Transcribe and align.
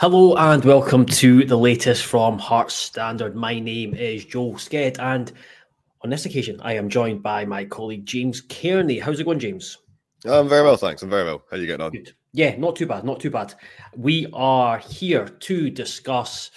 Hello 0.00 0.34
and 0.36 0.64
welcome 0.64 1.04
to 1.04 1.44
the 1.44 1.58
latest 1.58 2.06
from 2.06 2.38
Hearts 2.38 2.74
Standard. 2.74 3.36
My 3.36 3.60
name 3.60 3.94
is 3.94 4.24
Joel 4.24 4.54
Sked, 4.54 4.98
and 4.98 5.30
on 6.00 6.08
this 6.08 6.24
occasion, 6.24 6.58
I 6.62 6.72
am 6.72 6.88
joined 6.88 7.22
by 7.22 7.44
my 7.44 7.66
colleague 7.66 8.06
James 8.06 8.40
Kearney. 8.40 8.98
How's 8.98 9.20
it 9.20 9.24
going, 9.24 9.38
James? 9.38 9.76
I'm 10.24 10.48
very 10.48 10.62
well, 10.62 10.78
thanks. 10.78 11.02
I'm 11.02 11.10
very 11.10 11.24
well. 11.24 11.42
How 11.50 11.58
are 11.58 11.60
you 11.60 11.66
getting 11.66 11.84
on? 11.84 11.92
Good. 11.92 12.14
Yeah, 12.32 12.56
not 12.56 12.76
too 12.76 12.86
bad. 12.86 13.04
Not 13.04 13.20
too 13.20 13.28
bad. 13.28 13.52
We 13.94 14.26
are 14.32 14.78
here 14.78 15.26
to 15.28 15.68
discuss. 15.68 16.50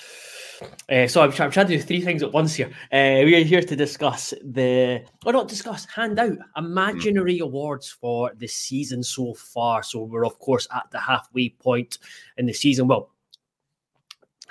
Uh, 0.90 1.08
so 1.08 1.22
I'm, 1.22 1.32
I'm, 1.32 1.52
trying 1.52 1.68
to 1.68 1.76
do 1.76 1.82
three 1.82 2.00
things 2.00 2.24
at 2.24 2.32
once 2.32 2.56
here. 2.56 2.68
Uh, 2.94 3.26
we 3.26 3.36
are 3.36 3.44
here 3.44 3.62
to 3.62 3.76
discuss 3.76 4.34
the, 4.42 5.04
or 5.26 5.34
not 5.34 5.50
discuss, 5.50 5.84
hand 5.84 6.18
out 6.18 6.38
imaginary 6.56 7.40
mm. 7.40 7.42
awards 7.42 7.90
for 7.90 8.32
the 8.38 8.48
season 8.48 9.04
so 9.04 9.34
far. 9.34 9.84
So 9.84 10.04
we're 10.04 10.26
of 10.26 10.40
course 10.40 10.66
at 10.74 10.90
the 10.92 11.00
halfway 11.02 11.50
point 11.50 11.98
in 12.38 12.46
the 12.46 12.54
season. 12.54 12.88
Well, 12.88 13.10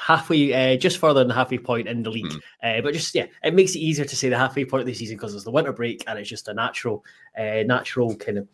halfway, 0.04 0.52
uh, 0.52 0.76
just 0.76 0.98
further 0.98 1.20
than 1.20 1.28
the 1.28 1.34
halfway 1.34 1.58
point 1.58 1.86
in 1.86 2.02
the 2.02 2.10
league. 2.10 2.26
Mm. 2.26 2.78
Uh, 2.78 2.82
but 2.82 2.92
just 2.92 3.14
yeah, 3.14 3.26
it 3.42 3.54
makes 3.54 3.74
it 3.74 3.78
easier 3.78 4.04
to 4.04 4.16
say 4.16 4.28
the 4.28 4.38
halfway 4.38 4.64
point 4.64 4.80
of 4.80 4.86
the 4.86 4.94
season 4.94 5.16
because 5.16 5.34
it's 5.34 5.44
the 5.44 5.50
winter 5.50 5.72
break 5.72 6.02
and 6.06 6.18
it's 6.18 6.28
just 6.28 6.48
a 6.48 6.54
natural, 6.54 7.04
uh, 7.38 7.62
natural 7.66 8.16
kind 8.16 8.38
of 8.38 8.48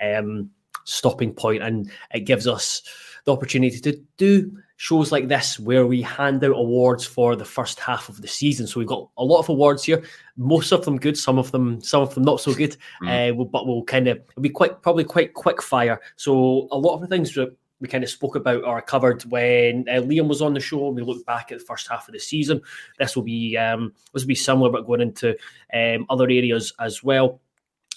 um, 0.00 0.50
stopping 0.84 1.32
point, 1.34 1.62
and 1.62 1.90
it 2.12 2.20
gives 2.20 2.46
us 2.46 2.82
the 3.24 3.32
opportunity 3.32 3.80
to 3.80 4.00
do 4.16 4.52
shows 4.76 5.12
like 5.12 5.28
this 5.28 5.58
where 5.58 5.86
we 5.86 6.02
hand 6.02 6.44
out 6.44 6.50
awards 6.50 7.06
for 7.06 7.36
the 7.36 7.44
first 7.44 7.78
half 7.78 8.08
of 8.08 8.20
the 8.20 8.28
season. 8.28 8.66
So 8.66 8.80
we've 8.80 8.88
got 8.88 9.08
a 9.16 9.24
lot 9.24 9.38
of 9.38 9.48
awards 9.48 9.84
here, 9.84 10.02
most 10.36 10.72
of 10.72 10.84
them 10.84 10.98
good, 10.98 11.16
some 11.16 11.38
of 11.38 11.52
them, 11.52 11.80
some 11.80 12.02
of 12.02 12.12
them 12.14 12.24
not 12.24 12.40
so 12.40 12.52
good. 12.52 12.76
Mm. 13.02 13.50
but 13.50 13.66
we'll 13.66 13.84
kind 13.84 14.08
of 14.08 14.20
be 14.40 14.50
quite 14.50 14.82
probably 14.82 15.04
quite 15.04 15.34
quick 15.34 15.62
fire. 15.62 16.00
So 16.16 16.68
a 16.70 16.78
lot 16.78 16.94
of 16.94 17.00
the 17.02 17.06
things 17.06 17.32
that 17.34 17.56
we 17.80 17.88
kind 17.88 18.04
of 18.04 18.10
spoke 18.10 18.36
about 18.36 18.64
or 18.64 18.80
covered 18.80 19.24
when 19.24 19.86
uh, 19.88 19.94
Liam 19.94 20.28
was 20.28 20.42
on 20.42 20.54
the 20.54 20.60
show. 20.60 20.88
We 20.88 21.02
looked 21.02 21.26
back 21.26 21.52
at 21.52 21.58
the 21.58 21.64
first 21.64 21.88
half 21.88 22.08
of 22.08 22.14
the 22.14 22.20
season. 22.20 22.60
This 22.98 23.16
will 23.16 23.24
be 23.24 23.56
um, 23.56 23.92
this 24.12 24.22
will 24.22 24.28
be 24.28 24.34
similar, 24.34 24.70
but 24.70 24.86
going 24.86 25.00
into 25.00 25.36
um, 25.72 26.06
other 26.08 26.24
areas 26.24 26.72
as 26.80 27.02
well. 27.02 27.40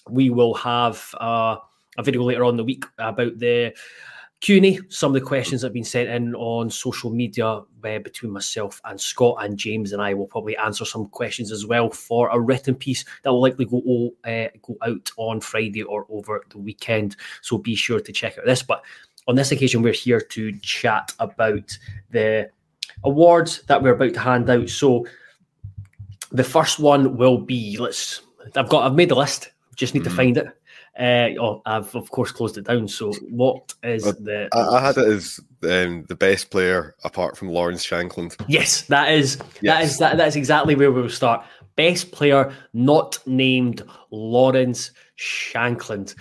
We 0.09 0.30
will 0.30 0.53
have 0.56 1.14
uh, 1.19 1.58
a 1.97 2.03
video 2.03 2.23
later 2.23 2.45
on 2.45 2.58
the 2.58 2.64
week 2.64 2.86
about 2.97 3.38
the 3.39 3.73
Q&A, 4.39 4.80
some 4.89 5.09
of 5.09 5.19
the 5.19 5.28
questions 5.28 5.61
that 5.61 5.67
have 5.67 5.73
been 5.73 5.84
sent 5.84 6.09
in 6.09 6.36
on 6.36 6.69
social 6.69 7.09
media 7.09 7.47
uh, 7.47 7.64
between 7.81 8.31
myself 8.31 8.80
and 8.86 9.02
Scott 9.02 9.38
and 9.39 9.58
James 9.58 9.94
and 9.94 10.02
I 10.02 10.14
will 10.14 10.28
probably 10.28 10.56
answer 10.58 10.86
some 10.86 11.08
questions 11.08 11.52
as 11.52 11.66
well 11.66 11.89
for 11.89 12.30
a 12.30 12.39
written 12.39 12.75
piece 12.75 13.03
that 13.23 13.31
will 13.31 13.41
likely 13.41 13.66
go 13.66 14.14
uh, 14.25 14.47
go 14.62 14.78
out 14.84 15.09
on 15.17 15.41
Friday 15.41 15.81
or 15.81 16.06
over 16.09 16.44
the 16.50 16.59
weekend. 16.59 17.16
So 17.41 17.58
be 17.58 17.75
sure 17.75 18.00
to 18.00 18.12
check 18.12 18.38
out 18.38 18.45
this. 18.45 18.62
But 18.62 18.84
on 19.28 19.36
this 19.36 19.52
occasion, 19.52 19.81
we're 19.81 19.94
here 19.94 20.22
to 20.22 20.58
chat 20.59 21.14
about 21.20 21.78
the 22.11 22.50
awards 23.03 23.61
that 23.64 23.81
we're 23.81 23.94
about 23.94 24.14
to 24.14 24.19
hand 24.19 24.50
out. 24.50 24.69
So 24.69 25.06
the 26.31 26.44
first 26.44 26.80
one 26.80 27.17
will 27.17 27.38
be 27.38 27.78
let's 27.78 28.22
I've 28.56 28.69
got 28.69 28.86
I've 28.86 28.95
made 28.95 29.09
the 29.09 29.16
list, 29.16 29.52
just 29.75 29.94
need 29.94 30.02
mm-hmm. 30.03 30.09
to 30.09 30.16
find 30.16 30.38
it. 30.38 30.47
Uh, 31.00 31.39
oh, 31.39 31.61
I've 31.66 31.94
of 31.95 32.09
course 32.09 32.31
closed 32.31 32.58
it 32.58 32.66
down. 32.66 32.88
So 32.88 33.14
what 33.30 33.73
is 33.84 34.03
the? 34.03 34.50
I, 34.52 34.78
I 34.78 34.81
had 34.81 34.97
it 34.97 35.08
as 35.08 35.39
um, 35.64 36.06
the 36.08 36.16
best 36.16 36.50
player 36.50 36.95
apart 37.03 37.38
from 37.38 37.50
Lawrence 37.50 37.86
Shankland. 37.86 38.36
Yes, 38.47 38.81
that 38.84 39.12
is 39.12 39.38
yes. 39.62 39.75
that 39.75 39.84
is 39.84 39.97
that, 40.00 40.17
that 40.17 40.28
is 40.28 40.36
exactly 40.36 40.75
where 40.75 40.91
we 40.91 41.02
will 41.02 41.09
start. 41.09 41.45
Best 41.75 42.12
player 42.12 42.52
not 42.73 43.19
named 43.28 43.84
Lawrence 44.09 44.91
Shankland 45.19 46.16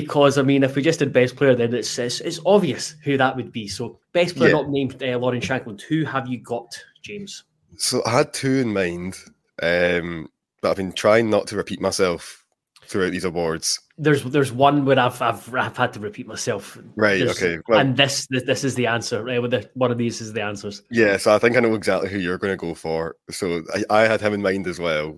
because 0.00 0.36
I 0.36 0.42
mean, 0.42 0.62
if 0.62 0.76
we 0.76 0.82
just 0.82 0.98
did 0.98 1.10
best 1.10 1.36
player, 1.36 1.54
then 1.54 1.72
it's 1.72 1.98
it's, 1.98 2.20
it's 2.20 2.38
obvious 2.44 2.96
who 3.02 3.16
that 3.16 3.34
would 3.34 3.50
be. 3.50 3.66
So 3.66 3.98
best 4.12 4.36
player 4.36 4.50
yeah. 4.50 4.56
not 4.56 4.68
named 4.68 5.02
uh, 5.02 5.18
Lawrence 5.18 5.46
Shankland. 5.46 5.80
Who 5.80 6.04
have 6.04 6.28
you 6.28 6.38
got, 6.38 6.78
James? 7.00 7.44
So 7.78 8.02
I 8.04 8.10
had 8.10 8.34
two 8.34 8.56
in 8.56 8.74
mind, 8.74 9.16
um, 9.62 10.28
but 10.60 10.70
I've 10.70 10.76
been 10.76 10.92
trying 10.92 11.30
not 11.30 11.46
to 11.46 11.56
repeat 11.56 11.80
myself 11.80 12.44
throughout 12.84 13.12
these 13.12 13.24
awards. 13.24 13.80
There's 13.96 14.22
there's 14.24 14.52
one 14.52 14.84
where 14.84 14.98
I've 14.98 15.22
I've, 15.22 15.54
I've 15.54 15.78
had 15.78 15.94
to 15.94 16.00
repeat 16.00 16.26
myself. 16.26 16.76
Right. 16.94 17.18
There's, 17.18 17.42
okay. 17.42 17.58
Well, 17.66 17.80
and 17.80 17.96
this, 17.96 18.26
this, 18.28 18.42
this 18.42 18.64
is 18.64 18.74
the 18.74 18.88
answer. 18.88 19.24
Right. 19.24 19.40
With 19.40 19.52
the, 19.52 19.70
one 19.72 19.90
of 19.90 19.96
these 19.96 20.20
is 20.20 20.34
the 20.34 20.42
answers. 20.42 20.82
Yeah. 20.90 21.16
So 21.16 21.34
I 21.34 21.38
think 21.38 21.56
I 21.56 21.60
know 21.60 21.74
exactly 21.74 22.10
who 22.10 22.18
you're 22.18 22.36
going 22.36 22.52
to 22.52 22.58
go 22.58 22.74
for. 22.74 23.16
So 23.30 23.62
I, 23.74 24.02
I 24.02 24.06
had 24.06 24.20
him 24.20 24.34
in 24.34 24.42
mind 24.42 24.66
as 24.66 24.78
well. 24.78 25.16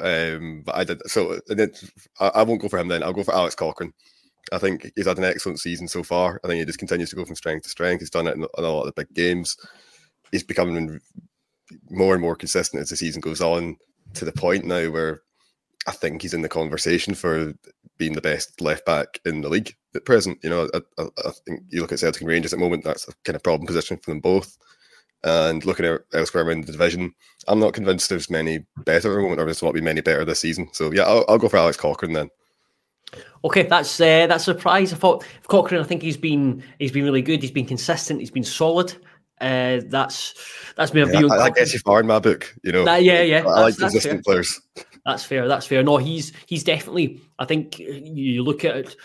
Um, 0.00 0.62
but 0.64 0.76
I 0.76 0.84
did 0.84 1.02
so. 1.10 1.40
Then 1.48 1.72
I, 2.20 2.28
I 2.28 2.42
won't 2.44 2.62
go 2.62 2.68
for 2.68 2.78
him. 2.78 2.86
Then 2.86 3.02
I'll 3.02 3.12
go 3.12 3.24
for 3.24 3.34
Alex 3.34 3.56
Cochrane. 3.56 3.92
I 4.52 4.58
think 4.58 4.90
he's 4.96 5.06
had 5.06 5.18
an 5.18 5.24
excellent 5.24 5.60
season 5.60 5.88
so 5.88 6.02
far. 6.02 6.40
I 6.44 6.48
think 6.48 6.58
he 6.60 6.64
just 6.64 6.78
continues 6.78 7.10
to 7.10 7.16
go 7.16 7.24
from 7.24 7.36
strength 7.36 7.64
to 7.64 7.68
strength. 7.68 8.00
He's 8.00 8.10
done 8.10 8.26
it 8.26 8.36
in, 8.36 8.46
a 8.56 8.62
lot 8.62 8.82
of 8.82 8.86
the 8.86 9.04
big 9.04 9.14
games. 9.14 9.56
He's 10.32 10.42
becoming 10.42 11.00
more 11.88 12.14
and 12.14 12.22
more 12.22 12.36
consistent 12.36 12.82
as 12.82 12.90
the 12.90 12.96
season 12.96 13.20
goes 13.20 13.40
on 13.40 13.76
to 14.14 14.24
the 14.24 14.32
point 14.32 14.64
now 14.64 14.90
where 14.90 15.22
I 15.86 15.92
think 15.92 16.22
he's 16.22 16.34
in 16.34 16.42
the 16.42 16.48
conversation 16.48 17.14
for 17.14 17.54
being 17.96 18.12
the 18.12 18.20
best 18.20 18.60
left 18.60 18.84
back 18.84 19.20
in 19.24 19.40
the 19.40 19.48
league 19.48 19.74
at 19.94 20.04
present. 20.04 20.38
You 20.42 20.50
know, 20.50 20.68
I, 20.74 20.80
I, 20.98 21.04
I 21.24 21.30
think 21.46 21.62
you 21.68 21.80
look 21.80 21.92
at 21.92 21.98
Celtic 21.98 22.22
and 22.22 22.28
Rangers 22.28 22.52
at 22.52 22.58
the 22.58 22.64
moment, 22.64 22.84
that's 22.84 23.08
a 23.08 23.12
kind 23.24 23.36
of 23.36 23.42
problem 23.42 23.66
position 23.66 23.96
for 23.98 24.10
them 24.10 24.20
both. 24.20 24.56
And 25.22 25.64
looking 25.66 25.84
at 25.84 26.00
elsewhere 26.14 26.44
around 26.44 26.64
the 26.64 26.72
division, 26.72 27.12
I'm 27.46 27.60
not 27.60 27.74
convinced 27.74 28.08
there's 28.08 28.30
many 28.30 28.64
better 28.84 29.10
at 29.10 29.14
the 29.14 29.20
moment, 29.20 29.40
or 29.40 29.44
there's 29.44 29.62
not 29.62 29.74
be 29.74 29.80
many 29.82 30.00
better 30.00 30.24
this 30.24 30.40
season. 30.40 30.68
So 30.72 30.92
yeah, 30.92 31.02
I'll, 31.02 31.24
I'll 31.28 31.38
go 31.38 31.48
for 31.48 31.58
Alex 31.58 31.76
Cochrane 31.76 32.14
then. 32.14 32.30
Okay, 33.44 33.62
that's 33.62 34.00
uh, 34.00 34.26
that's 34.26 34.46
a 34.48 34.54
surprise. 34.54 34.92
I 34.92 34.96
thought 34.96 35.24
Cochrane. 35.48 35.80
I 35.80 35.84
think 35.84 36.02
he's 36.02 36.16
been 36.16 36.62
he's 36.78 36.92
been 36.92 37.04
really 37.04 37.22
good. 37.22 37.40
He's 37.40 37.50
been 37.50 37.66
consistent. 37.66 38.20
He's 38.20 38.30
been 38.30 38.44
solid. 38.44 38.94
Uh, 39.40 39.80
that's 39.86 40.34
that's 40.76 40.92
my 40.92 41.04
view. 41.04 41.30
I, 41.30 41.44
I 41.44 41.50
guess 41.50 41.72
you 41.72 41.78
far 41.78 42.00
in 42.00 42.06
my 42.06 42.18
book. 42.18 42.54
You 42.62 42.72
know. 42.72 42.84
That, 42.84 43.02
yeah, 43.02 43.22
yeah. 43.22 43.38
I 43.38 43.62
like 43.62 43.78
consistent 43.78 44.24
players. 44.24 44.60
That's 45.06 45.24
fair. 45.24 45.48
That's 45.48 45.66
fair. 45.66 45.82
No, 45.82 45.96
he's 45.96 46.32
he's 46.46 46.62
definitely. 46.62 47.20
I 47.38 47.46
think 47.46 47.78
you 47.78 48.42
look 48.42 48.64
at 48.66 48.76
it 48.76 48.96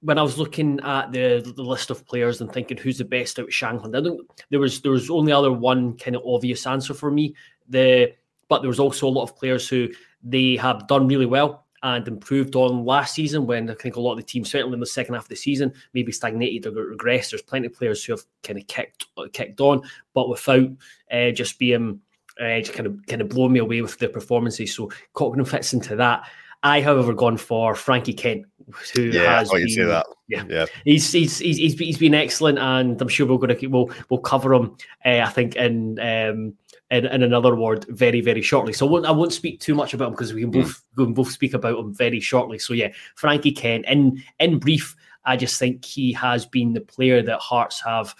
when 0.00 0.18
I 0.18 0.22
was 0.22 0.38
looking 0.38 0.78
at 0.80 1.10
the 1.10 1.52
the 1.56 1.62
list 1.62 1.90
of 1.90 2.06
players 2.06 2.40
and 2.40 2.52
thinking 2.52 2.76
who's 2.76 2.98
the 2.98 3.04
best 3.04 3.40
out 3.40 3.46
of 3.46 3.50
Shankland. 3.50 3.96
I 3.96 4.00
don't. 4.00 4.30
There 4.50 4.60
was 4.60 4.80
there 4.82 4.92
was 4.92 5.10
only 5.10 5.32
other 5.32 5.50
one 5.50 5.96
kind 5.96 6.14
of 6.14 6.22
obvious 6.24 6.64
answer 6.66 6.94
for 6.94 7.10
me. 7.10 7.34
The 7.68 8.12
but 8.48 8.60
there 8.60 8.68
was 8.68 8.80
also 8.80 9.08
a 9.08 9.10
lot 9.10 9.24
of 9.24 9.36
players 9.36 9.68
who 9.68 9.88
they 10.22 10.54
have 10.56 10.86
done 10.86 11.08
really 11.08 11.26
well 11.26 11.63
and 11.84 12.08
improved 12.08 12.56
on 12.56 12.84
last 12.84 13.14
season 13.14 13.46
when 13.46 13.70
I 13.70 13.74
think 13.74 13.96
a 13.96 14.00
lot 14.00 14.12
of 14.12 14.16
the 14.16 14.24
teams, 14.24 14.50
certainly 14.50 14.74
in 14.74 14.80
the 14.80 14.86
second 14.86 15.14
half 15.14 15.24
of 15.24 15.28
the 15.28 15.36
season, 15.36 15.72
maybe 15.92 16.12
stagnated 16.12 16.66
or 16.66 16.96
regressed. 16.96 17.30
There's 17.30 17.42
plenty 17.42 17.66
of 17.66 17.74
players 17.74 18.02
who 18.02 18.14
have 18.14 18.22
kind 18.42 18.58
of 18.58 18.66
kicked 18.66 19.06
kicked 19.34 19.60
on, 19.60 19.82
but 20.14 20.30
without 20.30 20.70
uh, 21.12 21.30
just 21.30 21.58
being 21.58 22.00
uh, 22.40 22.58
just 22.60 22.72
kind 22.72 22.86
of 22.86 22.98
kind 23.06 23.20
of 23.20 23.28
blowing 23.28 23.52
me 23.52 23.60
away 23.60 23.82
with 23.82 23.98
their 23.98 24.08
performances. 24.08 24.74
So 24.74 24.90
Cochrane 25.12 25.44
fits 25.44 25.74
into 25.74 25.94
that. 25.96 26.26
I, 26.62 26.80
however, 26.80 27.12
gone 27.12 27.36
for 27.36 27.74
Frankie 27.74 28.14
Kent, 28.14 28.46
who 28.94 29.02
yeah, 29.02 29.40
has 29.40 29.50
been, 29.50 29.88
that. 29.88 30.06
Yeah, 30.28 30.44
yeah. 30.48 30.66
He's, 30.86 31.12
he's 31.12 31.38
he's 31.38 31.78
he's 31.78 31.98
been 31.98 32.14
excellent, 32.14 32.58
and 32.58 33.00
I'm 33.00 33.08
sure 33.08 33.26
we're 33.26 33.36
going 33.36 33.50
to 33.50 33.54
keep, 33.54 33.70
we'll 33.70 33.90
we'll 34.08 34.20
cover 34.20 34.54
him. 34.54 34.74
Uh, 35.04 35.20
I 35.20 35.28
think 35.28 35.56
in 35.56 35.98
um, 36.00 36.54
in, 36.94 37.06
in 37.06 37.22
another 37.22 37.52
award 37.52 37.84
very, 37.88 38.20
very 38.20 38.42
shortly. 38.42 38.72
So 38.72 38.86
I 38.86 38.90
won't, 38.90 39.06
I 39.06 39.10
won't 39.10 39.32
speak 39.32 39.60
too 39.60 39.74
much 39.74 39.94
about 39.94 40.08
him 40.08 40.12
because 40.12 40.32
we 40.32 40.42
can 40.42 40.50
both 40.50 40.68
mm. 40.68 40.82
we 40.96 41.04
can 41.04 41.14
both 41.14 41.30
speak 41.30 41.54
about 41.54 41.78
him 41.78 41.92
very 41.92 42.20
shortly. 42.20 42.58
So 42.58 42.72
yeah, 42.72 42.92
Frankie 43.16 43.52
Kent. 43.52 43.86
In 43.86 44.22
in 44.38 44.58
brief, 44.58 44.94
I 45.24 45.36
just 45.36 45.58
think 45.58 45.84
he 45.84 46.12
has 46.12 46.46
been 46.46 46.72
the 46.72 46.80
player 46.80 47.22
that 47.22 47.40
Hearts 47.40 47.82
have. 47.84 48.14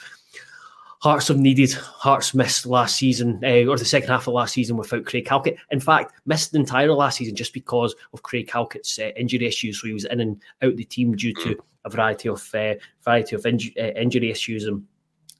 Hearts 1.01 1.29
have 1.29 1.39
needed. 1.39 1.71
Hearts 1.73 2.35
missed 2.35 2.65
last 2.65 2.97
season, 2.97 3.39
uh, 3.45 3.67
or 3.67 3.77
the 3.77 3.85
second 3.85 4.09
half 4.09 4.27
of 4.27 4.33
last 4.33 4.55
season 4.55 4.79
without 4.79 5.05
Craig 5.05 5.29
Halkett. 5.29 5.59
In 5.71 5.79
fact, 5.79 6.15
missed 6.25 6.53
the 6.53 6.59
entire 6.59 6.91
last 6.93 7.19
season 7.19 7.37
just 7.37 7.53
because 7.53 7.95
of 8.15 8.23
Craig 8.23 8.51
Halkett's 8.51 8.99
uh, 8.99 9.11
injury 9.15 9.47
issues. 9.47 9.81
So 9.81 9.87
he 9.87 9.93
was 9.93 10.07
in 10.07 10.21
and 10.21 10.43
out 10.63 10.77
the 10.77 10.85
team 10.85 11.15
due 11.15 11.35
to 11.35 11.63
a 11.85 11.91
variety 11.91 12.31
of 12.31 12.43
uh, 12.55 12.75
variety 13.05 13.37
of 13.37 13.43
inju- 13.43 13.77
uh, 13.79 14.01
injury 14.01 14.31
issues 14.31 14.65
and 14.65 14.83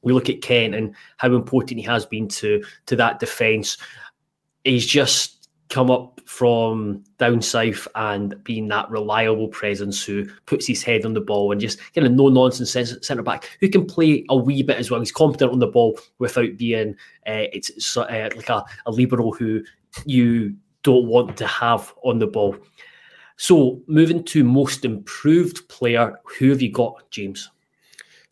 we 0.05 0.13
look 0.13 0.29
at 0.29 0.43
Kent 0.43 0.75
and 0.75 0.95
how 1.17 1.35
important 1.35 1.81
he 1.81 1.87
has 1.87 2.07
been 2.07 2.29
to 2.29 2.63
to 2.87 2.97
that 2.97 3.21
defence. 3.21 3.77
He's 4.65 4.87
just 4.87 5.49
come 5.71 5.91
up 5.91 6.21
from 6.27 7.03
down 7.19 7.43
south 7.43 7.89
and 7.95 8.43
being 8.45 8.69
that 8.69 8.89
reliable 8.91 9.49
presence 9.49 10.05
who 10.05 10.25
puts 10.47 10.67
his 10.67 10.83
head 10.83 11.05
on 11.05 11.15
the 11.15 11.21
ball 11.21 11.51
and 11.51 11.61
just 11.61 11.81
kind 11.95 12.07
of 12.07 12.13
no 12.13 12.29
nonsense 12.29 12.97
centre 13.03 13.23
back 13.23 13.51
who 13.61 13.69
can 13.69 13.85
play 13.85 14.25
a 14.29 14.37
wee 14.37 14.63
bit 14.63 14.77
as 14.77 14.91
well. 14.91 15.01
He's 15.01 15.11
competent 15.11 15.53
on 15.53 15.59
the 15.59 15.67
ball 15.67 15.99
without 16.19 16.57
being 16.57 16.93
uh, 17.27 17.49
it's 17.53 17.97
uh, 17.97 18.31
like 18.37 18.49
a, 18.49 18.65
a 18.87 18.93
liberal 18.93 19.33
who 19.33 19.63
you 20.05 20.55
don't 20.83 21.07
want 21.07 21.37
to 21.39 21.47
have 21.47 21.93
on 22.05 22.19
the 22.19 22.27
ball. 22.27 22.57
So 23.37 23.83
moving 23.87 24.23
to 24.25 24.45
most 24.45 24.85
improved 24.85 25.69
player, 25.69 26.21
who 26.39 26.51
have 26.51 26.63
you 26.63 26.71
got, 26.71 27.11
James? 27.11 27.51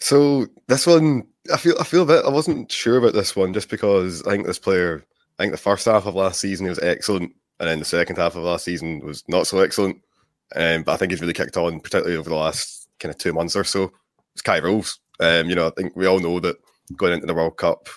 So 0.03 0.47
this 0.67 0.87
one 0.87 1.29
I 1.53 1.57
feel 1.57 1.77
I 1.79 1.85
feel 1.85 2.03
a 2.03 2.07
bit 2.07 2.25
I 2.25 2.31
wasn't 2.31 2.73
sure 2.73 2.99
about 2.99 3.15
this 3.15 3.37
one 3.37 3.53
just 3.53 3.71
because 3.71 4.23
I 4.27 4.33
think 4.33 4.47
this 4.47 4.59
player 4.59 5.05
I 5.39 5.43
think 5.45 5.53
the 5.53 5.59
first 5.59 5.87
half 5.87 6.07
of 6.07 6.15
last 6.17 6.41
season 6.41 6.67
he 6.67 6.71
was 6.71 6.81
excellent 6.81 7.33
and 7.61 7.69
then 7.69 7.79
the 7.79 7.85
second 7.85 8.17
half 8.17 8.35
of 8.35 8.43
last 8.43 8.65
season 8.65 8.99
was 9.05 9.23
not 9.29 9.47
so 9.47 9.61
excellent. 9.61 10.03
Um, 10.57 10.83
but 10.83 10.93
I 10.93 10.97
think 10.97 11.13
he's 11.13 11.21
really 11.21 11.33
kicked 11.33 11.57
on, 11.57 11.79
particularly 11.79 12.17
over 12.17 12.29
the 12.29 12.35
last 12.35 12.89
kind 12.99 13.15
of 13.15 13.19
two 13.19 13.33
months 13.33 13.55
or 13.55 13.63
so. 13.63 13.93
It's 14.35 14.43
Kye 14.43 14.59
Rowles. 14.59 14.99
Um, 15.21 15.49
you 15.49 15.55
know, 15.55 15.69
I 15.69 15.71
think 15.71 15.95
we 15.95 16.07
all 16.07 16.19
know 16.19 16.41
that 16.41 16.57
going 16.97 17.13
into 17.13 17.27
the 17.27 17.35
World 17.35 17.57
Cup 17.57 17.89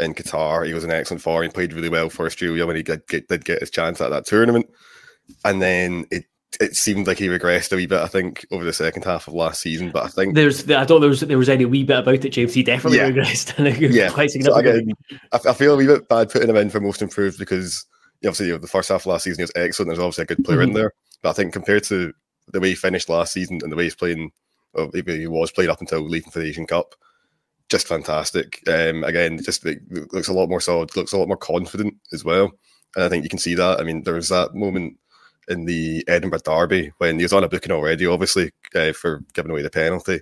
in 0.00 0.14
Qatar. 0.14 0.66
He 0.66 0.74
was 0.74 0.82
an 0.82 0.90
excellent 0.90 1.22
form. 1.22 1.44
He 1.44 1.48
played 1.48 1.72
really 1.72 1.88
well 1.88 2.10
for 2.10 2.26
Australia 2.26 2.66
when 2.66 2.74
he 2.74 2.82
did 2.82 3.06
get, 3.06 3.28
did 3.28 3.44
get 3.44 3.60
his 3.60 3.70
chance 3.70 4.00
at 4.00 4.10
that 4.10 4.26
tournament. 4.26 4.68
And 5.44 5.62
then 5.62 6.06
it 6.10 6.24
it 6.60 6.74
seemed 6.74 7.06
like 7.06 7.18
he 7.18 7.28
regressed 7.28 7.72
a 7.72 7.76
wee 7.76 7.86
bit, 7.86 8.00
I 8.00 8.08
think, 8.08 8.44
over 8.50 8.64
the 8.64 8.72
second 8.72 9.04
half 9.04 9.28
of 9.28 9.34
last 9.34 9.60
season. 9.60 9.90
But 9.90 10.04
I 10.04 10.08
think 10.08 10.34
there's, 10.34 10.68
I 10.70 10.84
don't 10.84 11.00
there 11.00 11.10
was 11.10 11.20
there 11.20 11.38
was 11.38 11.48
any 11.48 11.64
wee 11.64 11.84
bit 11.84 12.00
about 12.00 12.24
it, 12.24 12.30
James. 12.30 12.54
He 12.54 12.62
definitely 12.62 12.98
yeah. 12.98 13.10
regressed. 13.10 13.92
yeah, 13.94 14.10
quite 14.10 14.30
significant. 14.30 14.92
So 15.08 15.16
I, 15.32 15.50
I, 15.50 15.54
feel 15.54 15.74
a 15.74 15.76
wee 15.76 15.86
bit 15.86 16.08
bad 16.08 16.30
putting 16.30 16.48
him 16.48 16.56
in 16.56 16.70
for 16.70 16.80
most 16.80 17.02
improved 17.02 17.38
because 17.38 17.86
obviously 18.24 18.46
you 18.46 18.52
know, 18.52 18.58
the 18.58 18.66
first 18.66 18.88
half 18.88 19.02
of 19.02 19.06
last 19.06 19.24
season 19.24 19.38
he 19.38 19.44
was 19.44 19.52
excellent. 19.54 19.88
There's 19.88 20.00
obviously 20.00 20.22
a 20.22 20.26
good 20.26 20.44
player 20.44 20.58
mm-hmm. 20.58 20.68
in 20.68 20.74
there, 20.74 20.92
but 21.22 21.30
I 21.30 21.32
think 21.34 21.52
compared 21.52 21.84
to 21.84 22.12
the 22.52 22.60
way 22.60 22.70
he 22.70 22.74
finished 22.74 23.08
last 23.08 23.32
season 23.32 23.60
and 23.62 23.70
the 23.70 23.76
way 23.76 23.84
he's 23.84 23.94
playing, 23.94 24.32
or 24.74 24.90
he 24.92 25.26
was 25.26 25.52
playing 25.52 25.70
up 25.70 25.80
until 25.80 26.00
leaving 26.00 26.30
for 26.30 26.40
the 26.40 26.46
Asian 26.46 26.66
Cup, 26.66 26.94
just 27.68 27.86
fantastic. 27.86 28.62
Um, 28.68 29.04
again, 29.04 29.40
just 29.42 29.64
looks 29.64 30.28
a 30.28 30.32
lot 30.32 30.48
more 30.48 30.60
solid, 30.60 30.96
looks 30.96 31.12
a 31.12 31.18
lot 31.18 31.28
more 31.28 31.36
confident 31.36 31.94
as 32.12 32.24
well. 32.24 32.50
And 32.96 33.04
I 33.04 33.08
think 33.08 33.22
you 33.22 33.30
can 33.30 33.38
see 33.38 33.54
that. 33.54 33.80
I 33.80 33.84
mean, 33.84 34.02
there 34.02 34.14
was 34.14 34.30
that 34.30 34.54
moment 34.54 34.96
in 35.48 35.64
the 35.64 36.04
Edinburgh 36.08 36.40
Derby 36.44 36.92
when 36.98 37.16
he 37.16 37.24
was 37.24 37.32
on 37.32 37.44
a 37.44 37.48
booking 37.48 37.72
already, 37.72 38.06
obviously, 38.06 38.52
uh, 38.74 38.92
for 38.92 39.22
giving 39.32 39.50
away 39.50 39.62
the 39.62 39.70
penalty. 39.70 40.20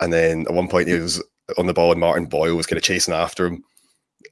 And 0.00 0.12
then 0.12 0.42
at 0.42 0.54
one 0.54 0.68
point 0.68 0.88
he 0.88 0.94
was 0.94 1.22
on 1.58 1.66
the 1.66 1.74
ball 1.74 1.92
and 1.92 2.00
Martin 2.00 2.26
Boyle 2.26 2.56
was 2.56 2.66
kind 2.66 2.76
of 2.76 2.82
chasing 2.82 3.14
after 3.14 3.46
him. 3.46 3.64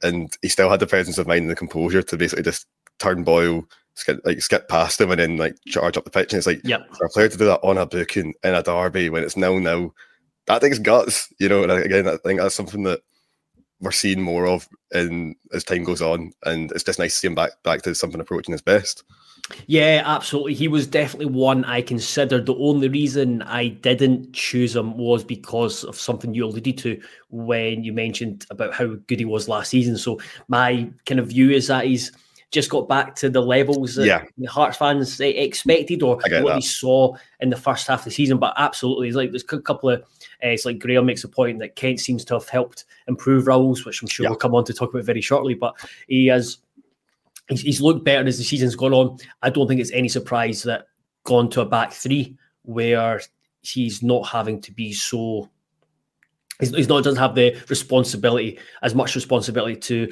And 0.03 0.35
he 0.41 0.49
still 0.49 0.69
had 0.69 0.79
the 0.79 0.87
presence 0.87 1.17
of 1.17 1.27
mind 1.27 1.41
and 1.41 1.49
the 1.49 1.55
composure 1.55 2.03
to 2.03 2.17
basically 2.17 2.43
just 2.43 2.67
turn 2.99 3.23
Boyle, 3.23 3.65
skip, 3.95 4.19
like 4.25 4.41
skip 4.41 4.67
past 4.67 4.99
him 4.99 5.11
and 5.11 5.19
then 5.19 5.37
like 5.37 5.55
charge 5.67 5.97
up 5.97 6.03
the 6.03 6.11
pitch. 6.11 6.33
And 6.33 6.37
it's 6.37 6.47
like 6.47 6.61
yep. 6.63 6.87
for 6.95 7.05
a 7.05 7.09
player 7.09 7.29
to 7.29 7.37
do 7.37 7.45
that 7.45 7.63
on 7.63 7.77
a 7.77 7.85
booking 7.85 8.33
in 8.43 8.53
a 8.53 8.63
derby 8.63 9.09
when 9.09 9.23
it's 9.23 9.37
nil 9.37 9.59
nil, 9.59 9.93
that 10.47 10.61
takes 10.61 10.79
guts, 10.79 11.33
you 11.39 11.49
know. 11.49 11.63
And 11.63 11.71
again, 11.71 12.07
I 12.07 12.17
think 12.17 12.39
that's 12.39 12.55
something 12.55 12.83
that 12.83 13.01
we're 13.81 13.91
seeing 13.91 14.21
more 14.21 14.47
of 14.47 14.67
in 14.93 15.35
as 15.53 15.63
time 15.63 15.83
goes 15.83 16.01
on. 16.01 16.31
And 16.43 16.71
it's 16.71 16.83
just 16.83 16.99
nice 16.99 17.13
to 17.13 17.19
see 17.19 17.27
him 17.27 17.35
back 17.35 17.51
back 17.63 17.81
to 17.83 17.95
something 17.95 18.21
approaching 18.21 18.51
his 18.51 18.61
best. 18.61 19.03
Yeah, 19.67 20.01
absolutely. 20.05 20.55
He 20.55 20.67
was 20.67 20.87
definitely 20.87 21.27
one 21.27 21.65
I 21.65 21.81
considered. 21.81 22.45
The 22.45 22.55
only 22.55 22.87
reason 22.89 23.43
I 23.43 23.67
didn't 23.67 24.33
choose 24.33 24.75
him 24.75 24.97
was 24.97 25.23
because 25.23 25.83
of 25.83 25.95
something 25.95 26.33
you 26.33 26.45
alluded 26.45 26.77
to 26.79 26.99
when 27.29 27.83
you 27.83 27.93
mentioned 27.93 28.45
about 28.49 28.73
how 28.73 28.95
good 29.07 29.19
he 29.19 29.25
was 29.25 29.47
last 29.47 29.69
season. 29.69 29.97
So 29.97 30.19
my 30.47 30.89
kind 31.05 31.19
of 31.19 31.27
view 31.27 31.51
is 31.51 31.67
that 31.67 31.85
he's 31.85 32.11
just 32.51 32.69
got 32.69 32.87
back 32.87 33.15
to 33.15 33.29
the 33.29 33.41
levels 33.41 33.95
that 33.95 34.05
yeah. 34.05 34.23
the 34.37 34.47
Hearts 34.47 34.77
fans 34.77 35.19
expected 35.19 36.01
or 36.01 36.15
what 36.15 36.31
that. 36.31 36.55
we 36.55 36.61
saw 36.61 37.15
in 37.39 37.49
the 37.49 37.55
first 37.55 37.87
half 37.87 37.99
of 37.99 38.05
the 38.05 38.11
season. 38.11 38.39
But 38.39 38.53
absolutely, 38.57 39.09
it's 39.09 39.17
like 39.17 39.31
there's 39.31 39.43
a 39.43 39.61
couple 39.61 39.89
of 39.89 40.01
uh, 40.01 40.49
it's 40.49 40.65
like 40.65 40.79
Graham 40.79 41.05
makes 41.05 41.23
a 41.23 41.27
point 41.27 41.59
that 41.59 41.75
Kent 41.75 41.99
seems 41.99 42.25
to 42.25 42.35
have 42.35 42.49
helped 42.49 42.85
improve 43.07 43.47
Rowles, 43.47 43.85
which 43.85 44.01
I'm 44.01 44.07
sure 44.07 44.23
yeah. 44.23 44.29
we'll 44.29 44.39
come 44.39 44.55
on 44.55 44.63
to 44.65 44.73
talk 44.73 44.91
about 44.91 45.05
very 45.05 45.21
shortly. 45.21 45.53
But 45.53 45.75
he 46.07 46.27
has 46.27 46.57
he's, 47.49 47.61
he's 47.61 47.81
looked 47.81 48.05
better 48.05 48.27
as 48.27 48.37
the 48.37 48.43
season's 48.43 48.75
gone 48.75 48.93
on. 48.93 49.17
I 49.41 49.49
don't 49.49 49.67
think 49.67 49.81
it's 49.81 49.91
any 49.91 50.09
surprise 50.09 50.63
that 50.63 50.87
gone 51.23 51.49
to 51.51 51.61
a 51.61 51.65
back 51.65 51.91
three 51.93 52.37
where 52.63 53.21
he's 53.61 54.01
not 54.01 54.27
having 54.27 54.61
to 54.61 54.71
be 54.71 54.93
so. 54.93 55.49
He's, 56.59 56.71
he's 56.71 56.87
not 56.87 57.03
doesn't 57.03 57.19
have 57.19 57.35
the 57.35 57.57
responsibility 57.69 58.59
as 58.81 58.95
much 58.95 59.15
responsibility 59.15 59.75
to 59.75 60.09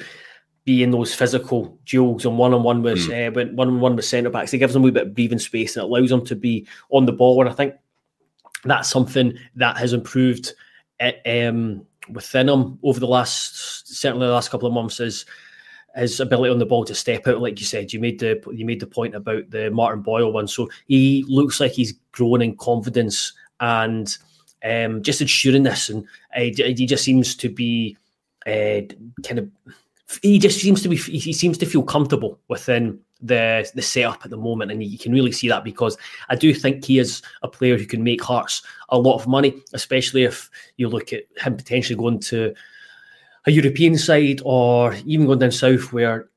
be 0.64 0.82
in 0.82 0.90
those 0.90 1.14
physical 1.14 1.78
duels 1.84 2.24
and 2.24 2.38
one 2.38 2.54
on 2.54 2.62
one 2.62 2.82
with 2.82 2.98
mm. 3.08 3.28
uh, 3.28 3.50
one 3.54 3.68
on 3.68 3.80
one 3.80 3.96
with 3.96 4.04
centre 4.04 4.30
backs. 4.30 4.52
It 4.52 4.58
gives 4.58 4.72
them 4.72 4.82
a 4.82 4.84
wee 4.84 4.90
bit 4.90 5.06
of 5.08 5.14
breathing 5.14 5.38
space 5.38 5.76
and 5.76 5.84
it 5.84 5.90
allows 5.90 6.10
them 6.10 6.24
to 6.26 6.36
be 6.36 6.66
on 6.90 7.06
the 7.06 7.12
ball. 7.12 7.40
And 7.40 7.50
I 7.50 7.52
think 7.52 7.74
that's 8.64 8.88
something 8.88 9.34
that 9.56 9.76
has 9.76 9.92
improved 9.92 10.52
uh, 11.00 11.12
um, 11.26 11.86
within 12.08 12.48
him 12.48 12.78
over 12.82 13.00
the 13.00 13.06
last 13.06 13.88
certainly 13.94 14.26
the 14.26 14.32
last 14.32 14.50
couple 14.50 14.66
of 14.66 14.74
months. 14.74 15.00
Is 15.00 15.26
his 15.96 16.18
ability 16.20 16.50
on 16.50 16.58
the 16.58 16.66
ball 16.66 16.84
to 16.84 16.94
step 16.94 17.26
out, 17.26 17.40
like 17.40 17.60
you 17.60 17.66
said, 17.66 17.92
you 17.92 18.00
made 18.00 18.18
the 18.18 18.42
you 18.52 18.64
made 18.64 18.80
the 18.80 18.86
point 18.86 19.14
about 19.14 19.50
the 19.50 19.70
Martin 19.70 20.02
Boyle 20.02 20.32
one. 20.32 20.48
So 20.48 20.68
he 20.86 21.24
looks 21.28 21.60
like 21.60 21.72
he's 21.72 21.94
grown 22.12 22.42
in 22.42 22.56
confidence 22.56 23.32
and 23.60 24.16
um, 24.64 25.02
just 25.02 25.20
ensuring 25.20 25.62
this, 25.62 25.88
and 25.88 26.04
uh, 26.36 26.40
he 26.40 26.86
just 26.86 27.04
seems 27.04 27.36
to 27.36 27.48
be 27.48 27.96
uh, 28.46 28.80
kind 29.22 29.38
of. 29.38 29.50
He 30.22 30.38
just 30.38 30.60
seems 30.60 30.82
to 30.82 30.88
be. 30.88 30.96
He 30.96 31.32
seems 31.32 31.58
to 31.58 31.66
feel 31.66 31.82
comfortable 31.82 32.38
within 32.48 32.98
the 33.20 33.70
the 33.74 33.82
setup 33.82 34.24
at 34.24 34.30
the 34.30 34.36
moment, 34.36 34.70
and 34.70 34.82
you 34.82 34.98
can 34.98 35.12
really 35.12 35.32
see 35.32 35.48
that 35.48 35.64
because 35.64 35.96
I 36.28 36.36
do 36.36 36.52
think 36.52 36.84
he 36.84 36.98
is 36.98 37.22
a 37.42 37.48
player 37.48 37.78
who 37.78 37.86
can 37.86 38.02
make 38.02 38.22
Hearts 38.22 38.62
a 38.88 38.98
lot 38.98 39.16
of 39.16 39.26
money, 39.26 39.62
especially 39.72 40.24
if 40.24 40.50
you 40.76 40.88
look 40.88 41.12
at 41.12 41.24
him 41.38 41.56
potentially 41.56 41.96
going 41.96 42.20
to 42.20 42.54
a 43.46 43.50
European 43.50 43.96
side 43.98 44.40
or 44.44 44.94
even 45.06 45.26
going 45.26 45.38
down 45.38 45.50
south 45.50 45.92
where 45.92 46.28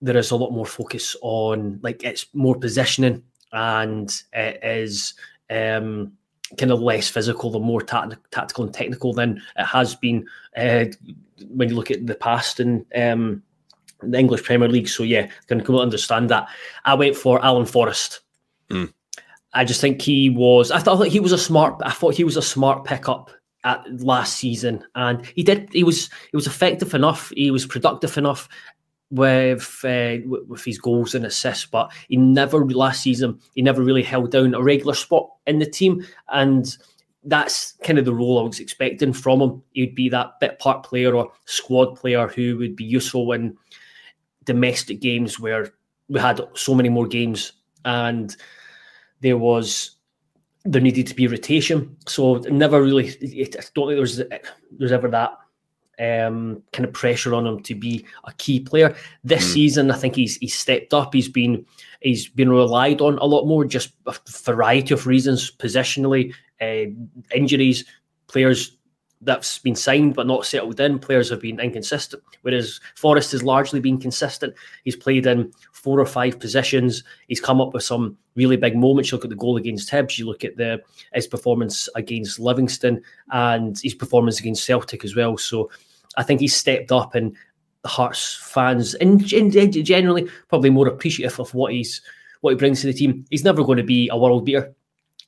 there 0.00 0.16
is 0.16 0.30
a 0.30 0.36
lot 0.36 0.50
more 0.50 0.66
focus 0.66 1.16
on 1.22 1.78
like 1.82 2.02
it's 2.02 2.26
more 2.34 2.56
positioning 2.56 3.22
and 3.52 4.22
it 4.32 4.60
is 4.62 5.14
um, 5.50 6.12
kind 6.58 6.72
of 6.72 6.80
less 6.80 7.08
physical, 7.08 7.50
the 7.50 7.58
more 7.58 7.82
tactical 7.82 8.64
and 8.64 8.74
technical 8.74 9.12
than 9.12 9.40
it 9.56 9.64
has 9.64 9.94
been 9.94 10.26
uh, 10.56 10.86
when 11.48 11.68
you 11.68 11.74
look 11.74 11.90
at 11.90 12.06
the 12.06 12.14
past 12.14 12.60
in 12.60 12.84
um, 12.94 13.42
the 14.02 14.18
English 14.18 14.42
Premier 14.42 14.68
League. 14.68 14.88
So 14.88 15.02
yeah, 15.02 15.28
can 15.46 15.58
completely 15.58 15.82
understand 15.82 16.30
that. 16.30 16.48
I 16.84 16.94
went 16.94 17.16
for 17.16 17.44
Alan 17.44 17.66
Forrest. 17.66 18.20
Mm. 18.70 18.92
I 19.54 19.64
just 19.64 19.80
think 19.80 20.00
he 20.00 20.30
was. 20.30 20.70
I 20.70 20.78
thought 20.78 21.06
he 21.06 21.20
was 21.20 21.32
a 21.32 21.38
smart. 21.38 21.80
I 21.84 21.92
thought 21.92 22.14
he 22.14 22.24
was 22.24 22.36
a 22.36 22.42
smart 22.42 22.84
pickup 22.84 23.30
at 23.64 23.84
last 24.00 24.36
season, 24.36 24.84
and 24.94 25.24
he 25.26 25.42
did. 25.42 25.68
He 25.72 25.84
was 25.84 26.10
he 26.30 26.36
was 26.36 26.46
effective 26.46 26.94
enough. 26.94 27.32
He 27.36 27.50
was 27.50 27.66
productive 27.66 28.16
enough 28.18 28.48
with 29.10 29.84
uh, 29.84 30.16
with 30.26 30.64
his 30.64 30.78
goals 30.78 31.14
and 31.14 31.24
assists, 31.24 31.66
but 31.66 31.92
he 32.08 32.16
never 32.16 32.64
last 32.66 33.02
season 33.02 33.38
he 33.54 33.62
never 33.62 33.82
really 33.82 34.02
held 34.02 34.30
down 34.30 34.54
a 34.54 34.62
regular 34.62 34.94
spot 34.94 35.28
in 35.46 35.58
the 35.58 35.66
team, 35.66 36.04
and 36.28 36.76
that's 37.24 37.74
kind 37.84 37.98
of 37.98 38.04
the 38.04 38.14
role 38.14 38.38
I 38.38 38.42
was 38.42 38.60
expecting 38.60 39.12
from 39.12 39.40
him. 39.40 39.62
He'd 39.72 39.94
be 39.94 40.08
that 40.08 40.40
bit 40.40 40.58
part 40.58 40.82
player 40.82 41.14
or 41.14 41.30
squad 41.44 41.94
player 41.94 42.26
who 42.26 42.58
would 42.58 42.74
be 42.74 42.84
useful 42.84 43.32
in 43.32 43.56
domestic 44.44 45.00
games 45.00 45.38
where 45.38 45.72
we 46.08 46.18
had 46.18 46.40
so 46.54 46.74
many 46.74 46.88
more 46.88 47.06
games 47.06 47.52
and 47.84 48.36
there 49.20 49.38
was 49.38 49.96
there 50.64 50.80
needed 50.80 51.06
to 51.08 51.14
be 51.14 51.26
rotation. 51.26 51.96
So 52.06 52.36
never 52.50 52.82
really, 52.82 53.10
I 53.10 53.62
don't 53.74 53.86
think 53.86 53.96
there 53.96 53.96
there's 53.96 54.20
there's 54.70 54.92
ever 54.92 55.08
that 55.08 55.38
um, 55.98 56.62
kind 56.72 56.86
of 56.86 56.92
pressure 56.92 57.34
on 57.34 57.46
him 57.46 57.62
to 57.62 57.74
be 57.74 58.04
a 58.24 58.32
key 58.34 58.60
player. 58.60 58.94
This 59.24 59.44
mm. 59.48 59.52
season, 59.52 59.90
I 59.90 59.96
think 59.96 60.16
he's 60.16 60.36
he's 60.36 60.58
stepped 60.58 60.94
up. 60.94 61.14
He's 61.14 61.28
been 61.28 61.64
he's 62.00 62.28
been 62.28 62.50
relied 62.50 63.00
on 63.00 63.18
a 63.18 63.26
lot 63.26 63.46
more, 63.46 63.64
just 63.64 63.92
a 64.06 64.14
variety 64.44 64.94
of 64.94 65.06
reasons, 65.06 65.50
positionally, 65.50 66.32
uh, 66.60 66.90
injuries, 67.34 67.84
players 68.26 68.76
that's 69.24 69.58
been 69.58 69.76
signed 69.76 70.14
but 70.14 70.26
not 70.26 70.44
settled 70.44 70.80
in. 70.80 70.98
Players 70.98 71.30
have 71.30 71.40
been 71.40 71.60
inconsistent, 71.60 72.22
whereas 72.42 72.80
Forrest 72.96 73.32
has 73.32 73.42
largely 73.42 73.80
been 73.80 73.98
consistent. 73.98 74.54
He's 74.84 74.96
played 74.96 75.26
in 75.26 75.52
four 75.72 76.00
or 76.00 76.06
five 76.06 76.40
positions. 76.40 77.04
He's 77.28 77.40
come 77.40 77.60
up 77.60 77.72
with 77.72 77.84
some 77.84 78.16
really 78.34 78.56
big 78.56 78.76
moments. 78.76 79.10
You 79.10 79.16
look 79.16 79.24
at 79.24 79.30
the 79.30 79.36
goal 79.36 79.56
against 79.56 79.90
Hibs, 79.90 80.18
you 80.18 80.26
look 80.26 80.44
at 80.44 80.56
the 80.56 80.82
his 81.14 81.26
performance 81.26 81.88
against 81.94 82.38
Livingston 82.38 83.02
and 83.30 83.78
his 83.80 83.94
performance 83.94 84.40
against 84.40 84.64
Celtic 84.64 85.04
as 85.04 85.14
well. 85.14 85.36
So 85.36 85.70
I 86.16 86.22
think 86.22 86.40
he's 86.40 86.56
stepped 86.56 86.92
up 86.92 87.14
and 87.14 87.36
the 87.82 87.88
Hearts 87.88 88.38
fans 88.40 88.94
and 88.94 89.24
generally 89.24 90.28
probably 90.48 90.70
more 90.70 90.88
appreciative 90.88 91.38
of 91.40 91.52
what 91.54 91.72
he's 91.72 92.00
what 92.40 92.50
he 92.50 92.56
brings 92.56 92.80
to 92.80 92.88
the 92.88 92.92
team. 92.92 93.24
He's 93.30 93.44
never 93.44 93.64
going 93.64 93.78
to 93.78 93.84
be 93.84 94.08
a 94.08 94.16
world 94.16 94.44
beater. 94.44 94.74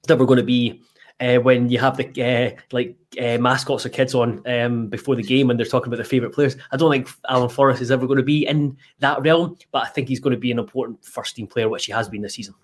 He's 0.03 0.09
never 0.09 0.27
going 0.27 0.39
to 0.39 0.45
be 0.45 0.83
uh, 1.21 1.37
when 1.37 1.69
you 1.69 1.79
have 1.79 1.97
the 1.97 2.07
uh, 2.23 2.61
like 2.73 2.97
uh, 3.21 3.39
mascots 3.39 3.87
or 3.87 3.89
kids 3.89 4.15
on 4.15 4.43
um, 4.47 4.89
before 4.89 5.15
the 5.15 5.23
game 5.23 5.51
and 5.51 5.59
they're 5.59 5.67
talking 5.67 5.89
about 5.89 5.97
their 5.97 6.05
favourite 6.05 6.35
players. 6.35 6.57
I 6.73 6.77
don't 6.77 6.91
think 6.91 7.09
Alan 7.29 7.49
Forrest 7.49 7.83
is 7.83 7.91
ever 7.91 8.07
going 8.07 8.19
to 8.19 8.25
be 8.25 8.47
in 8.47 8.77
that 8.99 9.23
realm, 9.23 9.57
but 9.73 9.85
I 9.85 9.89
think 9.89 10.09
he's 10.09 10.21
going 10.21 10.35
to 10.35 10.41
be 10.41 10.51
an 10.51 10.59
important 10.59 11.05
first 11.05 11.37
team 11.37 11.47
player, 11.47 11.69
which 11.69 11.87
he 11.87 11.93
has 11.93 12.09
been 12.09 12.23
this 12.23 12.35
season. 12.35 12.55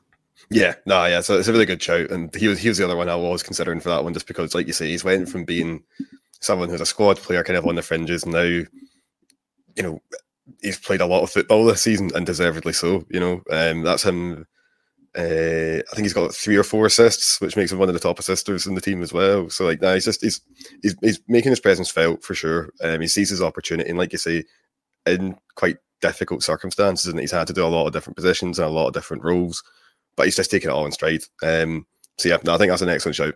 Yeah, 0.50 0.74
no, 0.86 1.04
yeah, 1.06 1.20
so 1.20 1.38
it's 1.38 1.48
a 1.48 1.52
really 1.52 1.66
good 1.66 1.82
shout, 1.82 2.10
and 2.10 2.34
he 2.34 2.48
was 2.48 2.58
he 2.58 2.68
was 2.68 2.78
the 2.78 2.84
other 2.84 2.96
one 2.96 3.10
I 3.10 3.14
was 3.14 3.42
considering 3.42 3.78
for 3.78 3.90
that 3.90 4.02
one, 4.02 4.14
just 4.14 4.26
because, 4.26 4.54
like 4.54 4.66
you 4.66 4.72
say, 4.72 4.88
he's 4.88 5.04
went 5.04 5.28
from 5.28 5.44
being 5.44 5.84
someone 6.40 6.70
who's 6.70 6.80
a 6.80 6.86
squad 6.86 7.18
player, 7.18 7.44
kind 7.44 7.58
of 7.58 7.66
on 7.66 7.74
the 7.74 7.82
fringes, 7.82 8.24
now, 8.24 8.42
you 8.42 8.66
know, 9.76 10.00
he's 10.62 10.78
played 10.78 11.02
a 11.02 11.06
lot 11.06 11.22
of 11.22 11.30
football 11.30 11.64
this 11.66 11.82
season 11.82 12.10
and 12.14 12.26
deservedly 12.26 12.72
so. 12.72 13.04
You 13.10 13.20
know, 13.20 13.42
um, 13.50 13.82
that's 13.82 14.02
him 14.02 14.46
uh, 15.18 15.82
I 15.90 15.94
think 15.94 16.04
he's 16.04 16.12
got 16.12 16.34
three 16.34 16.56
or 16.56 16.62
four 16.62 16.86
assists, 16.86 17.40
which 17.40 17.56
makes 17.56 17.72
him 17.72 17.78
one 17.78 17.88
of 17.88 17.94
the 17.94 18.00
top 18.00 18.20
assisters 18.20 18.66
in 18.66 18.76
the 18.76 18.80
team 18.80 19.02
as 19.02 19.12
well. 19.12 19.50
So 19.50 19.64
like, 19.64 19.80
nah, 19.80 19.94
he's 19.94 20.04
just 20.04 20.22
he's 20.22 20.40
he's, 20.82 20.94
he's 21.00 21.20
making 21.26 21.50
his 21.50 21.60
presence 21.60 21.90
felt 21.90 22.22
for 22.22 22.34
sure. 22.34 22.70
Um, 22.82 23.00
he 23.00 23.08
sees 23.08 23.30
his 23.30 23.42
opportunity, 23.42 23.88
and 23.88 23.98
like 23.98 24.12
you 24.12 24.18
say, 24.18 24.44
in 25.06 25.36
quite 25.56 25.78
difficult 26.00 26.44
circumstances, 26.44 27.08
and 27.08 27.18
he's 27.18 27.32
had 27.32 27.48
to 27.48 27.52
do 27.52 27.64
a 27.64 27.68
lot 27.68 27.86
of 27.86 27.92
different 27.92 28.16
positions 28.16 28.58
and 28.58 28.68
a 28.68 28.70
lot 28.70 28.86
of 28.86 28.92
different 28.92 29.24
roles, 29.24 29.64
but 30.14 30.26
he's 30.26 30.36
just 30.36 30.50
taking 30.50 30.70
it 30.70 30.72
all 30.72 30.86
in 30.86 30.92
stride. 30.92 31.22
Um, 31.42 31.86
so 32.18 32.28
yeah, 32.28 32.38
no, 32.44 32.54
I 32.54 32.58
think 32.58 32.70
that's 32.70 32.82
an 32.82 32.88
excellent 32.88 33.16
shout. 33.16 33.34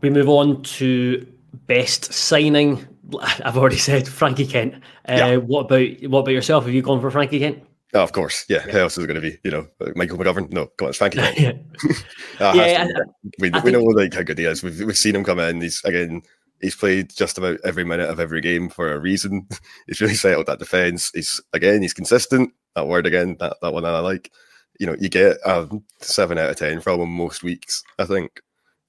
We 0.00 0.08
move 0.08 0.30
on 0.30 0.62
to 0.62 1.26
best 1.66 2.14
signing. 2.14 2.86
I've 3.20 3.58
already 3.58 3.76
said 3.76 4.08
Frankie 4.08 4.46
Kent. 4.46 4.76
Uh, 5.06 5.16
yeah. 5.16 5.36
What 5.36 5.66
about 5.66 6.10
what 6.10 6.20
about 6.20 6.32
yourself? 6.32 6.64
Have 6.64 6.72
you 6.72 6.80
gone 6.80 7.02
for 7.02 7.10
Frankie 7.10 7.38
Kent? 7.38 7.62
Oh, 7.94 8.02
of 8.02 8.12
course, 8.12 8.46
yeah. 8.48 8.62
yeah. 8.66 8.72
Who 8.72 8.78
else 8.78 8.96
is 8.96 9.06
going 9.06 9.20
to 9.20 9.28
be? 9.28 9.38
You 9.44 9.50
know, 9.50 9.68
uh, 9.80 9.90
Michael 9.94 10.16
McGovern? 10.16 10.50
No, 10.50 10.66
come 10.78 10.86
on, 10.86 10.88
it's 10.90 10.98
Frankie. 10.98 11.18
yeah, 11.36 11.52
uh, 12.40 12.52
yeah 12.54 12.88
we, 13.38 13.50
we 13.64 13.70
know 13.70 13.82
like 13.82 14.14
how 14.14 14.22
good 14.22 14.38
he 14.38 14.46
is. 14.46 14.62
We've 14.62 14.80
we've 14.80 14.96
seen 14.96 15.14
him 15.14 15.24
come 15.24 15.38
in. 15.38 15.60
He's 15.60 15.82
again, 15.84 16.22
he's 16.60 16.74
played 16.74 17.10
just 17.14 17.36
about 17.36 17.58
every 17.64 17.84
minute 17.84 18.08
of 18.08 18.18
every 18.18 18.40
game 18.40 18.70
for 18.70 18.92
a 18.92 18.98
reason. 18.98 19.46
he's 19.86 20.00
really 20.00 20.14
settled 20.14 20.46
that 20.46 20.58
defense. 20.58 21.10
He's 21.12 21.40
again, 21.52 21.82
he's 21.82 21.92
consistent. 21.92 22.52
That 22.74 22.88
word 22.88 23.06
again, 23.06 23.36
that 23.40 23.56
that 23.60 23.74
one 23.74 23.84
I 23.84 23.98
like. 23.98 24.30
You 24.80 24.86
know, 24.86 24.96
you 24.98 25.10
get 25.10 25.36
a 25.44 25.68
seven 26.00 26.38
out 26.38 26.50
of 26.50 26.56
ten 26.56 26.80
from 26.80 27.00
him 27.00 27.10
most 27.10 27.42
weeks, 27.42 27.84
I 27.98 28.06
think. 28.06 28.40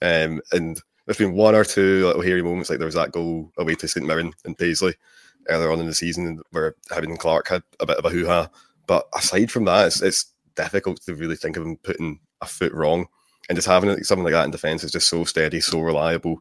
Um, 0.01 0.41
and 0.53 0.81
there's 1.05 1.17
been 1.17 1.33
one 1.33 1.55
or 1.55 1.65
two 1.65 2.05
little 2.05 2.21
hairy 2.21 2.41
moments, 2.41 2.69
like 2.69 2.79
there 2.79 2.85
was 2.85 2.95
that 2.95 3.11
goal 3.11 3.51
away 3.57 3.75
to 3.75 3.87
St 3.87 4.05
Mirren 4.05 4.31
and 4.45 4.57
Paisley 4.57 4.95
earlier 5.49 5.71
on 5.71 5.79
in 5.79 5.87
the 5.87 5.93
season 5.93 6.41
where 6.51 6.75
Having 6.89 7.17
Clark 7.17 7.49
had 7.49 7.63
a 7.81 7.85
bit 7.85 7.97
of 7.97 8.05
a 8.05 8.09
hoo 8.09 8.25
ha 8.25 8.49
but 8.87 9.07
aside 9.15 9.51
from 9.51 9.65
that, 9.65 9.87
it's, 9.87 10.01
it's 10.01 10.33
difficult 10.55 11.01
to 11.03 11.15
really 11.15 11.35
think 11.35 11.57
of 11.57 11.63
him 11.63 11.77
putting 11.77 12.19
a 12.41 12.45
foot 12.45 12.73
wrong. 12.73 13.07
And 13.49 13.57
just 13.57 13.67
having 13.67 14.01
something 14.03 14.23
like 14.23 14.33
that 14.33 14.45
in 14.45 14.51
defence 14.51 14.83
is 14.83 14.91
just 14.91 15.09
so 15.09 15.25
steady, 15.25 15.59
so 15.59 15.81
reliable, 15.81 16.39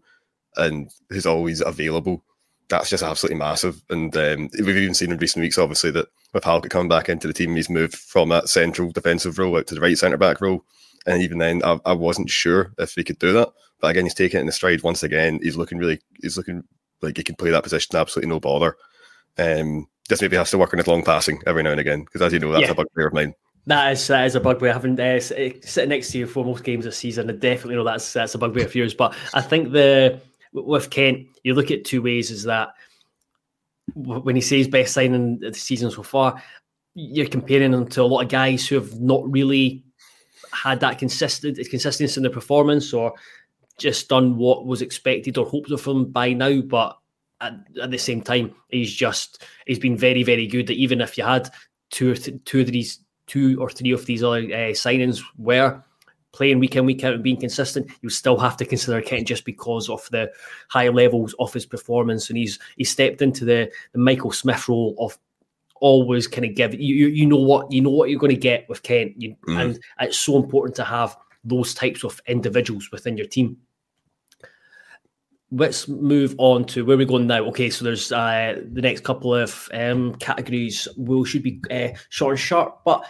and 0.57 0.89
he's 1.13 1.27
always 1.27 1.61
available. 1.61 2.23
That's 2.69 2.89
just 2.89 3.03
absolutely 3.03 3.39
massive. 3.39 3.83
And 3.91 4.17
um, 4.17 4.49
we've 4.53 4.77
even 4.77 4.95
seen 4.95 5.11
in 5.11 5.19
recent 5.19 5.43
weeks, 5.43 5.59
obviously, 5.59 5.91
that 5.93 6.07
with 6.33 6.45
Halkett 6.45 6.71
coming 6.71 6.89
back 6.89 7.09
into 7.09 7.27
the 7.27 7.33
team, 7.33 7.57
he's 7.57 7.69
moved 7.69 7.97
from 7.97 8.29
that 8.29 8.49
central 8.49 8.93
defensive 8.93 9.39
role 9.39 9.57
out 9.57 9.67
to 9.67 9.75
the 9.75 9.81
right 9.81 9.99
centre 9.99 10.17
back 10.17 10.41
role. 10.41 10.65
And 11.07 11.21
even 11.23 11.39
then, 11.39 11.63
I, 11.65 11.81
I, 11.85 11.93
wasn't 11.93 12.31
sure 12.31 12.73
if 12.79 12.95
he 12.95 13.03
could 13.03 13.19
do 13.19 13.33
that. 13.33 13.49
But 13.81 13.89
again, 13.89 14.05
he's 14.05 14.15
taking 14.15 14.39
it 14.39 14.43
in 14.43 14.47
the 14.47 14.53
stride 14.53 14.85
once 14.85 15.03
again. 15.03 15.41
He's 15.43 15.57
looking 15.57 15.79
really, 15.79 16.01
he's 16.23 16.37
looking 16.37 16.63
like 17.03 17.17
he 17.17 17.25
can 17.25 17.35
play 17.35 17.51
that 17.51 17.65
position 17.65 17.97
absolutely 17.97 18.31
no 18.31 18.39
bother. 18.39 18.77
Um, 19.37 19.89
just 20.13 20.23
maybe 20.23 20.37
has 20.37 20.51
to 20.51 20.59
work 20.59 20.73
on 20.75 20.79
his 20.79 20.87
long 20.87 21.03
passing 21.03 21.41
every 21.47 21.63
now 21.63 21.71
and 21.71 21.81
again 21.81 22.05
because, 22.05 22.23
as 22.23 22.33
you 22.33 22.39
know, 22.39 22.53
that's 22.53 22.65
yeah. 22.65 22.71
a 22.71 22.75
bugbear 22.75 23.07
of 23.07 23.15
mine. 23.15 23.35
That 23.67 23.93
is 23.93 24.07
that 24.09 24.27
is 24.27 24.35
a 24.35 24.41
bugbear. 24.41 24.73
Having 24.73 25.01
uh, 25.01 25.21
sitting 25.21 25.89
next 25.89 26.11
to 26.13 26.19
you 26.19 26.27
for 26.27 26.45
most 26.45 26.65
games 26.65 26.85
this 26.85 26.99
season, 26.99 27.31
I 27.31 27.35
definitely 27.35 27.77
know 27.77 27.85
that's 27.85 28.13
that's 28.13 28.35
a 28.35 28.39
bugbear 28.39 28.67
of 28.67 28.75
yours. 28.75 28.95
But 28.95 29.15
I 29.35 29.41
think 29.41 29.73
the 29.73 30.21
with 30.53 30.91
Kent, 30.91 31.29
you 31.45 31.55
look 31.55 31.71
at 31.71 31.85
two 31.85 32.03
ways: 32.03 32.31
is 32.31 32.43
that 32.45 32.71
when 33.95 34.37
he 34.37 34.43
says 34.43 34.69
best 34.69 34.95
signing 34.95 35.39
the 35.39 35.55
season 35.55 35.91
so 35.91 36.03
far, 36.03 36.43
you're 36.95 37.27
comparing 37.27 37.73
him 37.73 37.87
to 37.89 38.03
a 38.03 38.05
lot 38.05 38.23
of 38.23 38.29
guys 38.29 38.67
who 38.67 38.75
have 38.75 39.01
not 39.01 39.31
really 39.31 39.85
had 40.53 40.81
that 40.81 40.99
consistent 40.99 41.57
consistency 41.71 42.19
in 42.19 42.23
their 42.23 42.33
performance 42.33 42.93
or 42.93 43.15
just 43.79 44.09
done 44.09 44.37
what 44.37 44.67
was 44.67 44.83
expected 44.83 45.39
or 45.39 45.47
hoped 45.47 45.71
of 45.71 45.85
him 45.85 46.05
by 46.07 46.33
now. 46.33 46.61
But 46.61 46.99
at, 47.43 47.55
at, 47.83 47.91
the 47.91 47.99
same 47.99 48.23
time, 48.23 48.55
he's 48.69 48.93
just 48.93 49.43
he's 49.67 49.79
been 49.79 49.97
very 49.97 50.23
very 50.23 50.47
good. 50.47 50.67
That 50.67 50.77
even 50.77 51.01
if 51.01 51.19
you 51.19 51.25
had 51.25 51.51
two 51.91 52.13
or 52.13 52.15
th- 52.15 52.43
two 52.45 52.61
of 52.61 52.67
these 52.69 53.01
two 53.27 53.61
or 53.61 53.71
three 53.71 53.93
of 53.93 54.07
these 54.07 54.23
other 54.23 54.39
uh, 54.39 54.73
signings 54.73 55.23
were 55.37 55.83
playing 56.33 56.59
week 56.59 56.77
in 56.77 56.87
week 56.87 57.05
out 57.05 57.15
and 57.15 57.23
being 57.23 57.39
consistent, 57.39 57.91
you 58.01 58.09
still 58.09 58.39
have 58.39 58.57
to 58.57 58.65
consider 58.65 59.03
Kent 59.03 59.29
just 59.29 59.45
because 59.45 59.89
of 59.89 60.09
the 60.11 60.31
high 60.69 60.89
levels 60.89 61.35
of 61.39 61.53
his 61.53 61.67
performance. 61.67 62.29
And 62.29 62.39
he's 62.39 62.59
he 62.77 62.85
stepped 62.85 63.23
into 63.23 63.45
the 63.45 63.71
the 63.93 63.99
Michael 63.99 64.33
Smith 64.33 64.69
role 64.69 64.97
of 64.99 65.19
always 65.81 66.29
kind 66.29 66.45
of 66.45 66.55
give 66.55 66.75
you 66.75 67.09
you 67.09 67.27
know 67.27 67.37
what 67.37 67.71
you 67.71 67.81
know 67.81 67.91
what 67.91 68.09
you're 68.09 68.21
going 68.21 68.35
to 68.35 68.41
get 68.41 68.69
with 68.69 68.83
Kent, 68.83 69.15
you, 69.17 69.37
mm. 69.49 69.61
and 69.61 69.81
it's 70.01 70.19
so 70.19 70.37
important 70.37 70.77
to 70.77 70.85
have 70.85 71.17
those 71.45 71.75
types 71.75 72.05
of 72.05 72.21
individuals 72.29 72.91
within 72.93 73.17
your 73.17 73.27
team 73.27 73.57
let's 75.53 75.87
move 75.87 76.35
on 76.39 76.65
to 76.65 76.85
where 76.85 76.97
we're 76.97 77.07
going 77.07 77.27
now. 77.27 77.45
Okay, 77.45 77.71
so 77.71 77.85
there's 77.85 78.11
uh, 78.11 78.61
the 78.73 78.81
next 78.81 79.05
couple 79.05 79.35
of 79.35 79.69
um, 79.73 80.15
categories 80.17 80.89
will 80.97 81.25
should 81.25 81.43
be 81.43 81.61
uh, 81.71 81.89
short 82.09 82.33
and 82.33 82.41
sharp, 82.41 82.81
but 82.85 83.05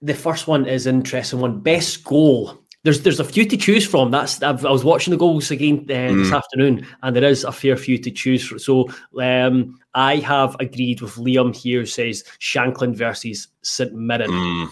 the 0.00 0.14
first 0.14 0.46
one 0.46 0.66
is 0.66 0.86
interesting 0.86 1.40
one. 1.40 1.60
Best 1.60 2.04
goal. 2.04 2.58
There's 2.84 3.02
there's 3.02 3.20
a 3.20 3.24
few 3.24 3.46
to 3.46 3.56
choose 3.56 3.86
from. 3.86 4.10
That's 4.10 4.42
I've, 4.42 4.64
i 4.64 4.70
was 4.70 4.84
watching 4.84 5.10
the 5.10 5.16
goals 5.16 5.50
again 5.50 5.86
uh, 5.88 5.92
mm. 5.92 6.22
this 6.22 6.32
afternoon, 6.32 6.86
and 7.02 7.16
there 7.16 7.24
is 7.24 7.44
a 7.44 7.52
fair 7.52 7.76
few 7.76 7.98
to 7.98 8.10
choose 8.10 8.46
from. 8.46 8.58
So 8.58 8.88
um, 9.20 9.78
I 9.94 10.16
have 10.16 10.56
agreed 10.60 11.00
with 11.00 11.14
Liam 11.14 11.56
here. 11.56 11.86
Says 11.86 12.24
Shankland 12.40 12.96
versus 12.96 13.48
St 13.62 13.92
Mirren. 13.94 14.30
Mm 14.30 14.70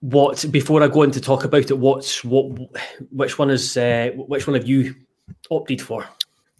what 0.00 0.44
before 0.50 0.82
I 0.82 0.88
go 0.88 1.02
in 1.02 1.10
to 1.12 1.20
talk 1.20 1.44
about 1.44 1.70
it, 1.70 1.78
what's 1.78 2.24
what 2.24 2.46
which 3.10 3.38
one 3.38 3.50
is 3.50 3.76
uh, 3.76 4.10
which 4.14 4.46
one 4.46 4.54
have 4.54 4.68
you 4.68 4.94
opted 5.50 5.80
for? 5.80 6.06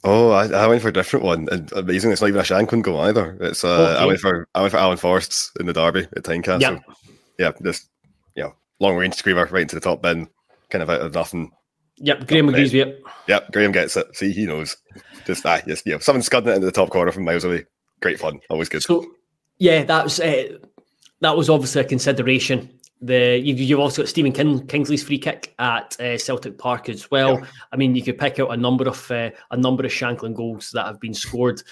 Oh, 0.03 0.31
I, 0.31 0.47
I 0.47 0.67
went 0.67 0.81
for 0.81 0.89
a 0.89 0.93
different 0.93 1.27
one, 1.27 1.49
and 1.51 1.71
amazing, 1.73 2.11
it's 2.11 2.23
not 2.23 2.29
even 2.29 2.41
a 2.41 2.45
Shankland 2.45 2.83
goal 2.83 3.01
either. 3.01 3.37
It's 3.41 3.65
uh, 3.65 3.69
okay. 3.69 4.03
I 4.03 4.07
went 4.07 4.21
for 4.21 4.49
I 4.55 4.61
went 4.61 4.73
for 4.73 4.79
Alan 4.79 4.97
Forrest's 4.97 5.53
in 5.59 5.67
the 5.67 5.73
derby 5.73 6.07
at 6.17 6.23
Tynecastle. 6.23 6.61
Yep. 6.61 6.83
Yeah, 7.39 7.53
just 7.63 7.89
you 8.35 8.45
know, 8.45 8.55
long 8.79 8.97
range 8.97 9.15
screamer 9.15 9.47
right 9.47 9.63
into 9.63 9.75
the 9.75 9.81
top 9.81 10.03
bin, 10.03 10.29
kind 10.71 10.83
of 10.83 10.91
out 10.91 11.01
of 11.01 11.15
nothing. 11.15 11.51
Yep, 11.97 12.29
Graham 12.29 12.49
agrees 12.49 12.73
with 12.73 12.89
it. 12.89 13.03
Yep, 13.29 13.53
Graham 13.53 13.73
gets 13.73 13.97
it. 13.97 14.17
See, 14.17 14.33
he 14.33 14.47
knows. 14.47 14.77
Just 15.27 15.45
ah, 15.45 15.61
yes, 15.67 15.83
you 15.85 15.93
know, 15.93 15.99
someone 15.99 16.23
scudding 16.23 16.51
it 16.51 16.57
into 16.57 16.67
the 16.67 16.73
top 16.73 16.91
corner 16.91 17.13
from 17.13 17.25
miles 17.25 17.45
away. 17.45 17.67
Great 18.01 18.19
fun, 18.19 18.41
always 18.49 18.71
good. 18.71 18.83
So, 18.83 19.07
yeah, 19.59 19.85
that 19.85 20.05
was 20.05 20.19
uh, 20.19 20.57
that 21.21 21.37
was 21.37 21.51
obviously 21.51 21.83
a 21.83 21.85
consideration 21.85 22.80
the 23.01 23.41
you've, 23.43 23.59
you've 23.59 23.81
also 23.81 24.03
got 24.03 24.09
Stephen 24.09 24.33
King, 24.33 24.67
Kingsley's 24.67 25.03
free 25.03 25.19
kick 25.19 25.55
at 25.59 25.99
uh, 26.01 26.19
Celtic 26.19 26.59
Park 26.59 26.89
as 26.89 27.11
well. 27.11 27.39
Yeah. 27.39 27.47
I 27.73 27.77
mean, 27.77 27.95
you 27.95 28.03
could 28.03 28.19
pick 28.19 28.39
out 28.39 28.53
a 28.53 28.57
number 28.57 28.89
of 28.89 29.11
uh, 29.11 29.31
a 29.51 29.57
number 29.57 29.85
of 29.85 29.93
Shankland 29.93 30.35
goals 30.35 30.71
that 30.73 30.87
have 30.87 31.01
been 31.01 31.15
scored. 31.15 31.63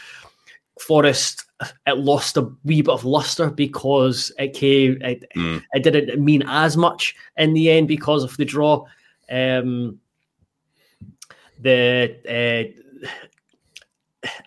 Forrest 0.81 1.45
it 1.87 1.99
lost 1.99 2.37
a 2.37 2.51
wee 2.65 2.83
bit 2.83 2.93
of 2.93 3.05
luster 3.05 3.51
because 3.51 4.33
it 4.39 4.55
came 4.55 4.99
it, 5.03 5.25
mm. 5.37 5.63
it 5.73 5.83
didn't 5.83 6.25
mean 6.25 6.43
as 6.47 6.77
much 6.77 7.17
in 7.37 7.53
the 7.53 7.71
end 7.71 7.89
because 7.89 8.23
of 8.23 8.37
the 8.37 8.45
draw. 8.45 8.85
Um, 9.31 9.99
the 11.61 12.73
uh, 13.05 13.09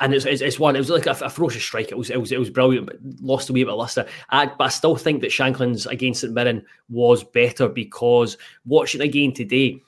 and 0.01 0.13
it's, 0.15 0.25
it's, 0.25 0.41
it's, 0.41 0.59
one. 0.59 0.75
It 0.75 0.79
was 0.79 0.89
like 0.89 1.05
a, 1.05 1.11
a, 1.11 1.29
ferocious 1.29 1.63
strike. 1.63 1.91
It 1.91 1.97
was 1.97 2.09
it 2.09 2.19
was 2.19 2.31
it 2.31 2.39
was 2.39 2.49
brilliant, 2.49 2.87
but 2.87 2.97
lost 3.21 3.49
a 3.49 3.53
wee 3.53 3.63
bit 3.63 3.71
of 3.71 3.77
luster. 3.77 4.05
I, 4.29 4.47
but 4.47 4.65
I 4.65 4.69
still 4.69 4.95
think 4.95 5.21
that 5.21 5.29
Shankland's 5.31 5.85
against 5.85 6.21
St 6.21 6.33
Mirren 6.33 6.65
was 6.89 7.23
better 7.23 7.69
because 7.69 8.37
watching 8.65 9.01
again 9.01 9.31
today, 9.31 9.81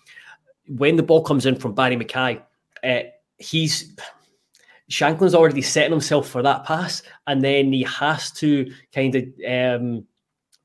when 0.67 0.95
the 0.95 1.03
ball 1.03 1.23
comes 1.23 1.47
in 1.47 1.55
from 1.55 1.73
Barrie 1.73 1.97
McKay, 1.97 2.41
uh, 2.83 2.99
he's 3.39 3.95
Shankland's 4.89 5.35
already 5.35 5.63
setting 5.63 5.91
himself 5.91 6.29
for 6.29 6.43
that 6.43 6.63
pass, 6.63 7.01
and 7.25 7.41
then 7.41 7.73
he 7.73 7.81
has 7.83 8.31
to 8.33 8.71
kind 8.93 9.15
of 9.15 9.23
um, 9.49 10.05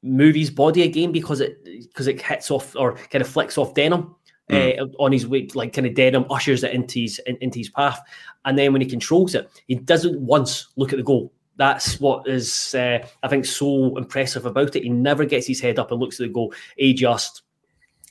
move 0.02 0.35
his 0.35 0.50
body 0.50 0.83
again 0.83 1.11
because 1.11 1.40
it 1.40 1.64
because 1.64 2.07
it 2.07 2.21
hits 2.21 2.50
off 2.50 2.76
or 2.76 2.97
kind 2.97 3.23
of 3.23 3.28
flicks 3.28 3.57
off 3.57 3.73
Denholm 3.73 4.14
mm. 4.49 4.81
uh, 4.81 4.87
on 4.99 5.12
his 5.12 5.26
way, 5.26 5.49
like 5.55 5.73
kind 5.73 5.87
of 5.87 5.95
Denholm 5.95 6.26
ushers 6.31 6.64
it 6.64 6.73
into 6.73 7.00
his 7.00 7.21
in, 7.26 7.37
into 7.40 7.59
his 7.59 7.71
path, 7.71 8.00
and 8.45 8.59
then 8.59 8.73
when 8.73 8.83
he 8.83 8.88
controls 8.88 9.35
it, 9.35 9.49
he 9.67 9.76
doesn't 9.76 10.21
once 10.21 10.69
look 10.76 10.93
at 10.93 10.97
the 10.97 11.02
goal. 11.02 11.33
That's 11.57 12.00
what 12.00 12.28
is 12.28 12.75
uh, 12.75 13.07
I 13.23 13.28
think 13.28 13.45
so 13.45 13.97
impressive 13.97 14.47
about 14.47 14.76
it. 14.76 14.85
He 14.85 14.88
never 14.88 15.25
gets 15.25 15.47
his 15.47 15.61
head 15.61 15.78
up 15.78 15.90
and 15.90 16.00
looks 16.00 16.21
at 16.21 16.26
the 16.26 16.33
goal. 16.33 16.55
He 16.76 16.95
just 16.95 17.43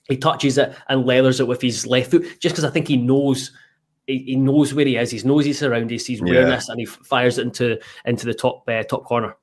he 0.10 0.18
touches 0.18 0.58
it 0.58 0.76
and 0.90 1.06
leathers 1.06 1.40
it 1.40 1.48
with 1.48 1.62
his 1.62 1.88
left 1.88 2.12
foot, 2.12 2.24
just 2.40 2.56
because 2.56 2.66
I 2.66 2.70
think 2.70 2.88
he 2.88 2.98
knows 2.98 3.52
he, 4.08 4.36
knows 4.36 4.74
where 4.74 4.86
he 4.86 4.96
is. 4.96 5.12
He 5.12 5.28
knows 5.28 5.46
his 5.46 5.60
surroundings. 5.60 6.06
He's 6.06 6.22
yeah. 6.22 6.28
awareness, 6.28 6.70
and 6.70 6.80
he 6.80 6.86
fires 6.86 7.38
it 7.38 7.44
into 7.44 7.80
into 8.06 8.26
the 8.26 8.34
top 8.34 8.68
uh, 8.68 8.84
top 8.84 9.04
corner. 9.06 9.36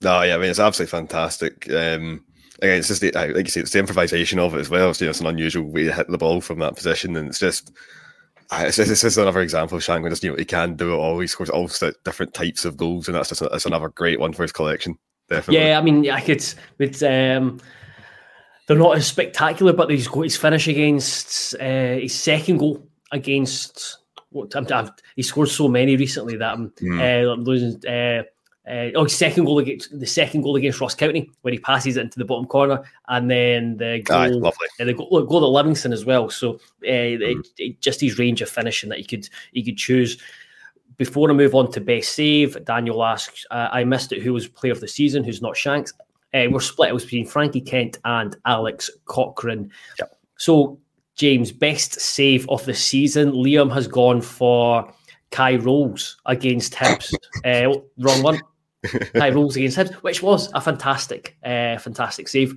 No, 0.00 0.22
yeah, 0.22 0.34
I 0.34 0.38
mean 0.38 0.50
it's 0.50 0.60
absolutely 0.60 0.90
fantastic. 0.90 1.68
Um, 1.70 2.24
again, 2.60 2.78
it's 2.78 2.88
just 2.88 3.00
the, 3.00 3.12
like 3.12 3.36
you 3.36 3.44
say, 3.46 3.60
it's 3.60 3.72
the 3.72 3.78
improvisation 3.78 4.38
of 4.38 4.54
it 4.54 4.60
as 4.60 4.70
well. 4.70 4.94
So, 4.94 5.04
you 5.04 5.06
know, 5.06 5.10
it's 5.10 5.20
an 5.20 5.26
unusual 5.26 5.64
way 5.64 5.84
to 5.84 5.92
hit 5.92 6.08
the 6.08 6.18
ball 6.18 6.40
from 6.40 6.58
that 6.60 6.76
position, 6.76 7.16
and 7.16 7.28
it's 7.28 7.38
just. 7.38 7.72
It's 8.50 8.76
just, 8.76 8.90
it's 8.90 9.02
just 9.02 9.18
another 9.18 9.42
example 9.42 9.76
of 9.76 9.84
Shankland. 9.84 10.08
Just 10.08 10.24
you 10.24 10.30
know, 10.30 10.36
he 10.38 10.46
can 10.46 10.74
do 10.74 10.94
it 10.94 10.96
all. 10.96 11.18
He 11.18 11.26
scores 11.26 11.50
all 11.50 11.68
different 12.02 12.32
types 12.32 12.64
of 12.64 12.78
goals, 12.78 13.06
and 13.06 13.14
that's 13.14 13.28
just 13.28 13.42
a, 13.42 13.48
that's 13.50 13.66
another 13.66 13.90
great 13.90 14.18
one 14.18 14.32
for 14.32 14.40
his 14.40 14.52
collection. 14.52 14.96
Definitely. 15.28 15.66
Yeah, 15.66 15.78
I 15.78 15.82
mean, 15.82 16.08
I 16.08 16.22
could. 16.22 16.42
It's 16.78 17.02
um, 17.02 17.60
they're 18.66 18.78
not 18.78 18.96
as 18.96 19.06
spectacular, 19.06 19.74
but 19.74 19.90
he's 19.90 20.08
got 20.08 20.22
his 20.22 20.38
finish 20.38 20.66
against 20.66 21.56
uh, 21.56 21.96
his 21.96 22.14
second 22.14 22.56
goal 22.56 22.88
against. 23.12 23.98
What 24.30 24.56
I'm, 24.56 24.66
I'm, 24.72 24.92
he 25.14 25.22
scored 25.22 25.50
so 25.50 25.68
many 25.68 25.98
recently 25.98 26.38
that 26.38 26.54
I'm, 26.54 26.70
mm. 26.70 27.28
uh, 27.28 27.34
losing. 27.34 27.86
Uh, 27.86 28.22
uh, 28.68 28.90
oh, 28.96 29.06
second 29.06 29.44
goal 29.44 29.58
against 29.58 29.98
the 29.98 30.06
second 30.06 30.42
goal 30.42 30.56
against 30.56 30.80
Ross 30.80 30.94
County, 30.94 31.30
where 31.42 31.52
he 31.52 31.58
passes 31.58 31.96
it 31.96 32.02
into 32.02 32.18
the 32.18 32.24
bottom 32.24 32.46
corner, 32.46 32.82
and 33.08 33.30
then 33.30 33.76
the 33.76 34.02
goal, 34.04 34.18
Aye, 34.18 34.28
lovely. 34.28 34.68
Uh, 34.80 34.84
the 34.84 34.94
goal, 34.94 35.22
goal 35.22 35.44
at 35.44 35.50
Livingston 35.50 35.92
as 35.92 36.04
well. 36.04 36.28
So 36.28 36.54
uh, 36.54 36.86
mm. 36.86 37.20
it, 37.20 37.48
it, 37.56 37.80
just 37.80 38.00
his 38.00 38.18
range 38.18 38.42
of 38.42 38.50
finishing 38.50 38.90
that 38.90 38.98
he 38.98 39.04
could 39.04 39.28
he 39.52 39.62
could 39.62 39.76
choose. 39.76 40.18
Before 40.96 41.30
I 41.30 41.32
move 41.32 41.54
on 41.54 41.70
to 41.72 41.80
best 41.80 42.12
save, 42.12 42.62
Daniel 42.64 43.04
asks, 43.04 43.46
uh, 43.52 43.68
I 43.70 43.84
missed 43.84 44.12
it. 44.12 44.20
Who 44.20 44.32
was 44.32 44.48
player 44.48 44.72
of 44.72 44.80
the 44.80 44.88
season? 44.88 45.22
Who's 45.22 45.40
not 45.40 45.56
Shanks? 45.56 45.92
Uh, 46.34 46.46
we're 46.50 46.60
split. 46.60 46.90
It 46.90 46.94
was 46.94 47.04
between 47.04 47.26
Frankie 47.26 47.60
Kent 47.60 47.98
and 48.04 48.36
Alex 48.44 48.90
Cochrane. 49.06 49.70
Yep. 49.98 50.18
So 50.36 50.78
James, 51.14 51.52
best 51.52 52.00
save 52.00 52.48
of 52.48 52.64
the 52.64 52.74
season. 52.74 53.32
Liam 53.32 53.72
has 53.72 53.88
gone 53.88 54.20
for 54.20 54.92
Kye 55.30 55.56
Rowles 55.56 56.16
against 56.26 56.74
Hibs. 56.74 57.14
uh, 57.44 57.80
wrong 57.98 58.22
one. 58.22 58.40
Kye 58.84 59.30
Rowles 59.30 59.56
against 59.56 59.78
Hibs, 59.78 59.94
which 59.94 60.22
was 60.22 60.50
a 60.54 60.60
fantastic, 60.60 61.36
uh, 61.44 61.78
fantastic 61.78 62.28
save. 62.28 62.54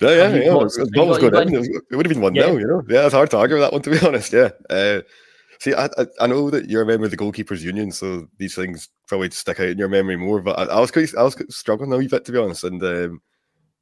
Yeah, 0.00 0.10
yeah, 0.10 0.28
yeah. 0.28 0.50
It, 0.50 0.54
was 0.54 1.18
good 1.18 1.34
in. 1.34 1.54
It 1.54 1.96
would 1.96 2.06
have 2.06 2.12
been 2.12 2.22
one 2.22 2.34
yeah. 2.34 2.50
you 2.50 2.66
know. 2.66 2.82
Yeah, 2.88 3.04
it's 3.04 3.14
hard 3.14 3.30
to 3.30 3.38
argue 3.38 3.56
with 3.56 3.64
that 3.64 3.72
one, 3.72 3.82
to 3.82 3.90
be 3.90 3.98
honest. 4.06 4.32
Yeah. 4.32 4.50
Uh, 4.68 5.02
see, 5.60 5.72
I, 5.72 5.86
I, 5.86 6.06
I 6.20 6.26
know 6.26 6.50
that 6.50 6.68
you're 6.68 6.82
a 6.82 6.86
member 6.86 7.04
of 7.04 7.10
the 7.10 7.16
goalkeepers 7.16 7.60
union, 7.60 7.92
so 7.92 8.26
these 8.38 8.54
things 8.54 8.88
probably 9.06 9.30
stick 9.30 9.60
out 9.60 9.68
in 9.68 9.78
your 9.78 9.88
memory 9.88 10.16
more. 10.16 10.42
But 10.42 10.58
I, 10.58 10.64
I 10.64 10.80
was 10.80 10.90
quite, 10.90 11.14
I 11.16 11.22
was 11.22 11.36
struggling 11.50 11.92
a 11.92 11.96
wee 11.96 12.08
bit 12.08 12.24
to 12.24 12.32
be 12.32 12.38
honest, 12.38 12.64
and 12.64 12.82
um, 12.82 13.22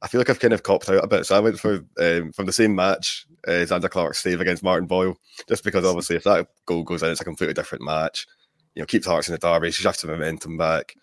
I 0.03 0.07
feel 0.07 0.19
like 0.19 0.29
I've 0.29 0.39
kind 0.39 0.53
of 0.53 0.63
copped 0.63 0.89
out 0.89 1.03
a 1.03 1.07
bit. 1.07 1.25
So 1.25 1.35
I 1.35 1.39
went 1.39 1.59
for 1.59 1.83
um, 1.99 2.31
from 2.33 2.45
the 2.45 2.53
same 2.53 2.75
match, 2.75 3.25
uh, 3.47 3.65
Zander 3.65 3.89
Clark's 3.89 4.21
save 4.21 4.41
against 4.41 4.61
Martin 4.61 4.87
Boyle, 4.87 5.17
just 5.47 5.63
because 5.63 5.85
obviously 5.85 6.17
if 6.17 6.25
that 6.25 6.47
goal 6.65 6.83
goes 6.83 7.01
in, 7.01 7.09
it's 7.09 7.21
a 7.21 7.25
completely 7.25 7.55
different 7.55 7.83
match. 7.83 8.27
You 8.75 8.81
know, 8.81 8.85
keeps 8.85 9.07
Hearts 9.07 9.29
in 9.29 9.33
the 9.33 9.39
derby, 9.39 9.71
she 9.71 9.81
shifts 9.81 10.01
the 10.01 10.07
momentum 10.07 10.57
back, 10.57 10.95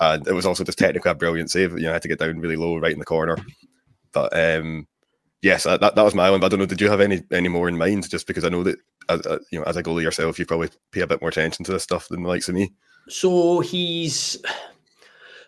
and 0.00 0.26
it 0.26 0.32
was 0.32 0.46
also 0.46 0.64
just 0.64 0.78
technically 0.78 1.10
a 1.10 1.14
brilliant 1.14 1.50
save. 1.50 1.72
You 1.72 1.84
know, 1.84 1.90
I 1.90 1.94
had 1.94 2.02
to 2.02 2.08
get 2.08 2.18
down 2.18 2.40
really 2.40 2.56
low, 2.56 2.78
right 2.78 2.92
in 2.92 2.98
the 2.98 3.04
corner. 3.04 3.36
But 4.12 4.36
um, 4.36 4.86
yes, 5.42 5.64
that, 5.64 5.80
that 5.80 5.96
was 5.96 6.14
my 6.14 6.30
one. 6.30 6.40
But 6.40 6.46
I 6.46 6.48
don't 6.50 6.60
know. 6.60 6.66
Did 6.66 6.80
you 6.80 6.90
have 6.90 7.00
any 7.00 7.22
any 7.32 7.48
more 7.48 7.68
in 7.68 7.78
mind? 7.78 8.08
Just 8.08 8.26
because 8.26 8.44
I 8.44 8.48
know 8.48 8.62
that 8.64 8.78
as, 9.08 9.26
uh, 9.26 9.38
you 9.50 9.58
know, 9.58 9.64
as 9.64 9.76
a 9.76 9.82
goalie 9.82 10.02
yourself, 10.02 10.38
you 10.38 10.46
probably 10.46 10.70
pay 10.92 11.00
a 11.00 11.06
bit 11.06 11.20
more 11.20 11.30
attention 11.30 11.64
to 11.64 11.72
this 11.72 11.82
stuff 11.82 12.08
than 12.08 12.22
the 12.22 12.28
likes 12.28 12.48
of 12.48 12.54
me. 12.54 12.72
So 13.08 13.60
he's. 13.60 14.38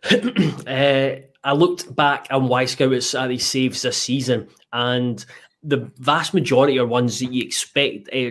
uh, 0.66 1.16
I 1.42 1.52
looked 1.52 1.94
back 1.94 2.26
on 2.30 2.48
Wyscout 2.48 3.14
at 3.22 3.28
these 3.28 3.46
saves 3.46 3.82
this 3.82 3.96
season, 3.96 4.48
and 4.72 5.24
the 5.62 5.90
vast 5.98 6.32
majority 6.32 6.78
are 6.78 6.86
ones 6.86 7.18
that 7.18 7.32
you 7.32 7.42
expect 7.42 8.08
uh, 8.08 8.30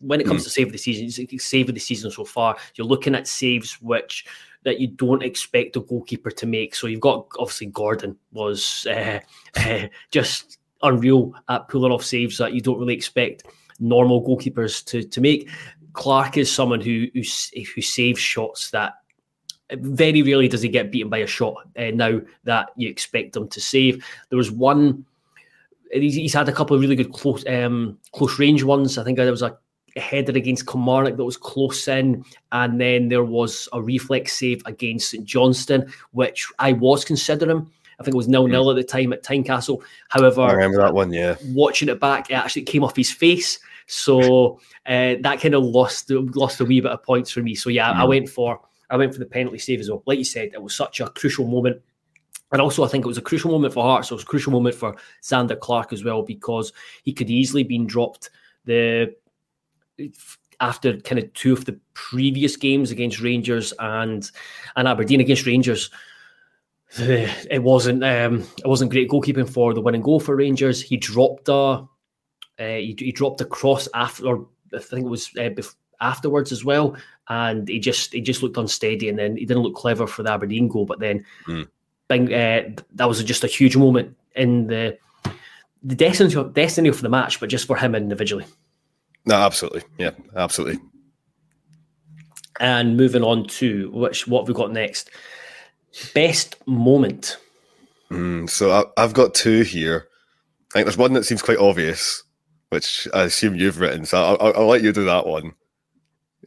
when 0.00 0.20
it 0.20 0.26
comes 0.26 0.42
mm. 0.42 0.44
to 0.44 0.50
save 0.50 0.66
of 0.66 0.72
the 0.72 0.78
season. 0.78 1.38
Save 1.38 1.68
of 1.68 1.74
the 1.74 1.80
season 1.80 2.10
so 2.10 2.24
far, 2.24 2.56
you're 2.74 2.86
looking 2.86 3.14
at 3.14 3.26
saves 3.26 3.80
which 3.80 4.26
that 4.64 4.80
you 4.80 4.88
don't 4.88 5.22
expect 5.22 5.76
a 5.76 5.80
goalkeeper 5.80 6.30
to 6.30 6.46
make. 6.46 6.74
So 6.74 6.86
you've 6.86 7.00
got 7.00 7.26
obviously 7.38 7.68
Gordon 7.68 8.16
was 8.32 8.86
uh, 8.90 9.20
uh, 9.56 9.86
just 10.10 10.58
unreal 10.82 11.34
at 11.48 11.68
pulling 11.68 11.92
off 11.92 12.04
saves 12.04 12.38
that 12.38 12.52
you 12.52 12.60
don't 12.60 12.78
really 12.78 12.94
expect 12.94 13.44
normal 13.80 14.24
goalkeepers 14.24 14.84
to 14.86 15.02
to 15.02 15.20
make. 15.20 15.48
Clark 15.92 16.36
is 16.36 16.50
someone 16.50 16.80
who 16.80 17.06
who, 17.14 17.22
who 17.74 17.82
saves 17.82 18.20
shots 18.20 18.70
that 18.70 18.94
very 19.72 20.22
rarely 20.22 20.48
does 20.48 20.62
he 20.62 20.68
get 20.68 20.90
beaten 20.90 21.10
by 21.10 21.18
a 21.18 21.26
shot 21.26 21.56
uh, 21.76 21.90
now 21.92 22.20
that 22.44 22.70
you 22.76 22.88
expect 22.88 23.36
him 23.36 23.48
to 23.48 23.60
save. 23.60 24.04
There 24.30 24.36
was 24.38 24.50
one. 24.50 25.04
He's, 25.92 26.14
he's 26.14 26.34
had 26.34 26.48
a 26.48 26.52
couple 26.52 26.76
of 26.76 26.82
really 26.82 26.96
good 26.96 27.12
close 27.12 27.44
um, 27.46 27.98
close 28.12 28.38
range 28.38 28.62
ones. 28.62 28.98
I 28.98 29.04
think 29.04 29.16
there 29.16 29.30
was 29.30 29.42
a, 29.42 29.58
a 29.96 30.00
header 30.00 30.32
against 30.32 30.66
Kilmarnock 30.66 31.16
that 31.16 31.24
was 31.24 31.36
close 31.36 31.88
in, 31.88 32.24
and 32.52 32.80
then 32.80 33.08
there 33.08 33.24
was 33.24 33.68
a 33.72 33.82
reflex 33.82 34.38
save 34.38 34.62
against 34.66 35.10
St 35.10 35.24
Johnstone, 35.24 35.92
which 36.12 36.46
I 36.58 36.72
was 36.72 37.04
considering. 37.04 37.70
I 38.00 38.04
think 38.04 38.14
it 38.14 38.16
was 38.16 38.28
nil 38.28 38.46
nil 38.46 38.66
mm. 38.66 38.70
at 38.70 38.76
the 38.76 38.84
time 38.84 39.12
at 39.12 39.24
Tynecastle. 39.24 39.82
However, 40.08 40.42
I 40.42 40.52
remember 40.52 40.78
that 40.78 40.94
one. 40.94 41.12
Yeah, 41.12 41.36
watching 41.46 41.88
it 41.88 42.00
back, 42.00 42.30
it 42.30 42.34
actually 42.34 42.62
came 42.62 42.84
off 42.84 42.96
his 42.96 43.10
face, 43.10 43.58
so 43.86 44.60
uh, 44.86 45.14
that 45.20 45.40
kind 45.40 45.54
of 45.54 45.64
lost 45.64 46.10
lost 46.10 46.60
a 46.60 46.64
wee 46.64 46.80
bit 46.80 46.92
of 46.92 47.02
points 47.02 47.30
for 47.30 47.42
me. 47.42 47.54
So 47.54 47.70
yeah, 47.70 47.92
mm. 47.92 47.96
I 47.96 48.04
went 48.04 48.28
for 48.28 48.60
I 48.90 48.96
went 48.96 49.12
for 49.12 49.18
the 49.18 49.26
penalty 49.26 49.58
save 49.58 49.80
as 49.80 49.90
well. 49.90 50.02
Like 50.06 50.18
you 50.18 50.24
said, 50.24 50.50
it 50.52 50.62
was 50.62 50.74
such 50.74 51.00
a 51.00 51.08
crucial 51.10 51.46
moment. 51.46 51.82
And 52.50 52.62
also, 52.62 52.82
I 52.82 52.88
think 52.88 53.04
it 53.04 53.08
was 53.08 53.18
a 53.18 53.22
crucial 53.22 53.50
moment 53.50 53.74
for 53.74 53.82
Hearts. 53.82 54.10
It 54.10 54.14
was 54.14 54.22
a 54.22 54.26
crucial 54.26 54.52
moment 54.52 54.74
for 54.74 54.96
Zander 55.22 55.58
Clark 55.58 55.92
as 55.92 56.02
well 56.02 56.22
because 56.22 56.72
he 57.02 57.12
could 57.12 57.28
easily 57.28 57.62
been 57.62 57.86
dropped 57.86 58.30
the 58.64 59.14
after 60.60 60.96
kind 60.98 61.18
of 61.18 61.32
two 61.34 61.52
of 61.52 61.64
the 61.64 61.78
previous 61.94 62.56
games 62.56 62.90
against 62.90 63.20
Rangers 63.20 63.72
and 63.78 64.30
and 64.76 64.88
Aberdeen 64.88 65.20
against 65.20 65.46
Rangers. 65.46 65.90
It 66.96 67.62
wasn't 67.62 68.02
um, 68.02 68.44
it 68.58 68.66
wasn't 68.66 68.90
great 68.90 69.10
goalkeeping 69.10 69.48
for 69.48 69.74
the 69.74 69.80
winning 69.80 70.02
goal 70.02 70.20
for 70.20 70.34
Rangers. 70.36 70.80
He 70.80 70.96
dropped 70.96 71.48
a 71.48 71.52
uh, 71.52 71.86
he, 72.58 72.96
he 72.98 73.12
dropped 73.12 73.40
a 73.40 73.44
cross 73.44 73.88
after, 73.94 74.26
or 74.26 74.46
I 74.74 74.78
think 74.78 75.06
it 75.06 75.10
was 75.10 75.30
uh, 75.38 75.50
afterwards 76.00 76.50
as 76.50 76.64
well, 76.64 76.96
and 77.28 77.68
he 77.68 77.78
just 77.78 78.12
he 78.12 78.20
just 78.20 78.42
looked 78.42 78.56
unsteady, 78.56 79.08
and 79.08 79.18
then 79.18 79.36
he 79.36 79.44
didn't 79.44 79.62
look 79.62 79.74
clever 79.74 80.06
for 80.06 80.22
the 80.22 80.32
Aberdeen 80.32 80.68
goal. 80.68 80.86
But 80.86 80.98
then, 80.98 81.24
mm. 81.46 81.68
bing, 82.08 82.32
uh, 82.32 82.70
that 82.94 83.08
was 83.08 83.22
just 83.22 83.44
a 83.44 83.48
huge 83.48 83.76
moment 83.76 84.16
in 84.34 84.66
the 84.66 84.98
the 85.82 85.94
destiny 85.94 86.34
of, 86.34 86.54
destiny 86.54 86.88
of 86.88 87.00
the 87.00 87.08
match, 87.08 87.38
but 87.38 87.48
just 87.48 87.66
for 87.66 87.76
him 87.76 87.94
individually. 87.94 88.46
No, 89.26 89.34
absolutely, 89.34 89.82
yeah, 89.98 90.12
absolutely. 90.36 90.80
And 92.60 92.96
moving 92.96 93.22
on 93.22 93.46
to 93.46 93.90
which 93.92 94.26
what 94.26 94.46
we've 94.46 94.56
we 94.56 94.62
got 94.62 94.72
next? 94.72 95.10
Best 96.14 96.56
moment. 96.66 97.38
Mm, 98.10 98.48
so 98.48 98.70
I, 98.72 99.02
I've 99.02 99.14
got 99.14 99.34
two 99.34 99.62
here. 99.62 100.08
I 100.70 100.74
think 100.74 100.86
there's 100.86 100.98
one 100.98 101.12
that 101.12 101.24
seems 101.24 101.42
quite 101.42 101.58
obvious, 101.58 102.22
which 102.70 103.06
I 103.14 103.22
assume 103.24 103.54
you've 103.54 103.80
written. 103.80 104.06
So 104.06 104.22
I'll, 104.22 104.36
I'll, 104.40 104.56
I'll 104.56 104.66
let 104.66 104.82
you 104.82 104.92
do 104.92 105.04
that 105.04 105.26
one. 105.26 105.54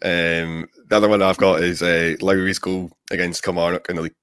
Um, 0.03 0.67
the 0.87 0.97
other 0.97 1.09
one 1.09 1.21
I've 1.21 1.37
got 1.37 1.61
is 1.61 1.83
uh, 1.83 2.15
Lowry's 2.21 2.59
goal 2.59 2.91
against 3.11 3.43
Kilmarnock 3.43 3.87
in 3.89 3.95
the 3.97 4.01
league, 4.01 4.15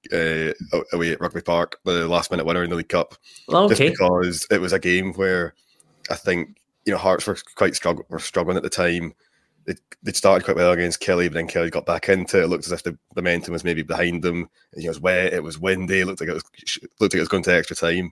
uh, 0.73 0.81
away 0.91 1.13
at 1.13 1.21
Rugby 1.21 1.41
Park, 1.41 1.79
the 1.85 2.07
last 2.07 2.31
minute 2.31 2.45
winner 2.45 2.63
in 2.63 2.69
the 2.69 2.75
League 2.75 2.89
Cup. 2.89 3.15
Okay. 3.47 3.89
Just 3.89 3.97
because 3.97 4.47
it 4.51 4.59
was 4.59 4.73
a 4.73 4.79
game 4.79 5.13
where 5.13 5.53
I 6.09 6.15
think 6.15 6.58
you 6.89 6.95
know 6.95 6.99
Hearts 6.99 7.27
were 7.27 7.37
quite 7.55 7.75
struggle 7.75 8.03
were 8.09 8.17
struggling 8.17 8.57
at 8.57 8.63
the 8.63 8.69
time. 8.69 9.13
They 9.65 9.75
they 10.01 10.11
started 10.11 10.43
quite 10.43 10.57
well 10.57 10.71
against 10.71 11.01
Killie, 11.01 11.27
but 11.27 11.35
then 11.35 11.47
Killie 11.47 11.69
got 11.69 11.85
back 11.85 12.09
into 12.09 12.39
it. 12.39 12.45
It 12.45 12.47
looked 12.47 12.65
as 12.65 12.71
if 12.71 12.81
the, 12.81 12.97
the 13.13 13.21
momentum 13.21 13.53
was 13.53 13.63
maybe 13.63 13.83
behind 13.83 14.23
them. 14.23 14.49
You 14.75 14.83
know, 14.83 14.85
it 14.85 14.89
was 14.89 14.99
wet, 14.99 15.33
it 15.33 15.43
was 15.43 15.59
windy. 15.59 15.99
It 15.99 16.07
looked 16.07 16.19
like 16.19 16.29
it 16.29 16.33
was 16.33 16.43
looked 16.99 17.13
like 17.13 17.19
it 17.19 17.19
was 17.19 17.27
going 17.27 17.43
to 17.43 17.53
extra 17.53 17.75
time, 17.75 18.11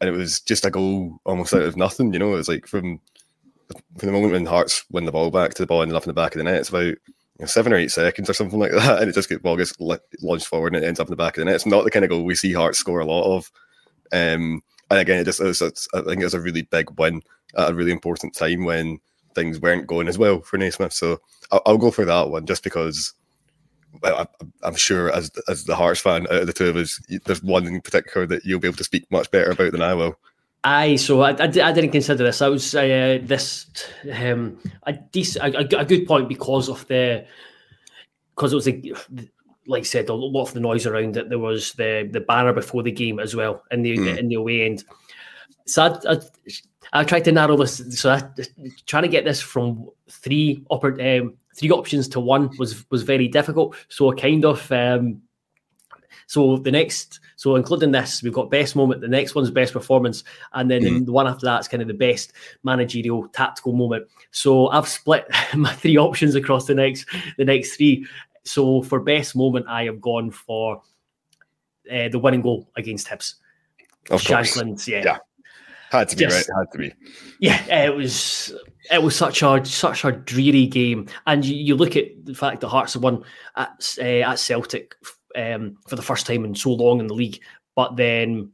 and 0.00 0.08
it 0.08 0.12
was 0.12 0.40
just 0.40 0.66
a 0.66 0.70
goal 0.70 1.20
almost 1.24 1.54
out 1.54 1.62
of 1.62 1.76
nothing. 1.76 2.12
You 2.12 2.18
know, 2.18 2.32
it 2.32 2.38
was 2.38 2.48
like 2.48 2.66
from 2.66 3.00
from 3.96 4.06
the 4.06 4.12
moment 4.12 4.32
when 4.32 4.46
Hearts 4.46 4.84
win 4.90 5.04
the 5.04 5.12
ball 5.12 5.30
back 5.30 5.54
to 5.54 5.62
the 5.62 5.66
ball 5.66 5.82
ending 5.82 5.96
up 5.96 6.02
in 6.02 6.08
the 6.08 6.14
back 6.14 6.34
of 6.34 6.38
the 6.38 6.44
net, 6.44 6.56
it's 6.56 6.70
about 6.70 6.82
you 6.82 6.96
know, 7.38 7.46
seven 7.46 7.72
or 7.72 7.76
eight 7.76 7.92
seconds 7.92 8.28
or 8.28 8.34
something 8.34 8.58
like 8.58 8.72
that, 8.72 9.02
and 9.02 9.08
it 9.08 9.14
just 9.14 9.28
gets 9.28 9.42
ball 9.42 9.56
gets 9.56 9.72
launched 9.78 10.46
forward 10.46 10.74
and 10.74 10.82
it 10.82 10.88
ends 10.88 10.98
up 10.98 11.06
in 11.06 11.12
the 11.12 11.16
back 11.16 11.36
of 11.36 11.42
the 11.42 11.44
net. 11.44 11.54
It's 11.54 11.66
not 11.66 11.84
the 11.84 11.90
kind 11.92 12.04
of 12.04 12.10
goal 12.10 12.24
we 12.24 12.34
see 12.34 12.52
Hearts 12.52 12.78
score 12.78 12.98
a 12.98 13.06
lot 13.06 13.36
of. 13.36 13.52
Um, 14.10 14.62
and 14.90 14.98
again, 15.00 15.20
it 15.20 15.24
just 15.24 15.40
it 15.40 15.44
was, 15.44 15.62
I 15.62 16.00
think 16.02 16.20
it 16.20 16.24
was 16.24 16.34
a 16.34 16.40
really 16.40 16.62
big 16.62 16.98
win 16.98 17.22
at 17.56 17.70
a 17.70 17.74
really 17.74 17.92
important 17.92 18.34
time 18.34 18.64
when 18.64 18.98
things 19.34 19.60
weren't 19.60 19.86
going 19.86 20.08
as 20.08 20.18
well 20.18 20.40
for 20.40 20.58
Naismith. 20.58 20.92
So 20.92 21.20
I'll, 21.50 21.62
I'll 21.66 21.78
go 21.78 21.90
for 21.90 22.04
that 22.04 22.30
one 22.30 22.46
just 22.46 22.62
because 22.62 23.12
I, 24.02 24.26
am 24.62 24.74
sure 24.74 25.10
as 25.12 25.30
as 25.48 25.64
the 25.64 25.76
Hearts 25.76 26.00
fan 26.00 26.26
out 26.26 26.42
of 26.42 26.46
the 26.46 26.52
two 26.52 26.68
of 26.68 26.76
us, 26.76 27.00
there's 27.24 27.42
one 27.42 27.66
in 27.66 27.80
particular 27.80 28.26
that 28.26 28.44
you'll 28.44 28.60
be 28.60 28.68
able 28.68 28.76
to 28.78 28.84
speak 28.84 29.10
much 29.10 29.30
better 29.30 29.50
about 29.50 29.72
than 29.72 29.82
I 29.82 29.94
will. 29.94 30.18
Aye, 30.64 30.96
so 30.96 31.20
I, 31.20 31.30
I, 31.30 31.44
I, 31.44 31.72
didn't 31.72 31.92
consider 31.92 32.24
this. 32.24 32.42
I 32.42 32.48
was 32.48 32.74
uh, 32.74 33.20
this 33.22 33.70
um, 34.12 34.58
a 34.82 34.94
decent, 34.94 35.54
a, 35.54 35.78
a, 35.78 35.84
good 35.84 36.08
point 36.08 36.28
because 36.28 36.68
of 36.68 36.84
the 36.88 37.24
because 38.34 38.52
it 38.52 38.56
was 38.56 38.66
a, 38.66 38.82
like 39.66 39.82
I 39.82 39.84
said, 39.84 40.08
a 40.08 40.14
lot 40.14 40.48
of 40.48 40.54
the 40.54 40.60
noise 40.60 40.86
around 40.86 41.16
it. 41.16 41.28
There 41.28 41.38
was 41.38 41.72
the 41.72 42.08
the 42.10 42.20
banner 42.20 42.52
before 42.52 42.82
the 42.82 42.92
game 42.92 43.18
as 43.18 43.34
well 43.34 43.62
in 43.70 43.82
the 43.82 43.96
mm. 43.96 44.18
in 44.18 44.28
the 44.28 44.36
away 44.36 44.66
end. 44.66 44.84
So 45.66 45.84
I, 45.84 46.12
I, 46.12 47.00
I 47.00 47.04
tried 47.04 47.24
to 47.24 47.32
narrow 47.32 47.56
this. 47.56 47.82
So 48.00 48.10
I, 48.10 48.22
trying 48.86 49.02
to 49.02 49.08
get 49.08 49.24
this 49.24 49.40
from 49.40 49.88
three 50.08 50.64
upper 50.70 51.00
um, 51.00 51.34
three 51.56 51.70
options 51.70 52.08
to 52.08 52.20
one 52.20 52.50
was 52.58 52.88
was 52.90 53.02
very 53.02 53.28
difficult. 53.28 53.76
So 53.88 54.12
I 54.12 54.14
kind 54.14 54.44
of 54.44 54.70
um, 54.72 55.22
so 56.26 56.56
the 56.56 56.72
next, 56.72 57.20
so 57.36 57.54
including 57.54 57.92
this, 57.92 58.22
we've 58.22 58.32
got 58.32 58.50
best 58.50 58.74
moment. 58.74 59.00
The 59.00 59.08
next 59.08 59.34
one's 59.34 59.50
best 59.50 59.72
performance, 59.72 60.24
and 60.54 60.70
then 60.70 60.82
mm-hmm. 60.82 61.04
the 61.04 61.12
one 61.12 61.26
after 61.26 61.46
that 61.46 61.60
is 61.60 61.68
kind 61.68 61.82
of 61.82 61.88
the 61.88 61.94
best 61.94 62.32
managerial 62.64 63.28
tactical 63.28 63.72
moment. 63.72 64.06
So 64.32 64.68
I've 64.68 64.88
split 64.88 65.26
my 65.54 65.72
three 65.74 65.96
options 65.96 66.34
across 66.34 66.66
the 66.66 66.74
next 66.74 67.06
the 67.38 67.44
next 67.44 67.76
three. 67.76 68.06
So 68.46 68.82
for 68.82 69.00
best 69.00 69.36
moment, 69.36 69.66
I 69.68 69.84
have 69.84 70.00
gone 70.00 70.30
for 70.30 70.82
uh, 71.90 72.08
the 72.08 72.18
winning 72.18 72.42
goal 72.42 72.70
against 72.76 73.08
Hibs. 73.08 73.34
Of 74.10 74.24
course, 74.24 74.86
yeah. 74.86 75.02
yeah. 75.04 75.18
Had 75.90 76.08
to 76.08 76.16
be 76.16 76.24
Just, 76.24 76.48
right. 76.48 76.58
Had 76.58 76.72
to 76.72 76.78
be. 76.78 76.92
Yeah, 77.40 77.84
it 77.84 77.94
was. 77.94 78.52
It 78.90 79.02
was 79.02 79.16
such 79.16 79.42
a 79.42 79.64
such 79.64 80.04
a 80.04 80.12
dreary 80.12 80.66
game, 80.66 81.08
and 81.26 81.44
you, 81.44 81.56
you 81.56 81.76
look 81.76 81.96
at 81.96 82.24
the 82.24 82.34
fact 82.34 82.60
that 82.60 82.68
Hearts 82.68 82.94
have 82.94 83.02
won 83.02 83.24
at 83.56 83.96
uh, 84.00 84.02
at 84.02 84.38
Celtic 84.38 84.94
um, 85.36 85.76
for 85.88 85.96
the 85.96 86.02
first 86.02 86.26
time 86.26 86.44
in 86.44 86.54
so 86.54 86.72
long 86.72 87.00
in 87.00 87.06
the 87.06 87.14
league. 87.14 87.40
But 87.74 87.96
then 87.96 88.52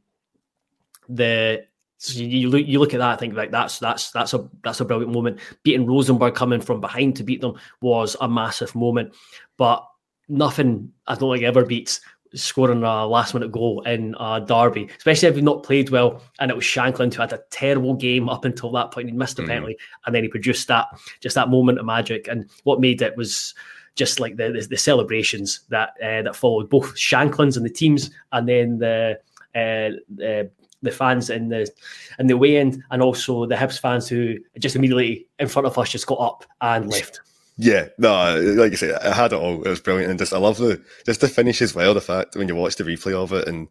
the 1.08 1.64
so 2.02 2.20
you, 2.20 2.50
look 2.50 2.66
you 2.66 2.80
look 2.80 2.94
at 2.94 2.98
that, 2.98 3.10
I 3.10 3.16
think 3.16 3.34
like 3.34 3.52
that's 3.52 3.78
that's 3.78 4.10
that's 4.10 4.34
a 4.34 4.48
that's 4.64 4.80
a 4.80 4.84
brilliant 4.84 5.12
moment. 5.12 5.38
Beating 5.62 5.86
Rosenborg 5.86 6.34
coming 6.34 6.60
from 6.60 6.80
behind 6.80 7.14
to 7.16 7.22
beat 7.22 7.40
them 7.40 7.54
was 7.80 8.16
a 8.20 8.28
massive 8.28 8.74
moment. 8.74 9.14
But 9.56 9.86
nothing 10.28 10.92
I 11.06 11.14
don't 11.14 11.32
think 11.32 11.44
ever 11.44 11.64
beats 11.64 12.00
scoring 12.34 12.82
a 12.82 13.06
last 13.06 13.34
minute 13.34 13.52
goal 13.52 13.82
in 13.82 14.16
uh, 14.16 14.40
Derby, 14.40 14.88
especially 14.98 15.28
if 15.28 15.36
you've 15.36 15.44
not 15.44 15.62
played 15.62 15.90
well. 15.90 16.20
And 16.40 16.50
it 16.50 16.56
was 16.56 16.64
Shankland 16.64 17.14
who 17.14 17.20
had 17.20 17.34
a 17.34 17.42
terrible 17.52 17.94
game 17.94 18.28
up 18.28 18.44
until 18.44 18.72
that 18.72 18.90
point. 18.90 19.08
He 19.08 19.14
missed 19.14 19.38
a 19.38 19.42
mm. 19.42 19.46
penalty, 19.48 19.76
and 20.04 20.12
then 20.12 20.24
he 20.24 20.28
produced 20.28 20.66
that 20.66 20.88
just 21.20 21.36
that 21.36 21.50
moment 21.50 21.78
of 21.78 21.86
magic. 21.86 22.26
And 22.26 22.50
what 22.64 22.80
made 22.80 23.00
it 23.00 23.16
was 23.16 23.54
just 23.94 24.18
like 24.18 24.36
the 24.36 24.50
the, 24.50 24.66
the 24.70 24.76
celebrations 24.76 25.60
that 25.68 25.90
uh, 26.02 26.22
that 26.22 26.34
followed 26.34 26.68
both 26.68 26.96
Shankland's 26.96 27.56
and 27.56 27.64
the 27.64 27.70
teams, 27.70 28.10
and 28.32 28.48
then 28.48 28.78
the. 28.78 29.20
Uh, 29.54 29.90
uh, 30.20 30.44
the 30.82 30.90
fans 30.90 31.30
in 31.30 31.48
the 31.48 31.70
in 32.18 32.26
the 32.26 32.36
way 32.36 32.56
in, 32.56 32.82
and 32.90 33.02
also 33.02 33.46
the 33.46 33.54
Hibs 33.54 33.80
fans 33.80 34.08
who 34.08 34.36
just 34.58 34.76
immediately 34.76 35.26
in 35.38 35.48
front 35.48 35.66
of 35.66 35.78
us 35.78 35.90
just 35.90 36.06
got 36.06 36.20
up 36.20 36.44
and 36.60 36.90
left. 36.90 37.20
Yeah, 37.58 37.88
no, 37.98 38.40
like 38.56 38.70
you 38.70 38.76
say, 38.76 38.94
I 38.94 39.14
had 39.14 39.32
it 39.32 39.36
all. 39.36 39.62
It 39.62 39.68
was 39.68 39.80
brilliant, 39.80 40.10
and 40.10 40.18
just 40.18 40.32
I 40.32 40.38
love 40.38 40.58
the 40.58 40.82
just 41.04 41.20
the 41.20 41.28
finish 41.28 41.60
as 41.62 41.74
well. 41.74 41.94
The 41.94 42.00
fact 42.00 42.34
when 42.34 42.48
you 42.48 42.56
watch 42.56 42.76
the 42.76 42.84
replay 42.84 43.12
of 43.12 43.32
it, 43.32 43.46
and 43.46 43.68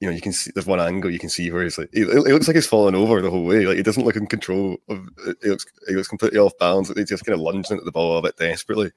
you 0.00 0.08
know 0.08 0.14
you 0.14 0.20
can 0.20 0.32
see 0.32 0.50
there's 0.54 0.66
one 0.66 0.80
angle 0.80 1.10
you 1.10 1.18
can 1.18 1.28
see 1.28 1.50
where 1.50 1.62
he's 1.62 1.76
like 1.76 1.90
he, 1.92 2.04
looks 2.04 2.46
like 2.46 2.54
he's 2.54 2.66
falling 2.66 2.94
over 2.94 3.20
the 3.20 3.30
whole 3.30 3.44
way. 3.44 3.66
Like 3.66 3.76
he 3.76 3.82
doesn't 3.82 4.04
look 4.04 4.16
in 4.16 4.26
control 4.26 4.78
of. 4.88 5.06
He 5.42 5.50
looks 5.50 5.66
he 5.86 5.94
looks 5.94 6.08
completely 6.08 6.38
off 6.38 6.56
balance. 6.58 6.88
Like 6.88 6.98
he 6.98 7.04
just 7.04 7.24
kind 7.24 7.34
of 7.34 7.40
lunged 7.40 7.70
into 7.70 7.84
the 7.84 7.92
ball 7.92 8.16
a 8.16 8.22
bit 8.22 8.38
desperately, 8.38 8.92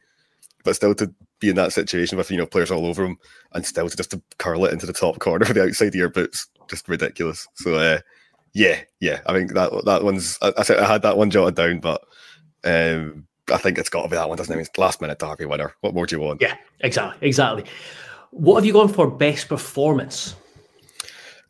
but 0.64 0.76
still 0.76 0.96
to 0.96 1.14
be 1.40 1.50
in 1.50 1.56
that 1.58 1.74
situation 1.74 2.18
with 2.18 2.32
you 2.32 2.38
know 2.38 2.46
players 2.46 2.72
all 2.72 2.86
over 2.86 3.04
him, 3.04 3.18
and 3.52 3.66
still 3.66 3.90
to 3.90 3.98
just 3.98 4.12
to 4.12 4.22
curl 4.38 4.64
it 4.64 4.74
into 4.74 4.86
the 4.86 4.94
top 4.94 5.20
corner 5.20 5.46
of 5.50 5.54
the 5.54 5.64
outside 5.64 5.90
of 5.90 5.96
your 5.96 6.10
boots, 6.10 6.48
just 6.72 6.90
ridiculous. 6.90 7.48
So 7.54 7.76
uh, 7.76 8.00
yeah, 8.54 8.80
yeah, 9.00 9.22
I 9.28 9.34
think 9.34 9.54
that 9.54 9.72
that 9.86 10.04
one's 10.04 10.40
I, 10.42 10.52
I 10.58 10.64
said 10.64 10.80
I 10.80 10.92
had 10.92 11.04
that 11.04 11.18
one 11.18 11.30
jotted 11.30 11.56
down, 11.56 11.80
but. 11.80 12.02
Um, 12.64 13.28
I 13.52 13.58
think 13.58 13.78
it's 13.78 13.90
got 13.90 14.04
to 14.04 14.08
be 14.08 14.16
that 14.16 14.30
one, 14.30 14.38
doesn't 14.38 14.56
it? 14.58 14.62
It's 14.62 14.78
last 14.78 15.02
minute 15.02 15.20
derby 15.20 15.46
winner. 15.46 15.74
What 15.82 15.94
more 15.94 16.06
do 16.06 16.16
you 16.16 16.22
want? 16.22 16.42
Yeah, 16.42 16.56
exactly, 16.80 17.28
exactly. 17.28 17.66
What 18.30 18.56
have 18.56 18.66
you 18.66 18.74
gone 18.74 18.88
for 18.88 19.10
best 19.10 19.50
performance? 19.50 20.36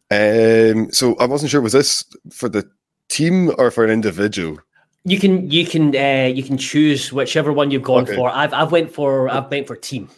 Um, 0.10 0.92
so 0.92 1.16
I 1.20 1.26
wasn't 1.26 1.52
sure 1.52 1.62
was 1.62 1.74
this 1.74 2.04
for 2.32 2.50
the 2.50 2.70
team 3.10 3.52
or 3.58 3.72
for 3.72 3.84
an 3.84 3.92
individual. 3.92 4.58
You 5.04 5.20
can 5.20 5.50
you 5.50 5.66
can 5.66 5.96
uh, 5.96 6.32
you 6.34 6.44
can 6.44 6.58
choose 6.58 7.12
whichever 7.12 7.52
one 7.52 7.72
you've 7.72 7.82
gone 7.82 8.04
okay. 8.04 8.16
for. 8.16 8.30
I've 8.30 8.54
I've 8.54 8.72
went 8.72 8.94
for 8.94 9.30
I've 9.30 9.50
went 9.50 9.66
for 9.66 9.76
team. 9.76 10.10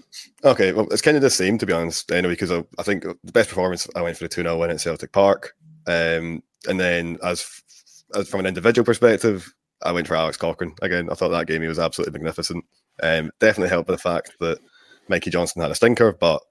Okay, 0.43 0.73
well 0.73 0.87
it's 0.91 1.01
kind 1.01 1.15
of 1.15 1.23
the 1.23 1.29
same 1.29 1.57
to 1.59 1.65
be 1.65 1.71
honest. 1.71 2.11
Anyway, 2.11 2.33
because 2.33 2.51
I, 2.51 2.63
I 2.77 2.83
think 2.83 3.03
the 3.03 3.31
best 3.31 3.49
performance 3.49 3.87
I 3.95 4.01
went 4.01 4.17
for 4.17 4.25
the 4.25 4.29
two 4.29 4.41
0 4.41 4.59
win 4.59 4.71
at 4.71 4.81
Celtic 4.81 5.13
Park, 5.13 5.55
um, 5.87 6.43
and 6.67 6.79
then 6.79 7.17
as 7.23 7.45
as 8.13 8.27
from 8.27 8.41
an 8.41 8.45
individual 8.45 8.85
perspective, 8.85 9.53
I 9.83 9.93
went 9.93 10.07
for 10.07 10.15
Alex 10.15 10.35
Cochrane 10.35 10.75
again. 10.81 11.09
I 11.09 11.15
thought 11.15 11.29
that 11.29 11.47
game 11.47 11.61
he 11.61 11.67
was 11.67 11.79
absolutely 11.79 12.13
magnificent. 12.13 12.65
Um, 13.01 13.31
definitely 13.39 13.69
helped 13.69 13.87
by 13.87 13.93
the 13.93 13.99
fact 13.99 14.33
that 14.41 14.59
Mikey 15.07 15.29
Johnston 15.29 15.61
had 15.61 15.71
a 15.71 15.75
stinker, 15.75 16.11
but 16.13 16.41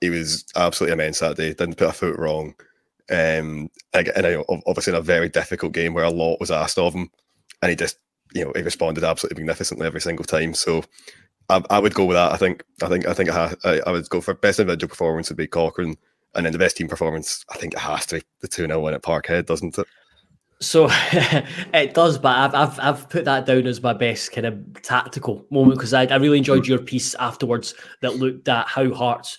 he 0.00 0.10
was 0.10 0.44
absolutely 0.56 0.94
immense 0.94 1.20
that 1.20 1.36
day. 1.36 1.52
Didn't 1.52 1.76
put 1.76 1.88
a 1.88 1.92
foot 1.92 2.18
wrong. 2.18 2.54
Um, 3.10 3.70
and 3.92 4.44
obviously 4.66 4.92
in 4.92 4.98
a 4.98 5.02
very 5.02 5.28
difficult 5.28 5.72
game 5.72 5.94
where 5.94 6.04
a 6.04 6.10
lot 6.10 6.38
was 6.38 6.50
asked 6.50 6.78
of 6.78 6.94
him, 6.94 7.10
and 7.62 7.70
he 7.70 7.76
just 7.76 7.98
you 8.32 8.44
know 8.44 8.52
he 8.54 8.62
responded 8.62 9.04
absolutely 9.04 9.42
magnificently 9.42 9.86
every 9.86 10.00
single 10.00 10.24
time. 10.24 10.54
So 10.54 10.84
I, 11.48 11.62
I 11.70 11.78
would 11.78 11.94
go 11.94 12.04
with 12.04 12.16
that. 12.16 12.32
I 12.32 12.36
think 12.36 12.64
I 12.82 12.88
think 12.88 13.06
I 13.06 13.14
think 13.14 13.30
I, 13.30 13.54
I, 13.64 13.90
would 13.90 14.08
go 14.08 14.20
for 14.20 14.34
best 14.34 14.60
individual 14.60 14.88
performance 14.88 15.28
would 15.28 15.36
be 15.36 15.46
Cochrane, 15.46 15.96
and 16.34 16.46
then 16.46 16.52
the 16.52 16.58
best 16.58 16.76
team 16.76 16.88
performance 16.88 17.44
I 17.50 17.56
think 17.56 17.74
it 17.74 17.80
has 17.80 18.06
to 18.06 18.16
be 18.16 18.22
the 18.40 18.48
two 18.48 18.66
0 18.66 18.80
win 18.80 18.94
at 18.94 19.02
Parkhead, 19.02 19.46
doesn't 19.46 19.78
it? 19.78 19.86
So 20.60 20.88
it 21.72 21.94
does, 21.94 22.18
but 22.18 22.36
I've, 22.36 22.54
I've 22.54 22.80
I've 22.80 23.08
put 23.08 23.24
that 23.24 23.46
down 23.46 23.66
as 23.66 23.82
my 23.82 23.94
best 23.94 24.32
kind 24.32 24.46
of 24.46 24.82
tactical 24.82 25.44
moment 25.50 25.76
because 25.76 25.94
I, 25.94 26.04
I 26.04 26.16
really 26.16 26.38
enjoyed 26.38 26.66
hmm. 26.66 26.72
your 26.72 26.80
piece 26.80 27.14
afterwards 27.14 27.74
that 28.02 28.16
looked 28.16 28.48
at 28.48 28.68
how 28.68 28.92
Hearts 28.92 29.38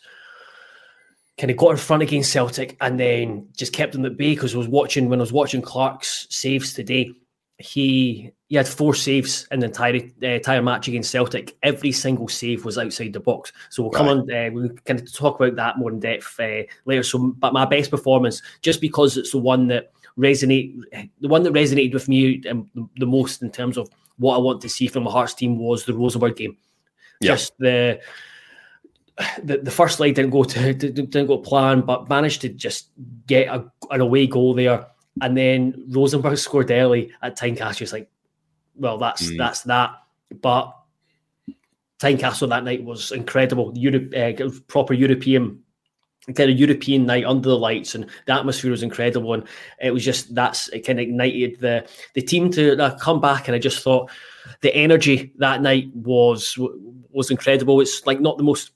kind 1.38 1.50
of 1.50 1.58
got 1.58 1.72
in 1.72 1.78
front 1.78 2.04
against 2.04 2.32
Celtic 2.32 2.78
and 2.82 3.00
then 3.00 3.48
just 3.56 3.74
kept 3.74 3.94
them 3.94 4.06
at 4.06 4.18
bay 4.18 4.34
because 4.34 4.54
I 4.54 4.58
was 4.58 4.68
watching 4.68 5.10
when 5.10 5.20
I 5.20 5.22
was 5.24 5.34
watching 5.34 5.62
Clark's 5.62 6.28
saves 6.30 6.74
today. 6.74 7.12
He 7.62 8.32
he 8.50 8.56
had 8.56 8.68
four 8.68 8.94
saves 8.94 9.48
in 9.52 9.62
the 9.62 9.68
entire 9.68 9.96
uh, 9.96 10.28
entire 10.28 10.62
match 10.62 10.88
against 10.88 11.12
Celtic. 11.12 11.56
Every 11.64 11.92
single 11.92 12.28
save 12.28 12.66
was 12.66 12.78
outside 12.78 13.14
the 13.14 13.20
box. 13.20 13.54
So 13.70 13.84
we'll 13.84 13.92
come 13.92 14.08
right. 14.08 14.18
on. 14.18 14.48
Uh, 14.48 14.50
we'll 14.52 14.70
kind 14.86 15.00
of 15.00 15.14
talk 15.14 15.40
about 15.40 15.56
that 15.56 15.78
more 15.78 15.92
in 15.92 16.00
depth 16.00 16.40
uh, 16.40 16.64
later. 16.86 17.04
So, 17.04 17.20
but 17.20 17.54
my 17.54 17.66
best 17.66 17.92
performance, 17.92 18.42
just 18.62 18.82
because 18.82 19.18
it's 19.18 19.32
the 19.32 19.38
one 19.38 19.68
that 19.68 19.92
resonate. 20.18 20.78
The 21.22 21.28
one 21.28 21.44
that 21.44 21.54
resonated 21.54 21.94
with 21.94 22.10
me 22.10 22.44
um, 22.50 22.70
the 22.98 23.06
most 23.06 23.42
in 23.42 23.52
terms 23.52 23.78
of 23.78 23.90
what 24.18 24.36
I 24.36 24.40
want 24.40 24.62
to 24.62 24.70
see 24.70 24.88
from 24.88 25.08
a 25.08 25.10
Hearts 25.10 25.34
team 25.34 25.58
was 25.58 25.86
the 25.86 25.94
Rosenborg 25.94 26.36
game. 26.36 26.58
Yep. 27.22 27.38
Just 27.38 27.58
the, 27.58 28.00
the 29.44 29.58
the 29.60 29.72
first 29.72 30.00
leg 30.00 30.16
didn't 30.16 30.32
go 30.32 30.44
to 30.44 30.74
didn't 30.74 31.28
go 31.28 31.38
to 31.38 31.42
plan, 31.42 31.82
but 31.82 32.10
managed 32.10 32.42
to 32.42 32.50
just 32.50 32.90
get 33.28 33.48
a, 33.48 33.66
an 33.92 34.02
away 34.02 34.28
goal 34.28 34.54
there, 34.54 34.88
and 35.20 35.36
then 35.36 35.86
Rosenborg 35.90 36.38
scored 36.38 36.72
early 36.72 37.12
at 37.22 37.38
Tynecastle. 37.38 37.82
It's 37.82 37.94
like, 37.94 38.10
well, 38.76 38.98
that's 38.98 39.30
mm. 39.30 39.38
that's 39.38 39.62
that, 39.64 39.92
but. 40.42 40.78
Tynecastle 42.00 42.50
that 42.50 42.64
night 42.64 42.84
was 42.84 43.12
incredible. 43.12 43.72
Europe, 43.76 44.12
uh, 44.18 44.50
proper 44.68 44.96
European 44.96 45.62
kind 46.36 46.52
of 46.52 46.58
European 46.58 47.06
night 47.06 47.26
under 47.26 47.50
the 47.50 47.58
lights, 47.58 47.96
and 47.96 48.06
the 48.26 48.34
atmosphere 48.34 48.72
was 48.72 48.84
incredible. 48.84 49.34
And 49.34 49.44
it 49.80 49.92
was 49.92 50.04
just 50.04 50.34
that's 50.34 50.68
it 50.70 50.86
kind 50.86 51.00
of 51.00 51.04
ignited 51.04 51.60
the 51.60 51.88
the 52.14 52.22
team 52.22 52.52
to 52.52 52.82
uh, 52.82 52.98
come 52.98 53.20
back. 53.20 53.48
And 53.48 53.56
I 53.56 53.60
just 53.60 53.84
thought 53.84 54.10
the 54.62 54.74
energy 54.76 55.34
that 55.38 55.62
night 55.62 55.90
was 55.94 56.58
was 57.12 57.32
incredible. 57.32 57.82
It's 57.82 58.06
like 58.06 58.20
not 58.20 58.38
the 58.38 58.44
most 58.44 58.72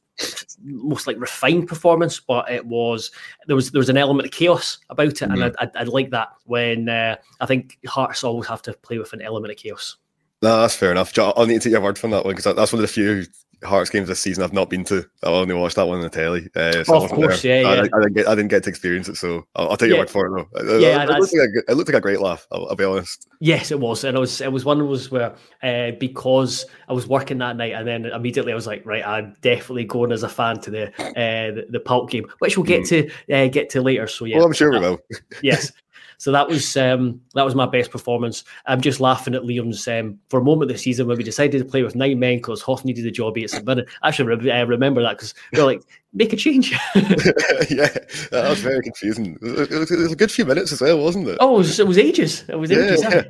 most 0.62 1.08
like 1.08 1.20
refined 1.20 1.68
performance, 1.68 2.20
but 2.20 2.50
it 2.50 2.66
was 2.66 3.12
there 3.48 3.56
was 3.56 3.72
there 3.72 3.80
was 3.80 3.90
an 3.90 3.98
element 3.98 4.28
of 4.28 4.32
chaos 4.32 4.78
about 4.90 5.08
it, 5.08 5.16
mm-hmm. 5.16 5.42
and 5.42 5.56
I, 5.60 5.66
I, 5.66 5.82
I 5.82 5.84
like 5.84 6.12
that 6.12 6.30
when 6.46 6.90
uh, 6.90 7.16
I 7.40 7.46
think 7.46 7.78
Hearts 7.86 8.24
always 8.24 8.48
have 8.48 8.62
to 8.64 8.74
play 8.74 8.98
with 8.98 9.14
an 9.14 9.22
element 9.22 9.52
of 9.52 9.58
chaos. 9.58 9.98
No, 10.42 10.62
that's 10.62 10.76
fair 10.76 10.92
enough. 10.92 11.18
I'll 11.18 11.46
need 11.46 11.56
to 11.56 11.60
take 11.62 11.72
your 11.72 11.82
word 11.82 11.98
from 11.98 12.12
that 12.12 12.26
one 12.26 12.36
because 12.36 12.56
that's 12.56 12.72
one 12.72 12.80
of 12.80 12.88
the 12.88 12.94
few 12.94 13.26
Hearts 13.66 13.90
games 13.90 14.08
this 14.08 14.20
season 14.20 14.44
I've 14.44 14.54
not 14.54 14.70
been 14.70 14.84
to. 14.86 15.06
I 15.24 15.28
only 15.28 15.56
watched 15.56 15.76
that 15.76 15.88
one 15.88 15.98
on 15.98 16.04
the 16.04 16.10
telly. 16.10 16.50
Uh, 16.56 16.84
so 16.84 17.04
of 17.04 17.12
course, 17.12 17.42
there. 17.42 17.62
yeah, 17.62 17.68
I, 17.68 17.76
yeah. 17.76 17.82
I, 17.82 18.00
didn't 18.00 18.14
get, 18.14 18.28
I 18.28 18.36
didn't 18.36 18.50
get 18.50 18.64
to 18.64 18.70
experience 18.70 19.10
it, 19.10 19.16
so 19.16 19.46
I'll, 19.56 19.70
I'll 19.70 19.78
take 19.78 19.88
your 19.90 19.98
yeah. 19.98 20.02
word 20.02 20.10
for 20.10 20.28
it 20.28 20.48
though. 20.54 20.78
Yeah, 20.78 21.04
it, 21.04 21.10
it, 21.10 21.20
looked 21.20 21.34
like 21.34 21.50
a, 21.50 21.72
it 21.72 21.76
looked 21.76 21.90
like 21.90 21.98
a 21.98 22.02
great 22.02 22.22
laugh. 22.22 22.48
I'll, 22.52 22.68
I'll, 22.68 22.76
be 22.76 22.84
honest. 22.84 23.28
Yes, 23.40 23.72
it 23.72 23.80
was, 23.80 24.04
and 24.04 24.16
it 24.16 24.20
was 24.20 24.42
it 24.42 24.52
was 24.52 24.66
one 24.66 24.80
of 24.80 24.88
those 24.88 25.12
where 25.12 25.36
uh, 25.64 25.92
because 26.00 26.66
I 26.88 26.94
was 26.94 27.08
working 27.08 27.38
that 27.40 27.58
night, 27.58 27.74
and 27.74 27.88
then 27.88 28.06
immediately 28.06 28.52
I 28.52 28.56
was 28.56 28.68
like, 28.68 28.86
right, 28.86 29.06
I'm 29.06 29.36
definitely 29.42 29.86
going 29.86 30.12
as 30.12 30.24
a 30.24 30.30
fan 30.30 30.60
to 30.62 30.72
the 30.72 30.88
uh, 31.02 31.56
the, 31.56 31.66
the 31.70 31.80
Pulp 31.80 32.10
game, 32.10 32.26
which 32.40 32.58
we'll 32.58 32.66
get 32.66 32.84
mm. 32.84 33.12
to 33.28 33.36
uh, 33.36 33.48
get 33.48 33.70
to 33.72 33.82
later. 33.82 34.08
So 34.08 34.26
yeah, 34.26 34.38
well, 34.38 34.46
I'm 34.46 34.54
sure 34.54 34.72
we 34.72 34.80
will. 34.80 35.00
yes, 35.42 35.72
So 36.18 36.32
that 36.32 36.48
was 36.48 36.76
um, 36.78 37.22
that 37.34 37.46
was 37.46 37.56
my 37.56 37.66
best 37.66 37.92
performance. 37.92 38.44
I'm 38.66 38.82
just 38.82 39.00
laughing 39.00 39.36
at 39.36 39.44
Liam's 39.44 39.88
um, 39.88 40.20
for 40.30 40.40
a 40.40 40.44
moment 40.44 40.72
this 40.72 40.84
season 40.84 41.08
when 41.08 41.18
we 41.18 41.24
decided 41.24 41.60
to 41.60 41.66
play 41.66 41.84
with 41.84 41.96
nine 41.96 42.20
men 42.20 42.38
because 42.38 42.62
Hoff 42.62 42.86
needed 42.86 43.06
a 43.06 43.12
job 43.12 43.38
St 43.38 43.66
Mirren. 43.66 43.86
I 44.02 44.12
should 44.12 44.28
re- 44.28 44.52
uh, 44.52 44.66
remember 44.66 45.02
that 45.02 45.18
because 45.18 45.34
we 45.52 45.60
are 45.60 45.66
like, 45.66 45.82
make 46.14 46.34
a 46.34 46.36
change. 46.36 46.72
yeah, 46.96 47.90
that 48.32 48.46
was 48.50 48.60
very 48.60 48.82
confusing. 48.82 49.38
It 49.42 49.70
was, 49.70 49.92
it 49.92 50.00
was, 50.00 50.12
a 50.12 50.16
good 50.16 50.32
few 50.32 50.46
minutes 50.46 50.72
as 50.72 50.82
well, 50.82 51.00
wasn't 51.00 51.28
it? 51.28 51.38
Oh, 51.40 51.56
it 51.56 51.58
was, 51.60 51.80
it 51.80 51.88
was 51.88 51.98
ages. 51.98 52.44
It 52.48 52.58
was 52.58 52.72
ages. 52.72 53.02
Yeah, 53.02 53.24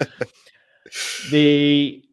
yeah. 0.00 0.18
the 1.30 2.04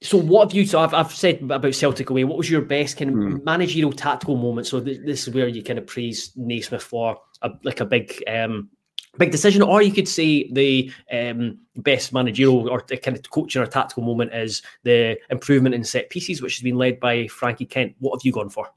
so 0.00 0.16
what 0.16 0.48
have 0.48 0.56
you? 0.56 0.64
So 0.64 0.78
I've, 0.78 0.94
I've 0.94 1.12
said 1.12 1.42
about 1.50 1.74
Celtic 1.74 2.10
away. 2.10 2.24
What 2.24 2.38
was 2.38 2.50
your 2.50 2.62
best 2.62 2.96
kind 2.96 3.10
of 3.10 3.16
mm. 3.16 3.44
managerial 3.44 3.92
tactical 3.92 4.36
moment? 4.36 4.66
So 4.66 4.80
th- 4.80 5.00
this 5.04 5.26
is 5.26 5.34
where 5.34 5.48
you 5.48 5.62
kind 5.62 5.78
of 5.78 5.86
praise 5.86 6.30
Naismith 6.36 6.82
for 6.82 7.18
a, 7.42 7.50
like 7.64 7.80
a 7.80 7.84
big 7.84 8.22
um, 8.28 8.70
big 9.18 9.30
decision, 9.30 9.62
or 9.62 9.82
you 9.82 9.92
could 9.92 10.08
say 10.08 10.50
the 10.52 10.92
um, 11.12 11.58
best 11.76 12.12
managerial 12.12 12.68
or 12.68 12.80
kind 12.80 13.16
of 13.16 13.30
coaching 13.30 13.60
or 13.60 13.66
tactical 13.66 14.02
moment 14.02 14.32
is 14.32 14.62
the 14.84 15.18
improvement 15.30 15.74
in 15.74 15.84
set 15.84 16.10
pieces, 16.10 16.40
which 16.40 16.56
has 16.56 16.62
been 16.62 16.76
led 16.76 17.00
by 17.00 17.26
Frankie 17.26 17.66
Kent. 17.66 17.94
What 17.98 18.18
have 18.18 18.24
you 18.24 18.32
gone 18.32 18.50
for? 18.50 18.68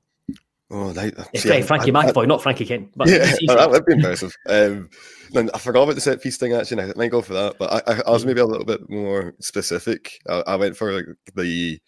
Oh, 0.74 0.94
that, 0.94 1.14
yeah, 1.34 1.42
see, 1.42 1.62
Frankie 1.62 1.94
I, 1.94 2.06
McAvoy, 2.06 2.24
I, 2.24 2.26
not 2.28 2.42
Frankie 2.42 2.66
Kent. 2.66 2.94
But 2.96 3.10
yeah, 3.10 3.30
that 3.48 3.70
would 3.70 3.86
be 3.86 3.94
impressive. 3.94 4.34
um, 4.48 4.90
I 5.36 5.58
forgot 5.58 5.84
about 5.84 5.96
the 5.96 6.02
set 6.02 6.22
piece 6.22 6.38
thing 6.38 6.54
actually. 6.54 6.84
I 6.84 6.94
might 6.96 7.12
go 7.12 7.22
for 7.22 7.34
that, 7.34 7.58
but 7.60 7.88
I, 7.88 8.02
I 8.08 8.12
was 8.12 8.26
maybe 8.26 8.40
a 8.40 8.46
little 8.46 8.66
bit 8.66 8.90
more 8.90 9.34
specific. 9.40 10.20
I, 10.30 10.44
I 10.48 10.56
went 10.56 10.78
for 10.78 10.94
like 10.94 11.06
the, 11.36 11.80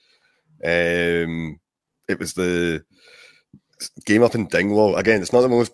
um, 0.65 1.59
it 2.09 2.19
was 2.19 2.33
the 2.33 2.83
game 4.05 4.23
up 4.23 4.35
in 4.35 4.47
Dingwall. 4.47 4.97
Again, 4.97 5.21
it's 5.21 5.33
not 5.33 5.41
the 5.41 5.49
most 5.49 5.71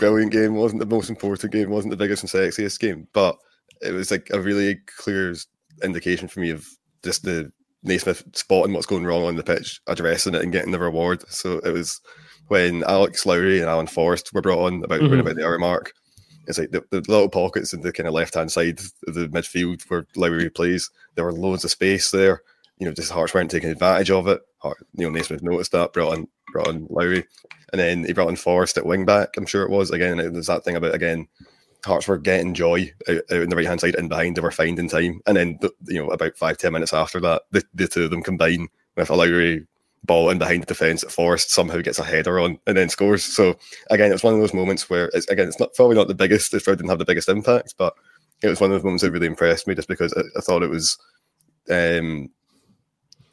brilliant 0.00 0.32
game, 0.32 0.54
wasn't 0.54 0.80
the 0.80 0.86
most 0.86 1.10
important 1.10 1.52
game, 1.52 1.70
wasn't 1.70 1.90
the 1.90 1.96
biggest 1.96 2.22
and 2.24 2.32
sexiest 2.32 2.80
game, 2.80 3.06
but 3.12 3.36
it 3.82 3.92
was 3.92 4.10
like 4.10 4.28
a 4.32 4.40
really 4.40 4.78
clear 4.96 5.36
indication 5.84 6.26
for 6.26 6.40
me 6.40 6.50
of 6.50 6.66
just 7.04 7.22
the 7.22 7.52
Naismith 7.82 8.24
spotting 8.34 8.74
what's 8.74 8.86
going 8.86 9.04
wrong 9.04 9.24
on 9.24 9.36
the 9.36 9.42
pitch, 9.42 9.80
addressing 9.86 10.34
it, 10.34 10.42
and 10.42 10.52
getting 10.52 10.72
the 10.72 10.78
reward. 10.78 11.22
So 11.28 11.58
it 11.58 11.72
was 11.72 12.00
when 12.48 12.82
Alex 12.84 13.24
Lowry 13.24 13.60
and 13.60 13.68
Alan 13.68 13.86
Forrest 13.86 14.32
were 14.34 14.42
brought 14.42 14.66
on 14.66 14.82
about 14.82 15.00
mm-hmm. 15.00 15.20
about 15.20 15.36
the 15.36 15.46
hour 15.46 15.58
mark. 15.58 15.92
It's 16.46 16.58
like 16.58 16.72
the, 16.72 16.82
the 16.90 17.02
little 17.06 17.28
pockets 17.28 17.72
in 17.72 17.82
the 17.82 17.92
kind 17.92 18.08
of 18.08 18.14
left 18.14 18.34
hand 18.34 18.50
side 18.50 18.80
of 19.06 19.14
the 19.14 19.28
midfield 19.28 19.82
where 19.88 20.06
Lowry 20.16 20.50
plays. 20.50 20.90
There 21.14 21.24
were 21.24 21.32
loads 21.32 21.64
of 21.64 21.70
space 21.70 22.10
there. 22.10 22.42
You 22.80 22.86
know, 22.86 22.92
just 22.92 23.12
Hearts 23.12 23.34
weren't 23.34 23.50
taking 23.50 23.70
advantage 23.70 24.10
of 24.10 24.26
it. 24.26 24.40
Heart, 24.58 24.78
you 24.94 25.04
know, 25.04 25.10
Naismith 25.10 25.42
noticed 25.42 25.72
that, 25.72 25.92
brought 25.92 26.12
on 26.16 26.26
brought 26.52 26.68
on 26.68 26.86
Lowry, 26.90 27.24
and 27.72 27.80
then 27.80 28.04
he 28.04 28.12
brought 28.12 28.28
on 28.28 28.36
Forrest 28.36 28.76
at 28.78 28.86
wing 28.86 29.04
back. 29.04 29.36
I'm 29.36 29.46
sure 29.46 29.62
it 29.62 29.70
was 29.70 29.90
again. 29.90 30.16
There's 30.16 30.46
that 30.46 30.64
thing 30.64 30.76
about 30.76 30.94
again. 30.94 31.28
Hearts 31.84 32.08
were 32.08 32.18
getting 32.18 32.52
joy 32.52 32.92
out, 33.08 33.22
out 33.30 33.42
on 33.42 33.48
the 33.48 33.56
right 33.56 33.66
hand 33.66 33.80
side 33.80 33.94
and 33.94 34.08
behind. 34.08 34.36
They 34.36 34.42
were 34.42 34.50
finding 34.50 34.88
time, 34.88 35.20
and 35.26 35.36
then 35.36 35.58
you 35.86 36.02
know 36.02 36.08
about 36.08 36.36
five 36.36 36.58
ten 36.58 36.72
minutes 36.72 36.92
after 36.92 37.20
that, 37.20 37.42
the, 37.52 37.62
the 37.74 37.86
two 37.86 38.04
of 38.04 38.10
them 38.10 38.22
combine 38.22 38.68
with 38.96 39.10
a 39.10 39.14
Lowry 39.14 39.66
ball 40.04 40.30
in 40.30 40.38
behind 40.38 40.62
the 40.62 40.66
defence 40.66 41.04
Forrest 41.04 41.50
somehow 41.50 41.80
gets 41.80 41.98
a 41.98 42.04
header 42.04 42.40
on 42.40 42.58
and 42.66 42.76
then 42.76 42.88
scores. 42.88 43.22
So 43.22 43.56
again, 43.90 44.12
it's 44.12 44.22
one 44.22 44.34
of 44.34 44.40
those 44.40 44.54
moments 44.54 44.88
where 44.88 45.10
it's 45.12 45.28
again 45.28 45.48
it's 45.48 45.60
not 45.60 45.74
probably 45.74 45.96
not 45.96 46.08
the 46.08 46.14
biggest. 46.14 46.52
It 46.54 46.64
probably 46.64 46.78
didn't 46.78 46.90
have 46.90 46.98
the 46.98 47.04
biggest 47.04 47.28
impact, 47.28 47.74
but 47.78 47.94
it 48.42 48.48
was 48.48 48.60
one 48.60 48.70
of 48.70 48.76
those 48.76 48.84
moments 48.84 49.02
that 49.02 49.10
really 49.10 49.26
impressed 49.26 49.66
me 49.66 49.74
just 49.74 49.88
because 49.88 50.12
I, 50.14 50.22
I 50.36 50.40
thought 50.40 50.62
it 50.62 50.70
was 50.70 50.98
um, 51.70 52.30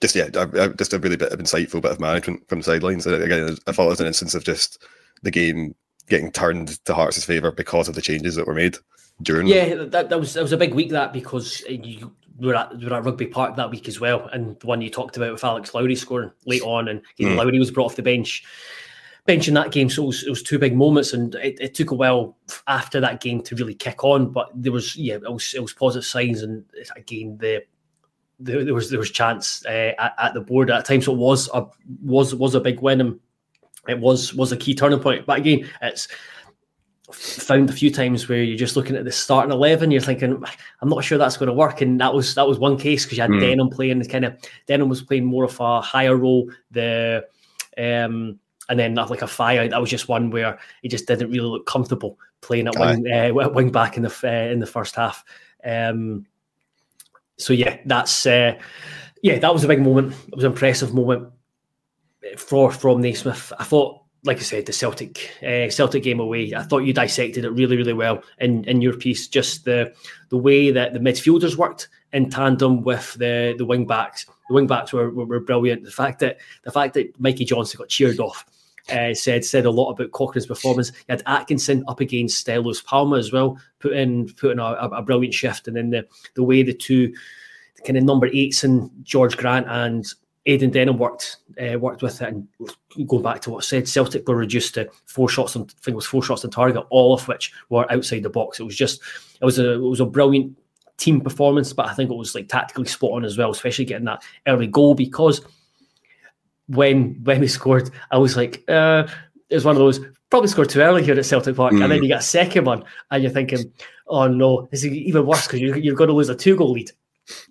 just 0.01 0.15
yeah, 0.15 0.29
just 0.77 0.93
a 0.93 0.99
really 0.99 1.17
bit 1.17 1.31
of 1.31 1.39
insightful 1.39 1.81
bit 1.81 1.91
of 1.91 1.99
management 1.99 2.47
from 2.47 2.59
the 2.59 2.63
sidelines. 2.63 3.05
And 3.05 3.21
again, 3.21 3.57
I 3.67 3.71
thought 3.71 3.87
it 3.87 3.89
was 3.89 4.01
an 4.01 4.07
instance 4.07 4.35
of 4.35 4.43
just 4.43 4.85
the 5.23 5.31
game 5.31 5.75
getting 6.07 6.31
turned 6.31 6.83
to 6.85 6.93
Hearts' 6.93 7.23
favour 7.23 7.51
because 7.51 7.87
of 7.87 7.95
the 7.95 8.01
changes 8.01 8.35
that 8.35 8.47
were 8.47 8.53
made 8.53 8.77
during. 9.21 9.47
Yeah, 9.47 9.75
that, 9.75 10.09
that 10.09 10.19
was 10.19 10.33
that 10.33 10.43
was 10.43 10.51
a 10.51 10.57
big 10.57 10.73
week 10.73 10.91
that 10.91 11.13
because 11.13 11.63
you 11.67 12.11
we 12.37 12.47
were 12.47 12.55
at 12.55 12.77
we 12.77 12.85
were 12.85 12.93
at 12.93 13.03
Rugby 13.03 13.27
Park 13.27 13.55
that 13.55 13.71
week 13.71 13.87
as 13.87 13.99
well, 13.99 14.27
and 14.27 14.59
the 14.59 14.67
one 14.67 14.81
you 14.81 14.89
talked 14.89 15.17
about 15.17 15.31
with 15.31 15.43
Alex 15.43 15.73
Lowry 15.73 15.95
scoring 15.95 16.31
late 16.45 16.61
on, 16.61 16.87
and 16.87 17.01
mm. 17.19 17.35
Lowry 17.35 17.59
was 17.59 17.71
brought 17.71 17.85
off 17.85 17.95
the 17.95 18.03
bench 18.03 18.43
bench 19.25 19.47
in 19.47 19.53
that 19.55 19.71
game. 19.71 19.89
So 19.89 20.03
it 20.03 20.07
was, 20.07 20.23
it 20.23 20.29
was 20.29 20.43
two 20.43 20.59
big 20.59 20.75
moments, 20.75 21.13
and 21.13 21.35
it, 21.35 21.57
it, 21.59 21.75
took 21.75 21.91
a 21.91 21.95
while 21.95 22.37
after 22.67 22.99
that 23.01 23.19
game 23.19 23.41
to 23.43 23.55
really 23.55 23.73
kick 23.73 24.03
on. 24.03 24.31
But 24.31 24.49
there 24.53 24.71
was 24.71 24.95
yeah, 24.95 25.15
it 25.15 25.31
was 25.31 25.53
it 25.53 25.61
was 25.61 25.73
positive 25.73 26.05
signs, 26.05 26.41
and 26.41 26.63
again 26.95 27.37
the. 27.39 27.63
The 28.39 28.63
there 28.63 28.73
was 28.73 28.89
there 28.89 28.99
was 28.99 29.09
chance 29.09 29.65
uh, 29.65 29.93
at, 29.97 30.13
at, 30.17 30.33
the 30.33 30.41
board 30.41 30.69
at 30.69 30.85
time, 30.85 31.01
so 31.01 31.13
it 31.13 31.17
was 31.17 31.49
a 31.53 31.67
was 32.03 32.35
was 32.35 32.55
a 32.55 32.59
big 32.59 32.81
win, 32.81 33.01
and 33.01 33.19
it 33.87 33.99
was 33.99 34.33
was 34.33 34.51
a 34.51 34.57
key 34.57 34.75
turning 34.75 34.99
point. 34.99 35.25
But 35.25 35.39
again, 35.39 35.67
it's 35.81 36.07
found 37.11 37.69
a 37.69 37.73
few 37.73 37.91
times 37.91 38.27
where 38.27 38.43
you're 38.43 38.57
just 38.57 38.75
looking 38.75 38.95
at 38.95 39.05
the 39.05 39.11
starting 39.11 39.51
eleven, 39.51 39.91
you're 39.91 40.01
thinking, 40.01 40.43
I'm 40.81 40.89
not 40.89 41.03
sure 41.03 41.17
that's 41.17 41.37
going 41.37 41.47
to 41.47 41.53
work, 41.53 41.81
and 41.81 41.99
that 41.99 42.13
was 42.13 42.35
that 42.35 42.47
was 42.47 42.59
one 42.59 42.77
case 42.77 43.05
because 43.05 43.17
you 43.17 43.21
had 43.23 43.31
mm. 43.31 43.41
Denholm 43.41 43.71
playing 43.71 44.03
kind 44.05 44.25
of 44.25 44.37
Denholm 44.67 44.89
was 44.89 45.01
playing 45.01 45.25
more 45.25 45.45
of 45.45 45.59
a 45.59 45.81
higher 45.81 46.15
role. 46.15 46.51
The 46.71 47.25
um, 47.77 48.39
and 48.69 48.79
then 48.79 48.95
like 48.95 49.21
a 49.21 49.27
fire 49.27 49.67
that 49.67 49.81
was 49.81 49.89
just 49.89 50.09
one 50.09 50.29
where 50.29 50.59
he 50.81 50.89
just 50.89 51.07
didn't 51.07 51.31
really 51.31 51.47
look 51.47 51.65
comfortable 51.65 52.19
playing 52.41 52.67
at 52.67 52.77
wing, 52.77 53.11
uh, 53.11 53.49
wing 53.49 53.71
back 53.71 53.97
in 53.97 54.03
the 54.03 54.19
uh, 54.23 54.51
in 54.51 54.59
the 54.59 54.65
first 54.65 54.95
half. 54.95 55.23
Um, 55.63 56.25
so 57.37 57.53
yeah, 57.53 57.77
that's 57.85 58.25
uh, 58.25 58.57
yeah, 59.21 59.39
that 59.39 59.53
was 59.53 59.63
a 59.63 59.67
big 59.67 59.81
moment. 59.81 60.13
It 60.27 60.35
was 60.35 60.43
an 60.43 60.51
impressive 60.51 60.93
moment 60.93 61.31
for 62.37 62.71
from 62.71 63.01
Naismith. 63.01 63.53
I 63.59 63.63
thought 63.63 64.01
like 64.23 64.37
I 64.37 64.41
said, 64.41 64.65
the 64.65 64.73
Celtic 64.73 65.31
uh, 65.41 65.69
Celtic 65.69 66.03
game 66.03 66.19
away. 66.19 66.53
I 66.53 66.63
thought 66.63 66.79
you 66.79 66.93
dissected 66.93 67.45
it 67.45 67.51
really, 67.51 67.77
really 67.77 67.93
well 67.93 68.23
in, 68.39 68.63
in 68.65 68.81
your 68.81 68.93
piece. 68.93 69.27
Just 69.27 69.65
the 69.65 69.93
the 70.29 70.37
way 70.37 70.71
that 70.71 70.93
the 70.93 70.99
midfielders 70.99 71.55
worked 71.55 71.87
in 72.13 72.29
tandem 72.29 72.83
with 72.83 73.13
the 73.13 73.55
the 73.57 73.65
wing 73.65 73.85
backs. 73.85 74.25
The 74.49 74.55
wing 74.55 74.67
backs 74.67 74.93
were, 74.93 75.09
were, 75.09 75.25
were 75.25 75.39
brilliant. 75.39 75.83
The 75.83 75.91
fact 75.91 76.19
that 76.19 76.37
the 76.63 76.71
fact 76.71 76.93
that 76.95 77.19
Mikey 77.19 77.45
Johnston 77.45 77.77
got 77.77 77.89
cheered 77.89 78.19
off 78.19 78.45
uh, 78.89 79.13
said 79.13 79.43
said 79.43 79.65
a 79.65 79.71
lot 79.71 79.91
about 79.91 80.11
Cochrane's 80.11 80.45
performance. 80.45 80.91
You 80.91 81.03
had 81.09 81.23
Atkinson 81.25 81.83
up 81.87 81.99
against 81.99 82.45
Stelos 82.45 82.83
Palma 82.83 83.17
as 83.17 83.31
well, 83.31 83.59
put 83.79 83.93
in 83.93 84.33
put 84.33 84.51
in 84.51 84.59
a, 84.59 84.63
a, 84.63 85.01
brilliant 85.01 85.33
shift, 85.33 85.67
and 85.67 85.75
then 85.75 85.89
the 85.89 86.07
the 86.35 86.43
way 86.43 86.63
the 86.63 86.73
two 86.73 87.13
kind 87.85 87.97
of 87.97 88.03
number 88.03 88.27
eights 88.27 88.63
and 88.63 88.89
George 89.03 89.37
Grant 89.37 89.67
and 89.69 90.05
Aidan 90.45 90.71
Denholm 90.71 90.97
worked 90.97 91.37
uh, 91.61 91.77
worked 91.77 92.01
with 92.01 92.21
it, 92.21 92.29
and 92.29 92.47
going 93.07 93.23
back 93.23 93.41
to 93.41 93.49
what 93.51 93.63
I 93.63 93.67
said, 93.67 93.87
Celtic 93.87 94.27
were 94.27 94.35
reduced 94.35 94.75
to 94.75 94.89
four 95.05 95.27
shots 95.27 95.55
on. 95.55 95.63
I 95.63 95.83
think 95.83 95.93
it 95.93 95.95
was 95.95 96.05
four 96.05 96.23
shots 96.23 96.45
on 96.45 96.51
target, 96.51 96.85
all 96.89 97.13
of 97.13 97.27
which 97.27 97.51
were 97.69 97.91
outside 97.91 98.23
the 98.23 98.29
box. 98.29 98.59
It 98.59 98.63
was 98.63 98.75
just 98.75 99.01
it 99.41 99.45
was 99.45 99.59
a 99.59 99.73
it 99.73 99.77
was 99.81 99.99
a 99.99 100.05
brilliant 100.05 100.57
team 100.95 101.21
performance, 101.21 101.73
but 101.73 101.87
I 101.87 101.93
think 101.93 102.09
it 102.09 102.15
was 102.15 102.33
like 102.33 102.47
tactically 102.47 102.87
spot 102.87 103.11
on 103.11 103.25
as 103.25 103.37
well, 103.37 103.51
especially 103.51 103.85
getting 103.85 104.05
that 104.05 104.23
early 104.47 104.67
goal 104.67 104.95
because 104.95 105.41
when 106.67 107.21
when 107.23 107.39
we 107.39 107.47
scored, 107.47 107.89
I 108.11 108.17
was 108.17 108.37
like, 108.37 108.63
uh, 108.67 109.07
it 109.49 109.55
was 109.55 109.65
one 109.65 109.75
of 109.75 109.79
those 109.79 109.99
probably 110.29 110.49
scored 110.49 110.69
too 110.69 110.81
early 110.81 111.03
here 111.03 111.17
at 111.17 111.25
Celtic 111.25 111.55
Park, 111.55 111.73
mm. 111.73 111.81
and 111.81 111.91
then 111.91 111.99
hmm. 111.99 112.03
you 112.03 112.09
get 112.09 112.19
a 112.19 112.23
second 112.23 112.65
one, 112.65 112.83
and 113.11 113.23
you're 113.23 113.31
thinking, 113.31 113.71
oh 114.07 114.27
no, 114.27 114.67
this 114.71 114.83
is 114.83 114.91
even 114.91 115.25
worse 115.25 115.47
because 115.47 115.59
you're, 115.59 115.77
you're 115.77 115.95
going 115.95 116.09
to 116.09 116.15
lose 116.15 116.29
a 116.29 116.35
two 116.35 116.55
goal 116.55 116.71
lead. 116.71 116.91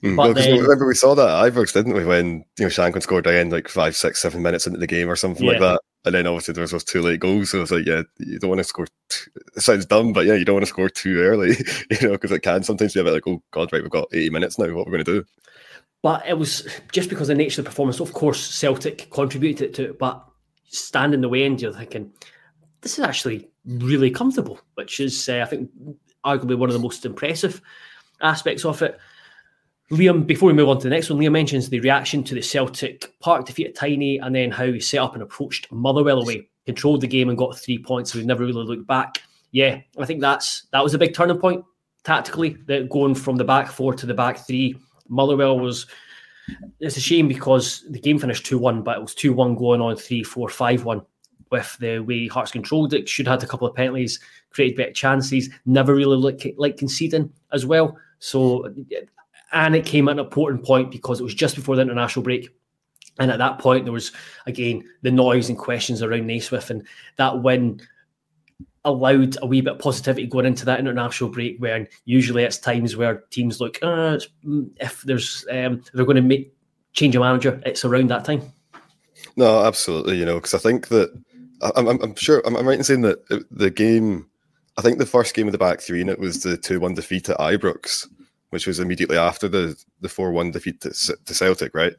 Mm, 0.02 0.16
but 0.16 0.32
then, 0.32 0.58
remember 0.58 0.86
we 0.86 0.94
saw 0.94 1.14
that 1.14 1.28
at 1.28 1.52
Ibrox, 1.52 1.74
didn't 1.74 1.92
we? 1.92 2.04
When 2.04 2.44
you 2.58 2.64
know 2.64 2.68
Shankland 2.68 3.02
scored 3.02 3.26
again 3.26 3.50
like 3.50 3.68
five, 3.68 3.94
six, 3.94 4.22
seven 4.22 4.42
minutes 4.42 4.66
into 4.66 4.78
the 4.78 4.86
game 4.86 5.08
or 5.08 5.16
something 5.16 5.44
yeah. 5.44 5.52
like 5.52 5.60
that, 5.60 5.80
and 6.06 6.14
then 6.14 6.26
obviously 6.26 6.54
there 6.54 6.62
was 6.62 6.70
those 6.70 6.84
two 6.84 7.02
late 7.02 7.20
goals. 7.20 7.50
So 7.50 7.60
it's 7.60 7.70
like, 7.70 7.84
yeah, 7.84 8.02
you 8.18 8.38
don't 8.38 8.50
want 8.50 8.60
to 8.60 8.64
score. 8.64 8.86
It 9.54 9.60
sounds 9.62 9.84
dumb, 9.84 10.14
but 10.14 10.24
yeah, 10.24 10.34
you 10.34 10.46
don't 10.46 10.54
want 10.54 10.64
to 10.64 10.70
score 10.70 10.88
too 10.88 11.20
early, 11.20 11.56
you 11.90 12.08
know, 12.08 12.12
because 12.12 12.32
it 12.32 12.40
can 12.40 12.62
sometimes 12.62 12.94
be 12.94 13.00
a 13.00 13.04
bit 13.04 13.12
like, 13.12 13.26
oh 13.26 13.42
god, 13.50 13.70
right, 13.72 13.82
we've 13.82 13.90
got 13.90 14.08
eighty 14.12 14.30
minutes 14.30 14.58
now. 14.58 14.72
What 14.72 14.86
we're 14.86 14.92
going 14.92 15.04
to 15.04 15.20
do? 15.20 15.24
But 16.06 16.24
it 16.24 16.38
was 16.38 16.64
just 16.92 17.10
because 17.10 17.28
of 17.28 17.36
the 17.36 17.42
nature 17.42 17.60
of 17.60 17.64
the 17.64 17.70
performance. 17.70 17.98
Of 17.98 18.12
course, 18.12 18.38
Celtic 18.40 19.10
contributed 19.10 19.74
to 19.74 19.86
it, 19.86 19.98
but 19.98 20.24
standing 20.68 21.20
the 21.20 21.28
way 21.28 21.42
end, 21.42 21.60
you're 21.60 21.72
thinking 21.72 22.12
this 22.80 22.96
is 22.96 23.04
actually 23.04 23.48
really 23.64 24.12
comfortable, 24.12 24.60
which 24.74 25.00
is, 25.00 25.28
uh, 25.28 25.40
I 25.42 25.46
think, 25.46 25.68
arguably 26.24 26.56
one 26.56 26.68
of 26.68 26.74
the 26.74 26.78
most 26.78 27.04
impressive 27.04 27.60
aspects 28.20 28.64
of 28.64 28.82
it. 28.82 29.00
Liam, 29.90 30.24
before 30.24 30.46
we 30.46 30.52
move 30.52 30.68
on 30.68 30.78
to 30.78 30.84
the 30.84 30.90
next 30.90 31.10
one, 31.10 31.18
Liam 31.18 31.32
mentions 31.32 31.70
the 31.70 31.80
reaction 31.80 32.22
to 32.22 32.36
the 32.36 32.40
Celtic 32.40 33.12
Park 33.18 33.44
defeat 33.44 33.66
at 33.66 33.74
Tiny 33.74 34.18
and 34.18 34.32
then 34.32 34.52
how 34.52 34.66
he 34.66 34.78
set 34.78 35.00
up 35.00 35.14
and 35.14 35.24
approached 35.24 35.72
Motherwell 35.72 36.22
away, 36.22 36.48
controlled 36.66 37.00
the 37.00 37.08
game 37.08 37.30
and 37.30 37.36
got 37.36 37.58
three 37.58 37.78
points. 37.78 38.12
So 38.12 38.20
we 38.20 38.24
never 38.24 38.44
really 38.44 38.62
looked 38.62 38.86
back. 38.86 39.22
Yeah, 39.50 39.80
I 39.98 40.04
think 40.04 40.20
that's 40.20 40.68
that 40.70 40.84
was 40.84 40.94
a 40.94 40.98
big 40.98 41.14
turning 41.14 41.40
point 41.40 41.64
tactically, 42.04 42.56
that 42.68 42.88
going 42.90 43.16
from 43.16 43.34
the 43.34 43.42
back 43.42 43.66
four 43.66 43.92
to 43.92 44.06
the 44.06 44.14
back 44.14 44.46
three. 44.46 44.76
Motherwell 45.08 45.58
was 45.58 45.86
it's 46.80 46.96
a 46.96 47.00
shame 47.00 47.28
because 47.28 47.84
the 47.90 47.98
game 47.98 48.18
finished 48.18 48.46
2 48.46 48.58
1, 48.58 48.82
but 48.82 48.98
it 48.98 49.02
was 49.02 49.14
2 49.14 49.32
1 49.32 49.56
going 49.56 49.80
on 49.80 49.96
3 49.96 50.22
4 50.22 50.48
5 50.48 50.84
1 50.84 51.02
with 51.50 51.76
the 51.78 52.00
way 52.00 52.26
Hearts 52.28 52.52
controlled 52.52 52.94
it. 52.94 53.08
Should 53.08 53.26
have 53.26 53.40
had 53.40 53.48
a 53.48 53.50
couple 53.50 53.66
of 53.66 53.74
penalties, 53.74 54.20
created 54.50 54.76
better 54.76 54.92
chances, 54.92 55.50
never 55.64 55.94
really 55.94 56.16
like, 56.16 56.54
like 56.56 56.76
conceding 56.76 57.32
as 57.52 57.66
well. 57.66 57.96
So 58.18 58.72
and 59.52 59.76
it 59.76 59.86
came 59.86 60.08
at 60.08 60.12
an 60.12 60.18
important 60.18 60.64
point 60.64 60.90
because 60.90 61.20
it 61.20 61.24
was 61.24 61.34
just 61.34 61.54
before 61.56 61.76
the 61.76 61.82
international 61.82 62.22
break. 62.22 62.50
And 63.18 63.30
at 63.30 63.38
that 63.38 63.58
point, 63.58 63.84
there 63.84 63.92
was 63.92 64.12
again 64.46 64.84
the 65.02 65.10
noise 65.10 65.48
and 65.48 65.56
questions 65.56 66.02
around 66.02 66.26
Naismith, 66.26 66.70
and 66.70 66.86
that 67.16 67.42
win 67.42 67.80
allowed 68.86 69.36
a 69.42 69.46
wee 69.46 69.60
bit 69.60 69.74
of 69.74 69.78
positivity 69.78 70.26
going 70.26 70.46
into 70.46 70.64
that 70.64 70.80
international 70.80 71.30
break. 71.30 71.58
When 71.58 71.86
usually 72.06 72.44
it's 72.44 72.56
times 72.56 72.96
where 72.96 73.24
teams 73.30 73.60
look, 73.60 73.78
uh, 73.82 74.18
if 74.80 75.02
there's 75.02 75.44
um, 75.50 75.82
if 75.84 75.92
they're 75.92 76.06
going 76.06 76.16
to 76.16 76.22
make 76.22 76.54
change 76.94 77.14
a 77.14 77.20
manager, 77.20 77.60
it's 77.66 77.84
around 77.84 78.08
that 78.08 78.24
time. 78.24 78.42
No, 79.36 79.64
absolutely. 79.64 80.18
You 80.18 80.24
know, 80.24 80.36
because 80.36 80.54
I 80.54 80.58
think 80.58 80.88
that 80.88 81.12
I'm, 81.76 81.88
I'm, 81.88 82.02
I'm 82.02 82.14
sure 82.14 82.42
I'm, 82.46 82.56
I'm, 82.56 82.66
right 82.66 82.78
in 82.78 82.84
saying 82.84 83.02
that 83.02 83.46
the 83.50 83.70
game. 83.70 84.28
I 84.78 84.82
think 84.82 84.98
the 84.98 85.06
first 85.06 85.34
game 85.34 85.48
of 85.48 85.52
the 85.52 85.58
back 85.58 85.80
three, 85.80 86.00
and 86.00 86.10
it 86.10 86.18
was 86.18 86.42
the 86.42 86.56
two-one 86.56 86.94
defeat 86.94 87.30
at 87.30 87.38
Ibrox 87.38 88.06
which 88.50 88.66
was 88.66 88.80
immediately 88.80 89.18
after 89.18 89.48
the 89.48 89.76
the 90.00 90.08
four 90.08 90.32
one 90.32 90.50
defeat 90.50 90.80
to, 90.80 90.90
to, 90.90 91.34
Celtic, 91.34 91.74
right? 91.74 91.94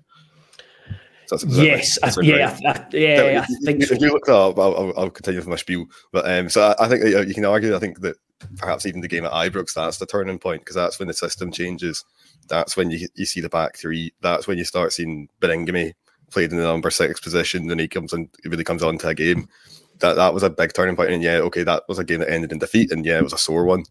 So 1.28 1.38
yes, 1.48 2.00
I, 2.02 2.14
yeah. 2.22 2.58
I, 2.66 2.86
yeah, 2.96 3.44
I 3.44 3.66
think 3.66 3.84
if 3.84 3.92
you 3.92 4.12
look 4.12 4.26
that 4.26 4.36
up, 4.36 4.58
I'll, 4.58 4.94
I'll, 4.96 5.10
continue 5.10 5.40
with 5.40 5.48
my 5.48 5.58
spiel. 5.58 5.86
But 6.14 6.30
um, 6.30 6.50
so 6.50 6.74
I, 6.80 6.86
I 6.86 6.88
think 6.88 7.04
you 7.28 7.34
can 7.34 7.44
argue. 7.44 7.76
I 7.76 7.80
think 7.80 8.00
that 8.00 8.16
perhaps 8.58 8.86
even 8.86 9.02
the 9.02 9.08
game 9.08 9.26
at 9.26 9.32
Ibrox, 9.32 9.74
that's 9.74 9.98
the 9.98 10.06
turning 10.06 10.40
point 10.40 10.62
because 10.62 10.76
that's 10.76 11.00
when 11.00 11.08
the 11.08 11.14
system 11.14 11.52
changes. 11.52 12.06
That's 12.48 12.78
when 12.78 12.92
you 12.92 13.08
you 13.16 13.26
see 13.26 13.42
the 13.42 13.50
back 13.50 13.76
three. 13.76 14.14
That's 14.22 14.48
when 14.48 14.58
you 14.58 14.64
start 14.64 14.94
seeing 14.94 15.28
Baningime 15.42 15.94
played 16.32 16.52
in 16.52 16.58
the 16.58 16.64
number 16.64 16.90
six 16.92 17.20
position, 17.20 17.70
and 17.70 17.80
he 17.80 17.88
comes 17.88 18.14
he 18.14 18.50
really 18.50 18.64
comes 18.64 18.84
on 18.84 18.98
to 19.00 19.10
a 19.10 19.14
game. 19.14 19.50
That 20.00 20.16
that 20.16 20.34
was 20.34 20.44
a 20.44 20.50
big 20.50 20.74
turning 20.74 20.96
point. 20.96 21.08
point, 21.08 21.16
and 21.16 21.24
yeah, 21.24 21.38
okay, 21.40 21.64
that 21.64 21.84
was 21.88 22.00
a 22.00 22.06
game 22.06 22.20
that 22.20 22.32
ended 22.32 22.52
in 22.52 22.60
defeat, 22.60 22.92
and 22.92 23.06
yeah, 23.06 23.18
it 23.18 23.24
was 23.24 23.34
a 23.34 23.38
sore 23.38 23.66
one. 23.66 23.84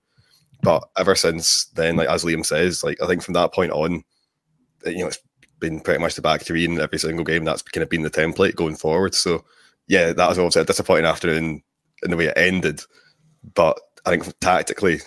But 0.63 0.89
ever 0.97 1.15
since 1.15 1.67
then, 1.75 1.97
like 1.97 2.09
as 2.09 2.25
Liam 2.25 2.47
says, 2.47 2.83
like 2.83 3.03
I 3.03 3.07
think 3.07 3.23
from 3.23 3.35
that 3.35 3.53
point 3.53 3.73
on, 3.73 4.03
you 4.87 5.01
know, 5.01 5.09
it's 5.09 5.19
been 5.61 5.81
pretty 5.81 6.01
much 6.01 6.15
the 6.15 6.23
back 6.23 6.43
three 6.43 6.65
in 6.65 6.81
every 6.81 6.99
single 6.99 7.25
game. 7.25 7.45
That's 7.45 7.63
kind 7.63 7.83
of 7.83 7.91
been 7.91 8.03
the 8.03 8.11
template 8.11 8.57
going 8.57 8.77
forward. 8.77 9.15
So 9.15 9.45
yeah, 9.89 10.13
that 10.13 10.29
was 10.29 10.39
obviously 10.39 10.63
a 10.63 10.67
disappointing 10.67 11.07
afternoon 11.07 11.63
in 12.03 12.11
the 12.11 12.17
way 12.17 12.27
it 12.27 12.39
ended. 12.39 12.83
But 13.55 13.79
I 14.05 14.11
think 14.11 14.39
tactically, 14.41 15.01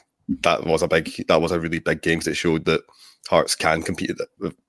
that 0.44 0.64
was 0.66 0.82
a 0.82 0.88
big, 0.88 1.12
that 1.28 1.42
was 1.42 1.52
a 1.52 1.60
really 1.60 1.80
big 1.80 2.02
game 2.02 2.20
because 2.20 2.28
it 2.28 2.36
showed 2.36 2.66
that 2.66 2.82
Hearts 3.30 3.56
can 3.56 3.84
compete 3.84 4.12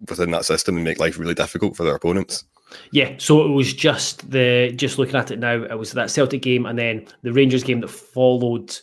within 0.09 0.33
that 0.33 0.45
system 0.45 0.77
and 0.77 0.85
make 0.85 0.99
life 0.99 1.19
really 1.19 1.35
difficult 1.35 1.77
for 1.77 1.85
their 1.85 1.95
opponents. 1.95 2.45
Yeah, 2.93 3.15
so 3.19 3.45
it 3.45 3.49
was 3.49 3.73
just 3.73 4.31
the 4.31 4.73
just 4.77 4.99
looking 4.99 5.17
at 5.17 5.31
it 5.31 5.39
now. 5.39 5.63
It 5.65 5.79
was 5.79 5.93
that 5.93 6.11
Celtic 6.11 6.43
game 6.43 6.67
and 6.67 6.79
then 6.79 7.07
the 7.23 7.33
Rangers 7.33 7.65
game 7.65 7.81
that 7.81 7.89
followed 7.89 8.77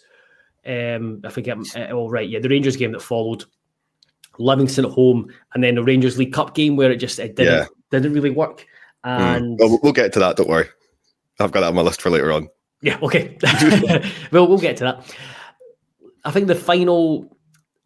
um, 0.67 1.21
I 1.23 1.29
forget 1.29 1.57
uh, 1.75 1.91
all 1.91 2.09
right. 2.09 2.27
Yeah, 2.27 2.39
the 2.39 2.49
Rangers 2.49 2.75
game 2.75 2.91
that 2.91 3.01
followed, 3.01 3.45
Livingston 4.39 4.85
at 4.85 4.91
home, 4.91 5.31
and 5.53 5.63
then 5.63 5.75
the 5.75 5.83
Rangers 5.83 6.17
League 6.17 6.33
Cup 6.33 6.55
game 6.55 6.75
where 6.75 6.91
it 6.91 6.97
just 6.97 7.19
it 7.19 7.35
didn't 7.35 7.53
yeah. 7.53 7.65
didn't 7.91 8.13
really 8.13 8.29
work. 8.29 8.65
Hmm. 9.03 9.09
And 9.09 9.59
mm. 9.59 9.69
well, 9.69 9.79
we'll 9.83 9.93
get 9.93 10.13
to 10.13 10.19
that. 10.19 10.37
Don't 10.37 10.49
worry. 10.49 10.67
I've 11.39 11.51
got 11.51 11.61
that 11.61 11.67
on 11.67 11.75
my 11.75 11.81
list 11.81 12.01
for 12.01 12.09
later 12.09 12.31
on. 12.31 12.49
Yeah, 12.81 12.99
okay. 13.03 13.37
well, 14.31 14.47
we'll 14.47 14.57
get 14.57 14.77
to 14.77 14.83
that. 14.85 15.15
I 16.25 16.31
think 16.31 16.47
the 16.47 16.55
final, 16.55 17.37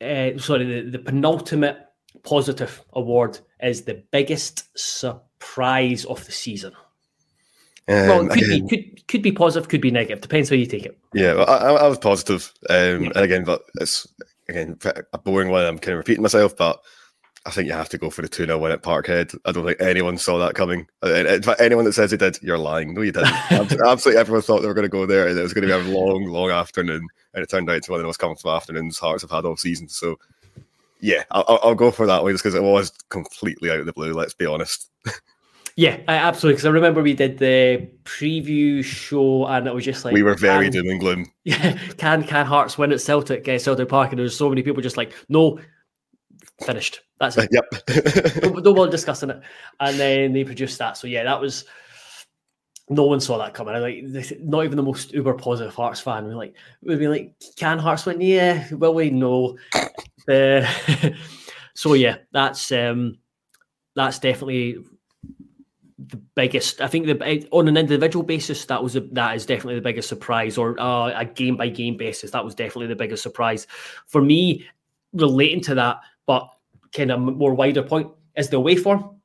uh, 0.01 0.37
sorry, 0.37 0.81
the, 0.81 0.89
the 0.89 0.99
penultimate 0.99 1.77
positive 2.23 2.83
award 2.93 3.39
is 3.61 3.83
the 3.83 4.03
biggest 4.11 4.65
surprise 4.77 6.05
of 6.05 6.25
the 6.25 6.31
season. 6.31 6.73
Um, 7.87 8.07
well, 8.07 8.27
could 8.27 8.43
again, 8.43 8.67
be 8.67 8.77
could 8.77 9.07
could 9.07 9.21
be 9.21 9.31
positive, 9.31 9.69
could 9.69 9.81
be 9.81 9.91
negative. 9.91 10.21
Depends 10.21 10.49
how 10.49 10.55
you 10.55 10.65
take 10.65 10.85
it. 10.85 10.97
Yeah, 11.13 11.33
well, 11.33 11.49
I, 11.49 11.83
I 11.83 11.87
was 11.87 11.97
positive. 11.97 12.53
Um, 12.69 13.03
yeah. 13.03 13.11
and 13.15 13.17
again, 13.17 13.43
but 13.43 13.63
it's 13.79 14.07
again 14.51 14.77
a 15.13 15.17
boring 15.17 15.49
one. 15.49 15.65
I'm 15.65 15.79
kind 15.79 15.93
of 15.93 15.99
repeating 15.99 16.21
myself, 16.21 16.55
but 16.55 16.81
I 17.45 17.49
think 17.49 17.67
you 17.67 17.73
have 17.73 17.89
to 17.89 17.97
go 17.97 18.11
for 18.11 18.21
the 18.21 18.29
2 18.29 18.45
0 18.45 18.59
win 18.59 18.71
at 18.71 18.83
Parkhead. 18.83 19.35
I 19.45 19.51
don't 19.51 19.65
think 19.65 19.81
anyone 19.81 20.17
saw 20.17 20.37
that 20.37 20.53
coming. 20.53 20.87
Uh, 21.03 21.13
in 21.13 21.41
fact, 21.41 21.59
anyone 21.59 21.85
that 21.85 21.93
says 21.93 22.11
they 22.11 22.17
did, 22.17 22.37
you're 22.41 22.57
lying. 22.57 22.93
No, 22.93 23.01
you 23.01 23.11
didn't. 23.11 23.33
Absolutely 23.51 24.19
everyone 24.19 24.43
thought 24.43 24.61
they 24.61 24.67
were 24.67 24.75
going 24.75 24.85
to 24.85 24.89
go 24.89 25.07
there 25.07 25.27
and 25.27 25.37
it 25.37 25.41
was 25.41 25.53
going 25.53 25.67
to 25.67 25.79
be 25.79 25.89
a 25.89 25.97
long, 25.97 26.25
long 26.25 26.51
afternoon. 26.51 27.07
And 27.33 27.43
it 27.43 27.49
turned 27.49 27.69
out 27.69 27.81
to 27.81 27.91
one 27.91 27.99
of 27.99 28.03
the 28.03 28.07
most 28.07 28.19
comfortable 28.19 28.55
afternoons 28.55 28.99
Hearts 28.99 29.23
have 29.23 29.31
had 29.31 29.45
all 29.45 29.57
season. 29.57 29.87
So, 29.89 30.19
yeah, 30.99 31.23
I'll, 31.31 31.59
I'll 31.63 31.75
go 31.75 31.89
for 31.89 32.05
that 32.05 32.21
one 32.21 32.31
just 32.31 32.43
because 32.43 32.53
it 32.55 32.61
was 32.61 32.91
completely 33.09 33.71
out 33.71 33.79
of 33.79 33.87
the 33.87 33.93
blue, 33.93 34.13
let's 34.13 34.35
be 34.35 34.45
honest. 34.45 34.89
Yeah, 35.75 35.99
absolutely. 36.07 36.55
Because 36.55 36.65
I 36.65 36.69
remember 36.69 37.01
we 37.01 37.13
did 37.13 37.38
the 37.38 37.89
preview 38.03 38.84
show, 38.84 39.45
and 39.45 39.67
it 39.67 39.73
was 39.73 39.86
just 39.86 40.03
like 40.03 40.13
we 40.13 40.23
were 40.23 40.36
very 40.36 40.65
can, 40.65 40.73
doom 40.73 40.89
and 40.89 40.99
gloom. 40.99 41.31
Yeah, 41.43 41.77
can 41.97 42.23
can 42.23 42.45
Hearts 42.45 42.77
win 42.77 42.91
at 42.91 43.01
Celtic, 43.01 43.47
uh, 43.47 43.57
Celtic 43.57 43.89
Park? 43.89 44.12
And 44.12 44.19
there 44.19 44.23
was 44.23 44.38
so 44.38 44.49
many 44.49 44.63
people 44.63 44.81
just 44.81 44.97
like, 44.97 45.13
no, 45.29 45.60
finished. 46.65 47.01
That's 47.19 47.38
it. 47.38 47.49
Yep. 48.43 48.43
no, 48.43 48.49
no 48.60 48.71
one 48.71 48.89
discussing 48.89 49.29
it. 49.29 49.41
And 49.79 49.99
then 49.99 50.34
they 50.34 50.43
produced 50.43 50.77
that. 50.79 50.97
So 50.97 51.07
yeah, 51.07 51.23
that 51.23 51.39
was 51.39 51.65
no 52.89 53.05
one 53.05 53.21
saw 53.21 53.38
that 53.38 53.53
coming. 53.53 53.73
Like 53.75 54.03
not 54.41 54.65
even 54.65 54.77
the 54.77 54.84
most 54.84 55.13
uber 55.13 55.34
positive 55.34 55.73
Hearts 55.73 56.01
fan. 56.01 56.25
We're 56.25 56.36
like, 56.36 56.55
we'd 56.81 56.99
be 56.99 57.07
like, 57.07 57.34
can 57.55 57.79
Hearts 57.79 58.05
win? 58.05 58.21
Yeah, 58.21 58.67
will 58.73 58.93
we? 58.93 59.10
No. 59.10 59.57
Uh, 60.27 60.67
so 61.73 61.93
yeah, 61.93 62.17
that's 62.31 62.71
um, 62.71 63.17
that's 63.95 64.19
definitely 64.19 64.77
the 66.07 66.17
biggest. 66.35 66.81
I 66.81 66.87
think 66.87 67.05
the 67.05 67.47
on 67.51 67.67
an 67.67 67.77
individual 67.77 68.23
basis, 68.23 68.65
that 68.65 68.81
was 68.81 68.95
a, 68.95 69.01
that 69.11 69.35
is 69.35 69.45
definitely 69.45 69.75
the 69.75 69.81
biggest 69.81 70.09
surprise, 70.09 70.57
or 70.57 70.79
uh, 70.79 71.19
a 71.19 71.25
game 71.25 71.55
by 71.55 71.69
game 71.69 71.97
basis, 71.97 72.31
that 72.31 72.43
was 72.43 72.55
definitely 72.55 72.87
the 72.87 72.95
biggest 72.95 73.23
surprise 73.23 73.67
for 74.07 74.21
me. 74.21 74.67
Relating 75.13 75.59
to 75.61 75.75
that, 75.75 75.99
but 76.25 76.49
kind 76.93 77.11
of 77.11 77.19
more 77.19 77.53
wider 77.53 77.83
point 77.83 78.09
is 78.37 78.47
the 78.47 78.55
away 78.55 78.77
form 78.77 79.21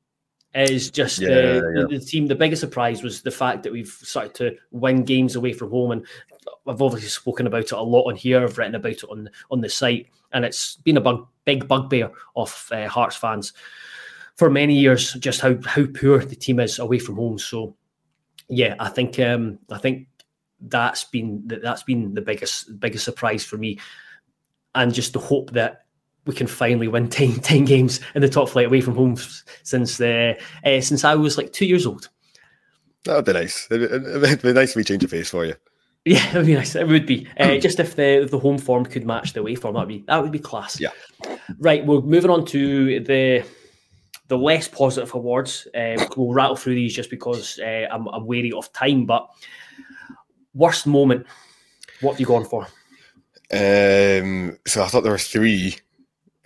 is 0.54 0.90
just 0.90 1.20
yeah, 1.20 1.28
the, 1.28 1.88
yeah. 1.90 1.98
the, 1.98 2.04
team. 2.04 2.26
The 2.26 2.34
biggest 2.34 2.60
surprise 2.60 3.02
was 3.02 3.22
the 3.22 3.30
fact 3.30 3.62
that 3.62 3.72
we've 3.72 3.88
started 3.88 4.34
to 4.34 4.56
win 4.72 5.04
games 5.04 5.36
away 5.36 5.52
from 5.52 5.70
home, 5.70 5.92
and 5.92 6.06
I've 6.66 6.82
obviously 6.82 7.08
spoken 7.08 7.46
about 7.46 7.64
it 7.64 7.72
a 7.72 7.80
lot 7.80 8.08
on 8.08 8.16
here. 8.16 8.42
I've 8.42 8.58
written 8.58 8.74
about 8.74 8.92
it 8.92 9.04
on 9.04 9.30
on 9.50 9.60
the 9.60 9.68
site, 9.68 10.08
and 10.32 10.44
it's 10.44 10.76
been 10.76 10.96
a 10.96 11.00
bug, 11.00 11.28
big 11.44 11.68
bugbear 11.68 12.10
of 12.34 12.68
uh, 12.72 12.88
Hearts 12.88 13.16
fans 13.16 13.52
for 14.36 14.50
many 14.50 14.74
years. 14.74 15.14
Just 15.14 15.40
how 15.40 15.56
how 15.64 15.84
poor 15.86 16.18
the 16.18 16.36
team 16.36 16.60
is 16.60 16.78
away 16.78 16.98
from 16.98 17.16
home. 17.16 17.38
So, 17.38 17.76
yeah, 18.48 18.74
I 18.78 18.88
think 18.88 19.18
um, 19.18 19.58
I 19.70 19.78
think 19.78 20.08
that's 20.60 21.04
been 21.04 21.42
that's 21.46 21.82
been 21.82 22.14
the 22.14 22.22
biggest 22.22 22.78
biggest 22.80 23.04
surprise 23.04 23.44
for 23.44 23.56
me, 23.56 23.78
and 24.74 24.94
just 24.94 25.12
the 25.12 25.18
hope 25.18 25.50
that 25.52 25.86
we 26.26 26.34
can 26.34 26.46
finally 26.46 26.88
win 26.88 27.08
10, 27.10 27.36
10 27.36 27.64
games 27.64 28.00
in 28.14 28.20
the 28.20 28.28
top 28.28 28.48
flight 28.48 28.66
away 28.66 28.80
from 28.80 28.94
home 28.94 29.16
since 29.62 29.96
the 29.96 30.38
uh, 30.64 30.80
since 30.80 31.04
I 31.04 31.14
was 31.14 31.38
like 31.38 31.52
two 31.52 31.66
years 31.66 31.86
old. 31.86 32.08
That 33.04 33.16
would 33.16 33.24
be 33.24 33.32
nice. 33.32 33.68
It'd 33.70 34.42
be 34.42 34.52
nice 34.52 34.72
to 34.72 34.78
be 34.78 34.84
change 34.84 35.04
of 35.04 35.10
pace 35.12 35.30
for 35.30 35.44
you. 35.44 35.54
Yeah, 36.04 36.28
it 36.30 36.36
would 36.36 36.46
be 36.46 36.54
nice. 36.54 36.74
It 36.74 36.86
would 36.86 37.06
be 37.06 37.28
uh, 37.38 37.56
just 37.58 37.80
if 37.80 37.96
the 37.96 38.22
if 38.22 38.30
the 38.30 38.38
home 38.38 38.58
form 38.58 38.84
could 38.84 39.06
match 39.06 39.32
the 39.32 39.40
away 39.40 39.54
form. 39.54 39.74
That'd 39.74 39.88
be 39.88 40.04
that 40.08 40.22
would 40.22 40.32
be 40.32 40.38
class. 40.38 40.80
Yeah. 40.80 40.90
Right. 41.58 41.86
We're 41.86 42.00
moving 42.00 42.30
on 42.30 42.44
to 42.46 43.00
the 43.00 43.44
the 44.28 44.38
less 44.38 44.68
positive 44.68 45.14
awards. 45.14 45.66
Uh, 45.74 46.04
we'll 46.16 46.32
rattle 46.32 46.56
through 46.56 46.74
these 46.74 46.94
just 46.94 47.10
because 47.10 47.58
uh, 47.58 47.86
I'm, 47.90 48.06
I'm 48.08 48.26
wary 48.26 48.52
of 48.52 48.72
time. 48.72 49.06
But 49.06 49.28
worst 50.54 50.86
moment. 50.86 51.26
What 52.00 52.12
have 52.12 52.20
you 52.20 52.26
gone 52.26 52.44
for? 52.44 52.66
Um, 53.52 54.58
so 54.66 54.82
I 54.82 54.88
thought 54.88 55.02
there 55.02 55.12
were 55.12 55.18
three 55.18 55.76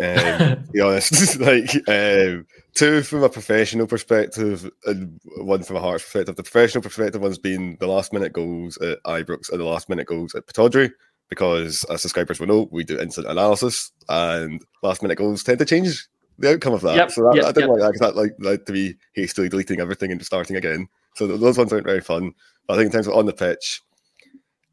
um, 0.01 0.17
to 0.39 0.65
be 0.73 0.81
honest, 0.81 1.39
like 1.41 1.75
um, 1.89 2.47
two 2.75 3.03
from 3.03 3.23
a 3.23 3.29
professional 3.29 3.87
perspective 3.87 4.71
and 4.87 5.21
one 5.39 5.63
from 5.63 5.77
a 5.77 5.81
Hearts 5.81 6.05
perspective. 6.05 6.37
The 6.37 6.43
professional 6.43 6.83
perspective 6.83 7.21
one's 7.21 7.39
been 7.39 7.77
the 7.81 7.87
last 7.87 8.13
minute 8.13 8.33
goals 8.33 8.79
at 8.79 9.03
Ibrox 9.05 9.51
and 9.51 9.61
the 9.61 9.65
last 9.65 9.89
minute 9.89 10.07
goals 10.07 10.35
at 10.35 10.47
Pittodrie, 10.47 10.93
because 11.29 11.85
as 11.85 12.03
subscribers 12.03 12.41
will 12.41 12.47
know, 12.47 12.69
we 12.71 12.85
do 12.85 12.99
instant 12.99 13.27
analysis 13.27 13.93
and 14.09 14.63
last 14.83 15.03
minute 15.03 15.17
goals 15.17 15.45
tend 15.45 15.59
to 15.59 15.65
change 15.65 16.07
the 16.41 16.55
outcome 16.55 16.73
of 16.73 16.81
that. 16.81 16.97
Yep, 16.97 17.11
so 17.11 17.23
that, 17.25 17.37
yep, 17.37 17.45
I 17.45 17.53
didn't 17.53 17.71
yep. 17.71 17.71
like 17.71 17.81
that 17.81 17.93
because 17.93 18.01
that 18.01 18.17
like, 18.17 18.33
like 18.39 18.65
to 18.67 18.73
be 18.73 18.97
hastily 19.15 19.49
deleting 19.49 19.81
everything 19.81 20.11
and 20.11 20.19
just 20.19 20.31
starting 20.31 20.57
again. 20.57 20.89
So 21.17 21.27
those 21.27 21.59
ones 21.59 21.73
aren't 21.73 21.87
very 21.87 22.01
fun. 22.01 22.33
But 22.67 22.75
I 22.75 22.77
think 22.79 22.87
in 22.87 22.93
terms 22.93 23.07
of 23.07 23.15
on 23.15 23.27
the 23.27 23.33
pitch, 23.33 23.81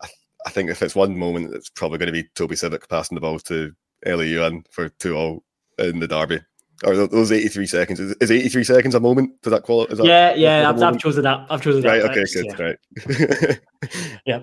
I, 0.02 0.08
I 0.46 0.50
think 0.50 0.70
if 0.70 0.82
it's 0.82 0.96
one 0.96 1.18
moment, 1.18 1.54
it's 1.54 1.70
probably 1.70 1.98
going 1.98 2.08
to 2.08 2.14
be 2.14 2.28
Toby 2.36 2.56
Sibbick 2.56 2.90
passing 2.90 3.16
the 3.16 3.22
ball 3.22 3.40
to 3.40 3.74
Elie 4.06 4.32
Youan 4.32 4.64
for 4.72 4.90
2 4.90 5.10
0 5.10 5.44
in 5.80 6.00
the 6.00 6.08
derby. 6.08 6.40
Or 6.86 7.08
those 7.08 7.32
83 7.32 7.66
seconds. 7.66 8.00
Is, 8.00 8.16
is 8.22 8.32
83 8.32 8.64
seconds 8.64 8.96
a 8.96 9.00
moment? 9.00 9.42
Does 9.42 9.52
that 9.52 9.64
qualify? 9.64 10.04
Yeah, 10.04 10.36
yeah, 10.36 10.70
I've, 10.70 10.82
I've, 10.82 11.00
chosen 11.00 11.24
that. 11.24 11.48
I've 11.50 11.62
chosen 11.62 11.82
right, 11.84 12.04
that. 12.04 12.12
Okay, 12.12 12.24
good, 12.32 12.46
yeah. 12.46 13.48
right. 13.48 13.60
yeah. 14.26 14.40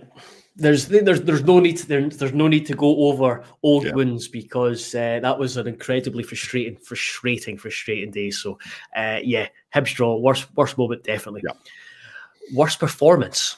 There's 0.57 0.87
there's 0.87 1.23
there's 1.23 1.43
no 1.43 1.59
need 1.59 1.79
to, 1.79 1.87
there, 1.87 2.09
there's 2.09 2.33
no 2.33 2.47
need 2.47 2.67
to 2.67 2.75
go 2.75 3.09
over 3.09 3.43
old 3.65 3.85
yeah. 3.85 3.93
wounds 3.93 4.29
because 4.29 4.95
uh, 4.95 5.19
that 5.21 5.39
was 5.39 5.57
an 5.57 5.67
incredibly 5.67 6.23
frustrating, 6.23 6.77
frustrating, 6.77 7.59
frustrating 7.59 8.13
day. 8.13 8.31
So, 8.31 8.59
uh, 8.97 9.19
yeah, 9.23 9.49
Hibs 9.75 9.95
draw 9.95 10.17
worst 10.17 10.47
worst 10.55 10.79
moment 10.79 11.03
definitely. 11.03 11.43
Yeah. 11.45 11.55
Worst 12.55 12.79
performance. 12.79 13.57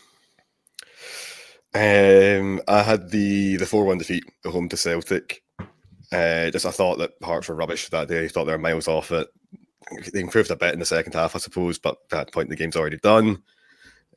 Um, 1.75 2.63
I 2.67 2.83
had 2.83 3.11
the 3.11 3.57
the 3.57 3.67
four 3.67 3.85
one 3.85 3.99
defeat 3.99 4.25
at 4.47 4.53
home 4.53 4.71
to 4.71 4.77
Celtic. 4.79 5.43
Uh, 6.11 6.51
just 6.51 6.65
I 6.65 6.71
thought 6.71 6.97
that 6.99 7.13
Hearts 7.23 7.49
were 7.49 7.55
rubbish 7.55 7.91
that 7.91 8.09
day. 8.09 8.25
I 8.25 8.29
thought 8.29 8.45
they 8.45 8.53
were 8.53 8.59
miles 8.59 8.89
off 8.89 9.13
it. 9.13 9.29
They 10.15 10.21
improved 10.21 10.51
a 10.51 10.57
bit 10.57 10.73
in 10.73 10.81
the 10.81 10.87
second 10.87 11.13
half, 11.13 11.37
I 11.37 11.39
suppose, 11.41 11.79
but 11.79 11.99
at 12.05 12.09
that 12.11 12.33
point 12.33 12.49
the 12.49 12.57
game's 12.57 12.77
already 12.77 12.97
done. 12.99 13.43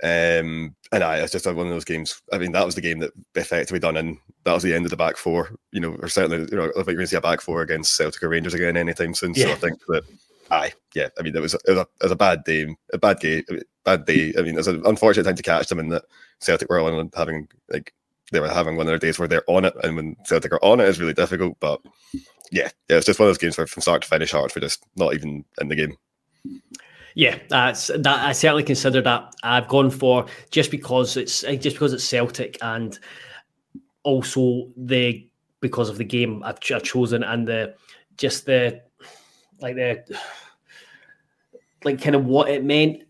Um, 0.01 0.75
and 0.91 1.03
I, 1.03 1.17
it's 1.17 1.33
just 1.33 1.45
one 1.45 1.57
of 1.57 1.73
those 1.73 1.85
games. 1.85 2.21
I 2.31 2.37
mean, 2.37 2.53
that 2.53 2.65
was 2.65 2.75
the 2.75 2.81
game 2.81 2.99
that 2.99 3.11
effectively 3.35 3.79
done, 3.79 3.97
and 3.97 4.17
that 4.45 4.53
was 4.53 4.63
the 4.63 4.73
end 4.73 4.85
of 4.85 4.91
the 4.91 4.97
back 4.97 5.17
four. 5.17 5.49
You 5.71 5.81
know, 5.81 5.97
or 6.01 6.07
certainly, 6.07 6.47
you 6.49 6.57
know, 6.57 6.69
I 6.69 6.71
think 6.71 6.87
you're 6.87 6.95
going 6.95 6.99
to 6.99 7.07
see 7.07 7.17
a 7.17 7.21
back 7.21 7.41
four 7.41 7.61
against 7.61 7.95
Celtic 7.95 8.23
or 8.23 8.29
Rangers 8.29 8.53
again 8.53 8.77
anytime 8.77 9.13
soon. 9.13 9.33
Yeah. 9.35 9.45
So 9.45 9.51
I 9.51 9.55
think 9.55 9.85
that, 9.87 10.03
aye, 10.51 10.73
yeah. 10.95 11.09
I 11.19 11.21
mean, 11.21 11.35
it 11.35 11.41
was 11.41 11.53
it 11.53 11.61
was 11.67 11.79
a, 11.79 11.81
it 11.81 12.03
was 12.03 12.11
a 12.11 12.15
bad 12.15 12.43
day, 12.45 12.75
a 12.93 12.97
bad 12.97 13.19
game, 13.19 13.43
bad 13.83 14.05
day. 14.05 14.33
I 14.37 14.41
mean, 14.41 14.53
it 14.53 14.57
was 14.57 14.67
an 14.67 14.83
unfortunate 14.85 15.25
time 15.25 15.35
to 15.35 15.43
catch 15.43 15.67
them, 15.67 15.79
and 15.79 15.91
that 15.91 16.05
Celtic 16.39 16.69
were 16.69 16.79
on 16.79 17.11
having 17.13 17.47
like 17.69 17.93
they 18.31 18.39
were 18.39 18.47
having 18.47 18.77
one 18.77 18.85
of 18.85 18.91
their 18.91 18.99
days 18.99 19.19
where 19.19 19.27
they're 19.27 19.49
on 19.49 19.65
it, 19.65 19.73
and 19.83 19.95
when 19.95 20.15
Celtic 20.23 20.53
are 20.53 20.63
on 20.63 20.79
it, 20.79 20.87
it's 20.87 20.99
really 20.99 21.13
difficult. 21.13 21.57
But 21.59 21.81
yeah, 22.51 22.69
yeah, 22.89 22.97
it's 22.97 23.05
just 23.05 23.19
one 23.19 23.27
of 23.27 23.31
those 23.31 23.37
games 23.37 23.57
where 23.57 23.67
from 23.67 23.81
start 23.81 24.01
to 24.03 24.07
finish, 24.07 24.31
Hearts 24.31 24.55
were 24.55 24.61
just 24.61 24.85
not 24.95 25.13
even 25.13 25.43
in 25.59 25.67
the 25.67 25.75
game. 25.75 25.97
Yeah, 27.19 27.37
that's 27.49 27.87
that. 27.87 28.07
I 28.07 28.31
certainly 28.31 28.63
consider 28.63 29.01
that. 29.01 29.35
I've 29.43 29.67
gone 29.67 29.91
for 29.91 30.25
just 30.51 30.71
because 30.71 31.17
it's 31.17 31.41
just 31.41 31.75
because 31.75 31.91
it's 31.91 32.05
Celtic, 32.05 32.57
and 32.61 32.97
also 34.03 34.69
the 34.77 35.27
because 35.59 35.89
of 35.89 35.97
the 35.97 36.05
game 36.05 36.41
I've, 36.43 36.59
I've 36.73 36.81
chosen, 36.81 37.23
and 37.23 37.45
the 37.45 37.75
just 38.15 38.45
the 38.45 38.81
like 39.59 39.75
the 39.75 40.01
like 41.83 42.01
kind 42.01 42.15
of 42.15 42.25
what 42.25 42.47
it 42.47 42.63
meant 42.63 43.03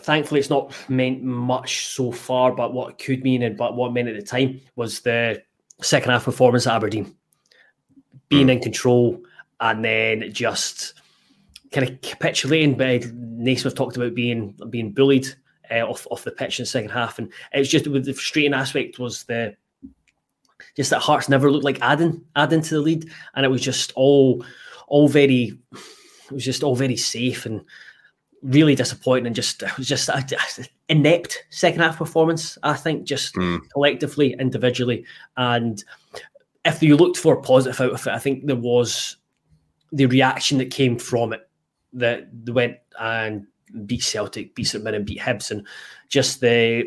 thankfully 0.00 0.40
it's 0.40 0.50
not 0.50 0.74
meant 0.88 1.22
much 1.22 1.86
so 1.86 2.10
far, 2.10 2.50
but 2.50 2.72
what 2.72 2.90
it 2.90 2.98
could 2.98 3.22
mean 3.22 3.44
and 3.44 3.56
but 3.56 3.76
what 3.76 3.90
it 3.90 3.92
meant 3.92 4.08
at 4.08 4.16
the 4.16 4.22
time 4.22 4.60
was 4.74 4.98
the 5.02 5.40
second 5.80 6.10
half 6.10 6.24
performance 6.24 6.66
at 6.66 6.74
Aberdeen. 6.74 7.14
Being 8.28 8.48
mm. 8.48 8.54
in 8.54 8.60
control 8.60 9.22
and 9.60 9.84
then 9.84 10.32
just 10.32 10.94
kind 11.72 11.88
of 11.88 12.00
capitulating. 12.02 12.76
But 12.76 13.12
Naismith 13.14 13.74
talked 13.74 13.96
about 13.96 14.14
being 14.14 14.54
being 14.70 14.92
bullied 14.92 15.26
uh, 15.70 15.80
off, 15.80 16.06
off 16.10 16.24
the 16.24 16.30
pitch 16.30 16.58
in 16.58 16.64
the 16.64 16.68
second 16.68 16.90
half. 16.90 17.18
And 17.18 17.32
it 17.52 17.58
was 17.58 17.68
just 17.68 17.86
with 17.86 18.04
the 18.04 18.12
frustrating 18.12 18.54
aspect 18.54 18.98
was 18.98 19.24
the 19.24 19.56
just 20.76 20.90
that 20.90 21.00
Hearts 21.00 21.28
never 21.28 21.50
looked 21.50 21.64
like 21.64 21.80
adding 21.82 22.22
adding 22.36 22.62
to 22.62 22.74
the 22.74 22.80
lead. 22.80 23.10
And 23.34 23.44
it 23.44 23.50
was 23.50 23.62
just 23.62 23.92
all 23.96 24.44
all 24.88 25.08
very 25.08 25.58
it 25.72 26.32
was 26.32 26.44
just 26.44 26.62
all 26.62 26.76
very 26.76 26.96
safe 26.96 27.46
and 27.46 27.62
really 28.42 28.74
disappointing 28.74 29.26
and 29.26 29.36
just 29.36 29.62
it 29.62 29.76
was 29.76 29.88
just 29.88 30.08
a, 30.08 30.18
a 30.60 30.66
inept 30.88 31.44
second 31.50 31.80
half 31.80 31.98
performance. 31.98 32.58
I 32.62 32.74
think 32.74 33.04
just 33.04 33.34
mm. 33.34 33.60
collectively, 33.72 34.34
individually, 34.38 35.04
and 35.36 35.82
if 36.64 36.82
you 36.82 36.96
looked 36.96 37.16
for 37.16 37.34
a 37.34 37.42
positive 37.42 37.80
out 37.80 37.92
of 37.92 38.06
it, 38.06 38.12
I 38.12 38.18
think 38.18 38.46
there 38.46 38.56
was 38.56 39.16
the 39.90 40.06
reaction 40.06 40.58
that 40.58 40.70
came 40.70 40.98
from 40.98 41.32
it 41.32 41.48
that 41.94 42.28
they 42.44 42.52
went 42.52 42.78
and 42.98 43.46
beat 43.86 44.02
Celtic, 44.02 44.54
beat 44.54 44.64
St 44.64 44.82
Mirren, 44.82 45.04
beat 45.04 45.20
Hibs, 45.20 45.50
and 45.50 45.66
just 46.08 46.40
the 46.40 46.84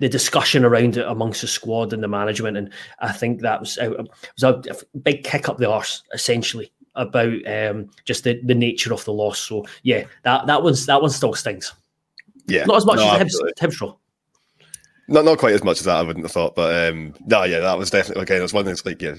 the 0.00 0.08
discussion 0.08 0.64
around 0.64 0.96
it 0.96 1.06
amongst 1.06 1.42
the 1.42 1.46
squad 1.46 1.92
and 1.92 2.02
the 2.02 2.08
management, 2.08 2.56
and 2.56 2.72
I 3.00 3.12
think 3.12 3.40
that 3.40 3.60
was 3.60 3.78
uh, 3.78 4.04
was 4.40 4.42
a 4.42 4.98
big 4.98 5.24
kick 5.24 5.48
up 5.48 5.58
the 5.58 5.70
arse 5.70 6.02
essentially 6.14 6.72
about 6.94 7.46
um, 7.46 7.90
just 8.04 8.24
the, 8.24 8.40
the 8.42 8.54
nature 8.54 8.92
of 8.92 9.04
the 9.04 9.12
loss. 9.12 9.38
So 9.38 9.66
yeah, 9.82 10.04
that 10.22 10.46
that 10.46 10.62
one's 10.62 10.86
that 10.86 11.00
one 11.00 11.10
still 11.10 11.34
stings. 11.34 11.72
Yeah, 12.46 12.64
not 12.64 12.76
as 12.76 12.86
much 12.86 12.96
no, 12.96 13.14
as 13.14 13.32
the 13.32 13.52
Hibs, 13.58 13.96
Not 15.08 15.24
not 15.24 15.38
quite 15.38 15.54
as 15.54 15.64
much 15.64 15.78
as 15.78 15.84
that. 15.84 15.96
I 15.96 16.02
wouldn't 16.02 16.24
have 16.24 16.32
thought, 16.32 16.54
but 16.54 16.88
um, 16.88 17.14
no, 17.26 17.44
yeah, 17.44 17.60
that 17.60 17.78
was 17.78 17.90
definitely 17.90 18.22
again. 18.22 18.38
It 18.38 18.42
was 18.42 18.54
one 18.54 18.64
that's 18.64 18.86
like 18.86 19.02
yeah, 19.02 19.16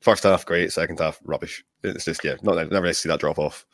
first 0.00 0.22
half 0.24 0.46
great, 0.46 0.72
second 0.72 0.98
half 0.98 1.20
rubbish. 1.24 1.64
It's 1.82 2.04
just 2.04 2.24
yeah, 2.24 2.36
not 2.42 2.56
never 2.56 2.86
nice 2.86 2.96
to 2.96 3.02
see 3.02 3.08
that 3.08 3.20
drop 3.20 3.38
off. 3.38 3.66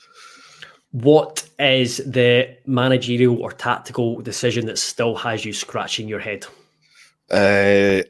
What 0.95 1.49
is 1.59 1.97
the 2.07 2.57
managerial 2.67 3.43
or 3.43 3.51
tactical 3.51 4.21
decision 4.21 4.67
that 4.67 4.79
still 4.79 5.17
has 5.17 5.45
you 5.45 5.53
scratching 5.53 6.07
your 6.07 6.21
head? 6.21 6.47
Uh, 7.33 8.03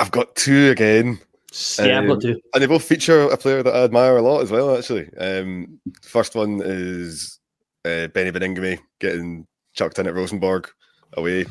I've 0.00 0.10
got 0.10 0.34
two 0.34 0.70
again. 0.70 1.20
Yeah, 1.78 1.98
um, 1.98 2.02
I've 2.02 2.08
got 2.08 2.14
um, 2.14 2.20
two. 2.20 2.40
And 2.52 2.62
they 2.62 2.66
both 2.66 2.82
feature 2.82 3.20
a 3.30 3.36
player 3.36 3.62
that 3.62 3.72
I 3.72 3.84
admire 3.84 4.16
a 4.16 4.22
lot 4.22 4.40
as 4.42 4.50
well, 4.50 4.76
actually. 4.76 5.08
Um, 5.18 5.78
first 6.02 6.34
one 6.34 6.60
is 6.64 7.38
uh, 7.84 8.08
Benny 8.08 8.32
Baningime 8.32 8.80
getting 8.98 9.46
chucked 9.74 10.00
in 10.00 10.08
at 10.08 10.14
Rosenborg 10.14 10.68
away. 11.12 11.46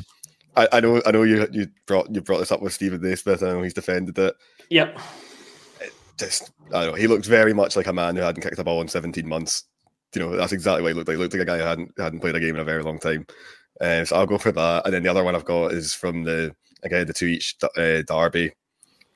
I, 0.56 0.68
I, 0.72 0.80
know 0.80 1.00
I 1.06 1.10
know 1.10 1.22
you 1.22 1.48
you 1.52 1.68
brought 1.86 2.14
you 2.14 2.20
brought 2.20 2.40
this 2.40 2.52
up 2.52 2.60
with 2.60 2.74
Stephen 2.74 3.00
Naismith. 3.00 3.42
I 3.42 3.52
know 3.52 3.62
he's 3.62 3.72
defended 3.72 4.18
it. 4.18 4.34
Yep. 4.68 5.00
It 5.80 5.94
just 6.18 6.50
I 6.68 6.84
don't 6.84 6.92
know. 6.92 7.00
He 7.00 7.06
looked 7.06 7.24
very 7.24 7.54
much 7.54 7.76
like 7.76 7.86
a 7.86 7.94
man 7.94 8.14
who 8.14 8.20
hadn't 8.20 8.42
kicked 8.42 8.58
a 8.58 8.64
ball 8.64 8.82
in 8.82 8.88
17 8.88 9.26
months 9.26 9.64
you 10.16 10.22
know, 10.22 10.34
that's 10.34 10.52
exactly 10.52 10.82
what 10.82 10.88
he 10.88 10.94
looked 10.94 11.08
like. 11.08 11.16
He 11.16 11.22
looked 11.22 11.34
like 11.34 11.42
a 11.42 11.44
guy 11.44 11.58
who 11.58 11.64
hadn't 11.64 11.92
hadn't 11.98 12.20
played 12.20 12.34
a 12.34 12.40
game 12.40 12.54
in 12.54 12.60
a 12.60 12.64
very 12.64 12.82
long 12.82 12.98
time. 12.98 13.26
Uh, 13.80 14.04
so 14.04 14.16
I'll 14.16 14.26
go 14.26 14.38
for 14.38 14.50
that. 14.52 14.86
And 14.86 14.94
then 14.94 15.02
the 15.02 15.10
other 15.10 15.22
one 15.22 15.34
I've 15.34 15.44
got 15.44 15.72
is 15.72 15.92
from 15.92 16.24
the 16.24 16.56
again 16.82 17.06
the 17.06 17.12
two 17.12 17.26
each 17.26 17.54
uh, 17.76 18.02
derby 18.08 18.52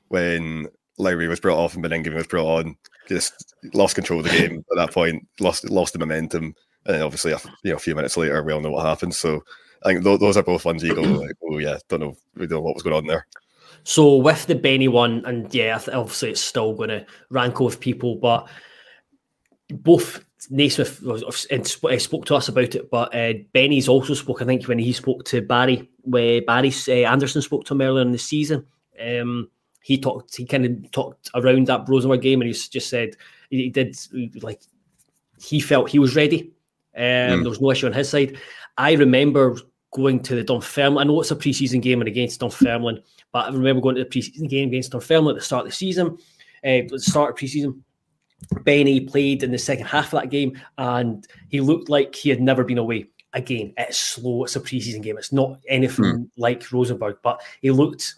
when 0.09 0.67
Lowry 0.99 1.27
was 1.27 1.39
brought 1.39 1.57
off 1.57 1.73
and 1.73 1.83
Baningime 1.83 2.13
was 2.13 2.27
brought 2.27 2.59
on. 2.59 2.75
Just 3.07 3.55
lost 3.73 3.95
control 3.95 4.19
of 4.19 4.27
the 4.27 4.37
game 4.37 4.63
at 4.71 4.77
that 4.77 4.93
point. 4.93 5.27
Lost 5.39 5.67
lost 5.71 5.93
the 5.93 5.99
momentum, 5.99 6.53
and 6.85 6.95
then 6.95 7.01
obviously 7.01 7.31
a, 7.31 7.39
you 7.63 7.71
know 7.71 7.77
a 7.77 7.79
few 7.79 7.95
minutes 7.95 8.15
later 8.15 8.43
we 8.43 8.53
all 8.53 8.61
know 8.61 8.69
what 8.69 8.85
happened. 8.85 9.15
So 9.15 9.41
I 9.83 9.89
think 9.89 10.03
th- 10.03 10.19
those 10.19 10.37
are 10.37 10.43
both 10.43 10.65
ones 10.65 10.83
you 10.83 10.93
go 10.93 11.01
like, 11.01 11.35
oh 11.49 11.57
yeah, 11.57 11.79
don't 11.89 12.01
know, 12.01 12.15
we 12.35 12.45
don't 12.45 12.59
know 12.59 12.61
what 12.61 12.75
was 12.75 12.83
going 12.83 12.95
on 12.95 13.07
there. 13.07 13.25
So 13.83 14.17
with 14.17 14.45
the 14.45 14.53
Benny 14.53 14.87
one, 14.87 15.25
and 15.25 15.51
yeah, 15.53 15.81
obviously 15.91 16.29
it's 16.29 16.41
still 16.41 16.75
going 16.75 16.89
to 16.89 17.05
rankle 17.31 17.65
with 17.65 17.79
people, 17.79 18.15
but 18.17 18.47
both 19.69 20.23
Naismith 20.49 20.97
spoke 22.01 22.25
to 22.25 22.35
us 22.35 22.49
about 22.49 22.75
it, 22.75 22.89
but 22.89 23.13
uh, 23.13 23.33
Benny's 23.53 23.87
also 23.87 24.13
spoke. 24.13 24.41
I 24.41 24.45
think 24.45 24.65
when 24.65 24.79
he 24.79 24.91
spoke 24.91 25.23
to 25.25 25.41
Barry, 25.41 25.89
where 26.01 26.41
Barry 26.41 26.73
uh, 26.87 27.09
Anderson 27.09 27.41
spoke 27.41 27.65
to 27.65 27.73
him 27.73 27.81
earlier 27.81 28.01
in 28.01 28.11
the 28.11 28.17
season, 28.17 28.65
um, 28.99 29.49
he 29.81 29.99
talked. 29.99 30.35
He 30.35 30.45
kind 30.45 30.65
of 30.65 30.91
talked 30.91 31.29
around 31.35 31.67
that 31.67 31.87
Rosenborg 31.87 32.21
game, 32.21 32.41
and 32.41 32.47
he 32.47 32.53
just 32.53 32.89
said 32.89 33.15
he 33.49 33.69
did 33.69 33.95
like 34.41 34.61
he 35.39 35.59
felt 35.59 35.89
he 35.89 35.99
was 35.99 36.15
ready. 36.15 36.51
Um, 36.95 37.01
mm. 37.01 37.41
There 37.41 37.49
was 37.49 37.61
no 37.61 37.71
issue 37.71 37.87
on 37.87 37.93
his 37.93 38.09
side. 38.09 38.37
I 38.77 38.93
remember 38.93 39.57
going 39.91 40.21
to 40.23 40.35
the 40.35 40.43
Dunfermline. 40.43 40.97
I 40.97 41.03
know 41.03 41.19
it's 41.21 41.31
a 41.31 41.35
preseason 41.35 41.81
game 41.81 42.01
and 42.01 42.07
against 42.07 42.39
Dunfermline, 42.39 43.01
but 43.31 43.45
I 43.45 43.49
remember 43.49 43.81
going 43.81 43.95
to 43.95 44.03
the 44.03 44.09
preseason 44.09 44.49
game 44.49 44.69
against 44.69 44.91
Dunfermline 44.91 45.35
at 45.35 45.39
the 45.39 45.45
start 45.45 45.65
of 45.65 45.71
the 45.71 45.75
season, 45.75 46.17
uh, 46.63 46.87
the 46.87 46.99
start 46.99 47.31
of 47.31 47.37
preseason 47.37 47.81
Benny 48.63 48.99
played 49.01 49.43
in 49.43 49.51
the 49.51 49.57
second 49.57 49.85
half 49.85 50.13
of 50.13 50.21
that 50.21 50.29
game, 50.29 50.59
and 50.77 51.27
he 51.49 51.61
looked 51.61 51.89
like 51.89 52.15
he 52.15 52.29
had 52.29 52.41
never 52.41 52.63
been 52.63 52.77
away. 52.77 53.07
Again, 53.33 53.73
it's 53.77 53.97
slow. 53.97 54.43
It's 54.43 54.55
a 54.55 54.59
preseason 54.59 55.01
game. 55.01 55.17
It's 55.17 55.31
not 55.31 55.59
anything 55.67 56.05
mm. 56.05 56.29
like 56.37 56.71
Rosenborg, 56.71 57.17
but 57.23 57.41
he 57.61 57.71
looked 57.71 58.15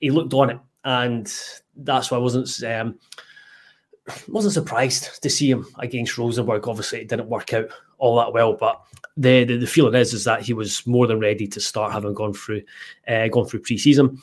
he 0.00 0.10
looked 0.10 0.34
on 0.34 0.50
it, 0.50 0.58
and 0.84 1.32
that's 1.76 2.10
why 2.10 2.16
I 2.16 2.20
wasn't 2.20 2.50
um, 2.64 2.98
wasn't 4.28 4.54
surprised 4.54 5.22
to 5.22 5.30
see 5.30 5.50
him 5.50 5.66
against 5.78 6.18
Rosenborg. 6.18 6.66
Obviously, 6.66 7.00
it 7.00 7.08
didn't 7.08 7.28
work 7.28 7.52
out 7.52 7.68
all 7.98 8.16
that 8.16 8.32
well, 8.32 8.54
but 8.54 8.82
the, 9.16 9.44
the, 9.44 9.56
the 9.58 9.66
feeling 9.66 9.94
is 9.94 10.12
is 10.12 10.24
that 10.24 10.42
he 10.42 10.52
was 10.52 10.86
more 10.86 11.06
than 11.06 11.20
ready 11.20 11.46
to 11.46 11.60
start, 11.60 11.92
having 11.92 12.14
gone 12.14 12.34
through 12.34 12.62
uh, 13.08 13.28
gone 13.28 13.46
through 13.46 13.62
preseason. 13.62 14.18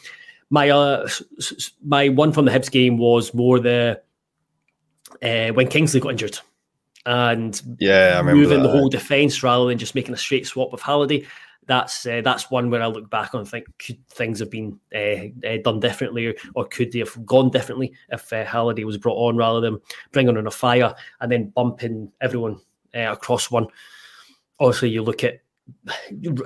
My 0.50 0.70
uh, 0.70 1.08
my 1.86 2.10
one 2.10 2.32
from 2.32 2.46
the 2.46 2.52
Hibs 2.52 2.70
game 2.70 2.98
was 2.98 3.34
more 3.34 3.60
the 3.60 4.02
uh, 5.22 5.50
when 5.50 5.68
Kingsley 5.68 6.00
got 6.00 6.12
injured 6.12 6.40
and 7.06 7.62
yeah, 7.80 8.22
moving 8.24 8.62
that. 8.62 8.64
the 8.64 8.72
whole 8.72 8.90
defence 8.90 9.44
rather 9.44 9.68
than 9.68 9.78
just 9.78 9.96
making 9.96 10.14
a 10.14 10.18
straight 10.18 10.48
swap 10.48 10.72
with 10.72 10.82
Halliday. 10.82 11.26
That's 11.66 12.06
uh, 12.06 12.22
that's 12.24 12.52
one 12.52 12.70
where 12.70 12.82
I 12.82 12.88
look 12.88 13.10
back 13.10 13.34
on 13.34 13.46
think 13.46 13.66
could 13.80 14.06
things 14.10 14.40
have 14.40 14.52
been 14.52 14.80
uh, 14.94 15.48
uh, 15.48 15.58
done 15.64 15.80
differently, 15.80 16.28
or, 16.28 16.36
or, 16.56 16.66
could 16.66 16.92
they 16.92 17.00
have 17.00 17.26
gone 17.26 17.52
differently 17.52 17.94
if 18.10 18.32
uh, 18.34 18.44
Halliday 18.44 18.84
was 18.84 18.98
brought 18.98 19.30
on 19.30 19.38
rather 19.38 19.62
than 19.62 19.80
bringing 20.12 20.38
on 20.38 20.48
a 20.48 20.52
fire 20.52 20.94
and 21.22 21.32
then 21.32 21.50
bumping 21.50 22.12
everyone 22.20 22.60
uh, 22.94 23.12
across 23.12 23.50
one. 23.50 23.68
Obviously, 24.60 24.90
you 24.90 25.04
look 25.04 25.24
at 25.24 25.40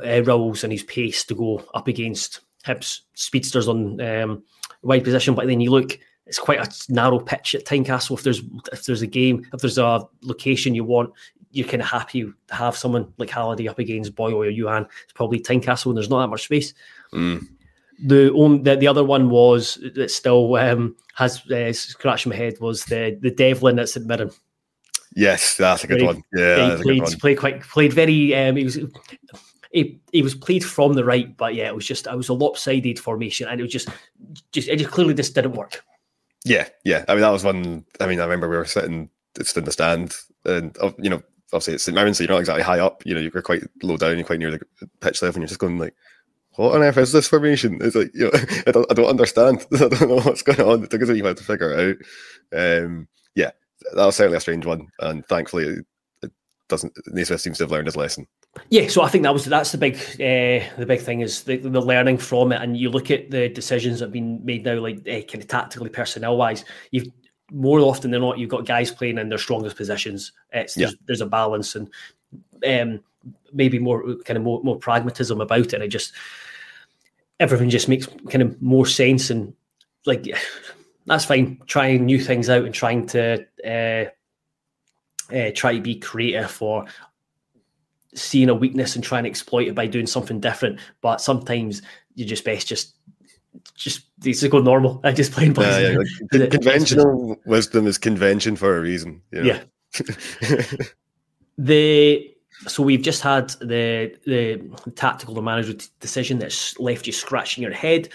uh, 0.05 0.23
Rowles 0.23 0.63
and 0.63 0.71
his 0.71 0.83
pace 0.83 1.23
to 1.25 1.35
go 1.35 1.63
up 1.73 1.87
against 1.87 2.41
Hibs 2.63 3.01
speedsters 3.15 3.67
on 3.67 3.99
um, 3.99 4.43
wide 4.83 5.03
position, 5.03 5.33
but 5.33 5.47
then 5.47 5.61
you 5.61 5.71
look 5.71 5.97
it's 6.27 6.39
quite 6.39 6.59
a 6.59 6.93
narrow 6.93 7.19
pitch 7.19 7.55
at 7.55 7.65
Tynecastle. 7.65 8.17
If 8.17 8.23
there's 8.23 8.41
if 8.71 8.85
there's 8.85 9.01
a 9.01 9.07
game, 9.07 9.45
if 9.53 9.61
there's 9.61 9.77
a 9.77 10.07
location 10.21 10.75
you 10.75 10.83
want, 10.83 11.13
you're 11.51 11.67
kind 11.67 11.81
of 11.81 11.87
happy 11.87 12.23
to 12.23 12.33
have 12.51 12.77
someone 12.77 13.11
like 13.17 13.29
Halliday 13.29 13.67
up 13.67 13.79
against 13.79 14.15
Boyle 14.15 14.35
or 14.35 14.45
Youan. 14.45 14.87
It's 15.03 15.13
probably 15.13 15.39
Tynecastle, 15.39 15.87
and 15.87 15.97
there's 15.97 16.09
not 16.09 16.21
that 16.21 16.27
much 16.27 16.43
space. 16.43 16.73
Mm. 17.13 17.47
The, 18.05 18.31
only, 18.33 18.61
the 18.61 18.75
the 18.75 18.87
other 18.87 19.03
one 19.03 19.29
was 19.29 19.79
that 19.95 20.11
still 20.11 20.55
um, 20.55 20.95
has 21.15 21.49
uh, 21.49 21.73
scratched 21.73 22.27
my 22.27 22.35
head 22.35 22.59
was 22.59 22.85
the 22.85 23.17
the 23.21 23.31
Devlin 23.31 23.79
at 23.79 23.89
St 23.89 24.05
Mirren. 24.05 24.31
Yes, 25.15 25.57
that's 25.57 25.83
a 25.83 25.87
good 25.87 26.03
one. 26.03 26.21
Yeah, 26.35 26.77
he 26.77 26.83
played, 26.83 27.19
played 27.19 27.39
quite 27.39 27.61
played 27.61 27.93
very. 27.93 28.35
Um, 28.35 28.55
he 28.55 28.65
was 28.65 28.77
he, 29.71 29.99
he 30.11 30.21
was 30.21 30.35
played 30.35 30.63
from 30.63 30.93
the 30.93 31.03
right, 31.03 31.35
but 31.37 31.55
yeah, 31.55 31.67
it 31.67 31.75
was 31.75 31.85
just 31.85 32.05
it 32.05 32.15
was 32.15 32.29
a 32.29 32.33
lopsided 32.33 32.99
formation, 32.99 33.47
and 33.47 33.59
it 33.59 33.63
was 33.63 33.71
just 33.71 33.89
just 34.51 34.67
it 34.67 34.77
just 34.77 34.91
clearly 34.91 35.15
just 35.15 35.33
didn't 35.33 35.53
work. 35.53 35.83
Yeah, 36.47 36.67
yeah. 36.85 37.03
I 37.07 37.13
mean, 37.13 37.21
that 37.21 37.29
was 37.29 37.43
one. 37.43 37.85
I 37.99 38.07
mean, 38.07 38.19
I 38.19 38.23
remember 38.23 38.49
we 38.49 38.57
were 38.57 38.65
sitting 38.65 39.09
just 39.37 39.57
in 39.57 39.65
the 39.65 39.71
stand, 39.71 40.15
and 40.45 40.75
oh, 40.81 40.93
you 40.97 41.09
know, 41.09 41.21
obviously 41.51 41.73
it's 41.73 41.83
St 41.83 41.95
Mirren, 41.95 42.13
so 42.13 42.23
you're 42.23 42.31
not 42.31 42.39
exactly 42.39 42.63
high 42.63 42.79
up. 42.79 43.05
You 43.05 43.15
know, 43.15 43.19
you're 43.19 43.41
quite 43.41 43.63
low 43.83 43.97
down. 43.97 44.17
You're 44.17 44.25
quite 44.25 44.39
near 44.39 44.51
the 44.51 44.61
pitch 45.01 45.21
level, 45.21 45.35
and 45.35 45.43
you're 45.43 45.49
just 45.49 45.59
going 45.59 45.77
like, 45.77 45.93
"What 46.55 46.73
on 46.75 46.83
earth 46.83 46.97
is 46.97 47.11
this 47.11 47.27
formation?" 47.27 47.79
It's 47.81 47.95
like, 47.95 48.11
you 48.13 48.25
know, 48.25 48.31
I 48.67 48.71
don't, 48.71 48.91
I 48.91 48.93
don't 48.93 49.09
understand. 49.09 49.65
I 49.73 49.77
don't 49.89 50.01
know 50.09 50.21
what's 50.21 50.41
going 50.41 50.61
on. 50.61 50.83
It 50.83 50.89
took 50.89 51.01
us 51.01 51.09
a 51.09 51.21
while 51.21 51.35
to 51.35 51.43
figure 51.43 51.71
it 51.73 51.97
out. 52.53 52.83
Um, 52.83 53.07
yeah, 53.35 53.51
that 53.93 54.05
was 54.05 54.15
certainly 54.15 54.37
a 54.37 54.41
strange 54.41 54.65
one, 54.65 54.87
and 54.99 55.25
thankfully, 55.27 55.79
doesn't. 56.67 56.97
Naismith 57.07 57.41
seems 57.41 57.57
to 57.57 57.63
have 57.63 57.71
learned 57.71 57.87
his 57.87 57.95
lesson. 57.95 58.27
Yeah, 58.69 58.87
so 58.87 59.01
I 59.01 59.09
think 59.09 59.23
that 59.23 59.33
was 59.33 59.45
that's 59.45 59.71
the 59.71 59.77
big 59.77 59.95
uh, 59.95 60.65
the 60.77 60.85
big 60.87 61.01
thing 61.01 61.21
is 61.21 61.43
the, 61.43 61.57
the 61.57 61.81
learning 61.81 62.17
from 62.17 62.51
it, 62.51 62.61
and 62.61 62.77
you 62.77 62.89
look 62.89 63.11
at 63.11 63.31
the 63.31 63.49
decisions 63.49 63.99
that 63.99 64.05
have 64.05 64.13
been 64.13 64.43
made 64.45 64.65
now, 64.65 64.79
like 64.79 64.99
uh, 64.99 65.21
kind 65.21 65.35
of 65.35 65.47
tactically, 65.47 65.89
personnel 65.89 66.37
wise. 66.37 66.65
You've 66.91 67.07
more 67.51 67.79
often 67.79 68.11
than 68.11 68.21
not, 68.21 68.37
you've 68.37 68.49
got 68.49 68.65
guys 68.65 68.91
playing 68.91 69.17
in 69.17 69.29
their 69.29 69.37
strongest 69.37 69.77
positions. 69.77 70.33
It's 70.51 70.75
yeah. 70.75 70.87
there's, 70.87 70.97
there's, 71.05 71.21
a 71.21 71.25
balance 71.25 71.75
and 71.75 71.89
um, 72.67 73.01
maybe 73.53 73.79
more 73.79 74.03
kind 74.25 74.37
of 74.37 74.43
more, 74.43 74.61
more 74.63 74.77
pragmatism 74.77 75.39
about 75.39 75.59
it. 75.59 75.73
And 75.73 75.83
it 75.83 75.87
just 75.87 76.13
everything 77.39 77.69
just 77.69 77.87
makes 77.87 78.07
kind 78.29 78.41
of 78.41 78.61
more 78.61 78.85
sense 78.85 79.29
and 79.29 79.53
like 80.05 80.25
that's 81.05 81.25
fine. 81.25 81.61
Trying 81.67 82.05
new 82.05 82.19
things 82.19 82.49
out 82.49 82.65
and 82.65 82.73
trying 82.73 83.05
to. 83.07 83.45
Uh, 83.65 84.11
uh, 85.33 85.51
try 85.53 85.73
to 85.73 85.81
be 85.81 85.95
creative 85.95 86.61
or 86.61 86.85
seeing 88.13 88.49
a 88.49 88.55
weakness 88.55 88.95
and 88.95 89.03
trying 89.03 89.23
to 89.23 89.29
exploit 89.29 89.67
it 89.67 89.75
by 89.75 89.87
doing 89.87 90.07
something 90.07 90.39
different. 90.39 90.79
But 91.01 91.21
sometimes 91.21 91.81
you 92.15 92.25
just 92.25 92.43
best 92.43 92.67
just 92.67 92.95
just 93.75 94.05
just 94.19 94.49
go 94.49 94.59
normal 94.59 94.99
and 95.03 95.15
just 95.15 95.31
plain 95.31 95.53
yeah, 95.57 95.79
yeah. 95.79 95.97
Like, 96.31 96.51
conventional 96.51 97.37
wisdom 97.45 97.87
is 97.87 97.97
convention 97.97 98.55
for 98.55 98.77
a 98.77 98.81
reason. 98.81 99.21
You 99.31 99.43
know? 99.43 99.59
Yeah. 99.99 100.63
the 101.57 102.33
so 102.67 102.83
we've 102.83 103.01
just 103.01 103.21
had 103.21 103.49
the 103.61 104.15
the 104.25 104.61
tactical 104.95 105.35
the 105.35 105.41
manager 105.41 105.73
decision 105.99 106.39
that's 106.39 106.77
left 106.79 107.07
you 107.07 107.13
scratching 107.13 107.63
your 107.63 107.73
head. 107.73 108.09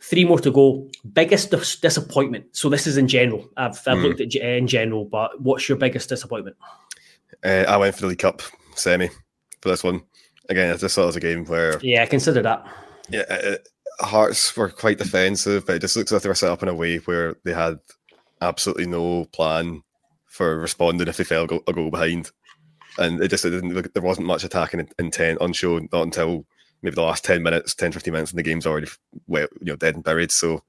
Three 0.00 0.24
more 0.24 0.38
to 0.40 0.50
go. 0.50 0.88
Biggest 1.12 1.50
dis- 1.50 1.76
disappointment. 1.76 2.46
So 2.52 2.68
this 2.68 2.86
is 2.86 2.96
in 2.96 3.08
general. 3.08 3.48
I've, 3.56 3.80
I've 3.86 3.98
mm. 3.98 4.02
looked 4.02 4.20
at 4.20 4.34
in 4.34 4.66
general, 4.66 5.04
but 5.04 5.40
what's 5.40 5.68
your 5.68 5.76
biggest 5.76 6.08
disappointment? 6.08 6.56
Uh, 7.44 7.64
I 7.68 7.76
went 7.76 7.94
for 7.94 8.02
the 8.02 8.06
League 8.08 8.18
Cup 8.18 8.42
semi 8.74 9.08
for 9.60 9.68
this 9.68 9.84
one. 9.84 10.02
Again, 10.48 10.72
I 10.72 10.76
just 10.76 10.94
saw 10.94 11.02
it 11.02 11.06
was 11.06 11.16
a 11.16 11.20
game 11.20 11.44
where 11.44 11.78
yeah, 11.82 12.02
I 12.02 12.06
consider 12.06 12.42
that. 12.42 12.66
Yeah, 13.10 13.24
it, 13.28 13.68
Hearts 14.00 14.56
were 14.56 14.68
quite 14.68 14.98
defensive, 14.98 15.66
but 15.66 15.76
it 15.76 15.80
just 15.80 15.96
looks 15.96 16.12
like 16.12 16.22
they 16.22 16.28
were 16.28 16.34
set 16.34 16.52
up 16.52 16.62
in 16.62 16.68
a 16.68 16.74
way 16.74 16.98
where 16.98 17.34
they 17.44 17.52
had 17.52 17.80
absolutely 18.40 18.86
no 18.86 19.24
plan 19.26 19.82
for 20.26 20.58
responding 20.58 21.08
if 21.08 21.16
they 21.16 21.24
fell 21.24 21.44
a 21.44 21.72
goal 21.72 21.90
behind, 21.90 22.30
and 22.98 23.20
it 23.20 23.28
just 23.28 23.44
it 23.44 23.50
didn't 23.50 23.74
look. 23.74 23.92
There 23.92 24.02
wasn't 24.02 24.28
much 24.28 24.44
attacking 24.44 24.88
intent 25.00 25.40
on 25.40 25.52
show 25.52 25.78
not 25.92 26.02
until 26.02 26.46
maybe 26.82 26.94
the 26.94 27.02
last 27.02 27.24
10 27.24 27.42
minutes, 27.42 27.74
10, 27.74 27.92
15 27.92 28.12
minutes, 28.12 28.30
and 28.30 28.38
the 28.38 28.42
game's 28.42 28.66
already 28.66 28.88
you 29.28 29.48
know 29.62 29.76
dead 29.76 29.94
and 29.94 30.04
buried. 30.04 30.30
So 30.30 30.62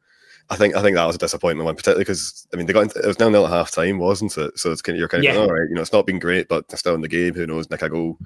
I 0.50 0.56
think 0.56 0.76
I 0.76 0.82
think 0.82 0.96
that 0.96 1.06
was 1.06 1.16
a 1.16 1.20
disappointment 1.20 1.66
one, 1.66 1.76
particularly 1.76 2.04
because 2.04 2.48
I 2.54 2.58
mean 2.58 2.66
they 2.66 2.74
got 2.74 2.84
into, 2.84 3.00
it 3.00 3.08
was 3.08 3.20
now 3.20 3.30
nil 3.30 3.46
at 3.46 3.52
half 3.52 3.72
time, 3.72 4.00
wasn't 4.00 4.38
it? 4.38 4.58
So 4.58 4.72
it's 4.72 4.82
kind 4.82 4.96
of 4.96 5.00
you're 5.00 5.08
kind 5.08 5.24
of 5.24 5.34
yeah. 5.34 5.40
all 5.40 5.50
right, 5.50 5.70
you 5.70 5.76
know, 5.76 5.82
it's 5.82 5.94
not 5.94 6.08
been 6.08 6.20
great, 6.20 6.48
but 6.48 6.68
they're 6.68 6.78
still 6.78 6.96
in 6.96 7.02
the 7.02 7.08
game. 7.08 7.34
Who 7.36 7.46
knows? 7.46 7.70
Nick 7.70 7.84
I 7.84 7.88
go. 7.88 8.18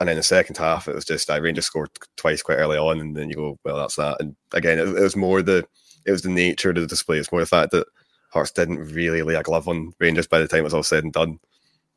and 0.00 0.08
then 0.08 0.16
the 0.16 0.22
second 0.22 0.56
half 0.56 0.88
it 0.88 0.94
was 0.94 1.04
just 1.04 1.28
uh, 1.28 1.40
Rangers 1.40 1.66
scored 1.66 1.90
twice 2.16 2.42
quite 2.42 2.56
early 2.56 2.78
on, 2.78 3.00
and 3.00 3.16
then 3.16 3.28
you 3.28 3.36
go, 3.36 3.58
well, 3.64 3.76
that's 3.76 3.96
that. 3.96 4.16
And 4.20 4.34
again, 4.52 4.78
it, 4.78 4.88
it 4.88 5.00
was 5.00 5.16
more 5.16 5.42
the 5.42 5.66
it 6.06 6.12
was 6.12 6.22
the 6.22 6.30
nature 6.30 6.70
of 6.70 6.76
the 6.76 6.86
display. 6.86 7.18
It's 7.18 7.30
more 7.30 7.42
the 7.42 7.46
fact 7.46 7.72
that 7.72 7.86
Hearts 8.30 8.50
didn't 8.50 8.92
really 8.92 9.22
lay 9.22 9.34
a 9.34 9.42
glove 9.42 9.68
on 9.68 9.92
Rangers 9.98 10.26
by 10.26 10.38
the 10.38 10.48
time 10.48 10.60
it 10.60 10.64
was 10.64 10.74
all 10.74 10.82
said 10.82 11.04
and 11.04 11.12
done. 11.12 11.38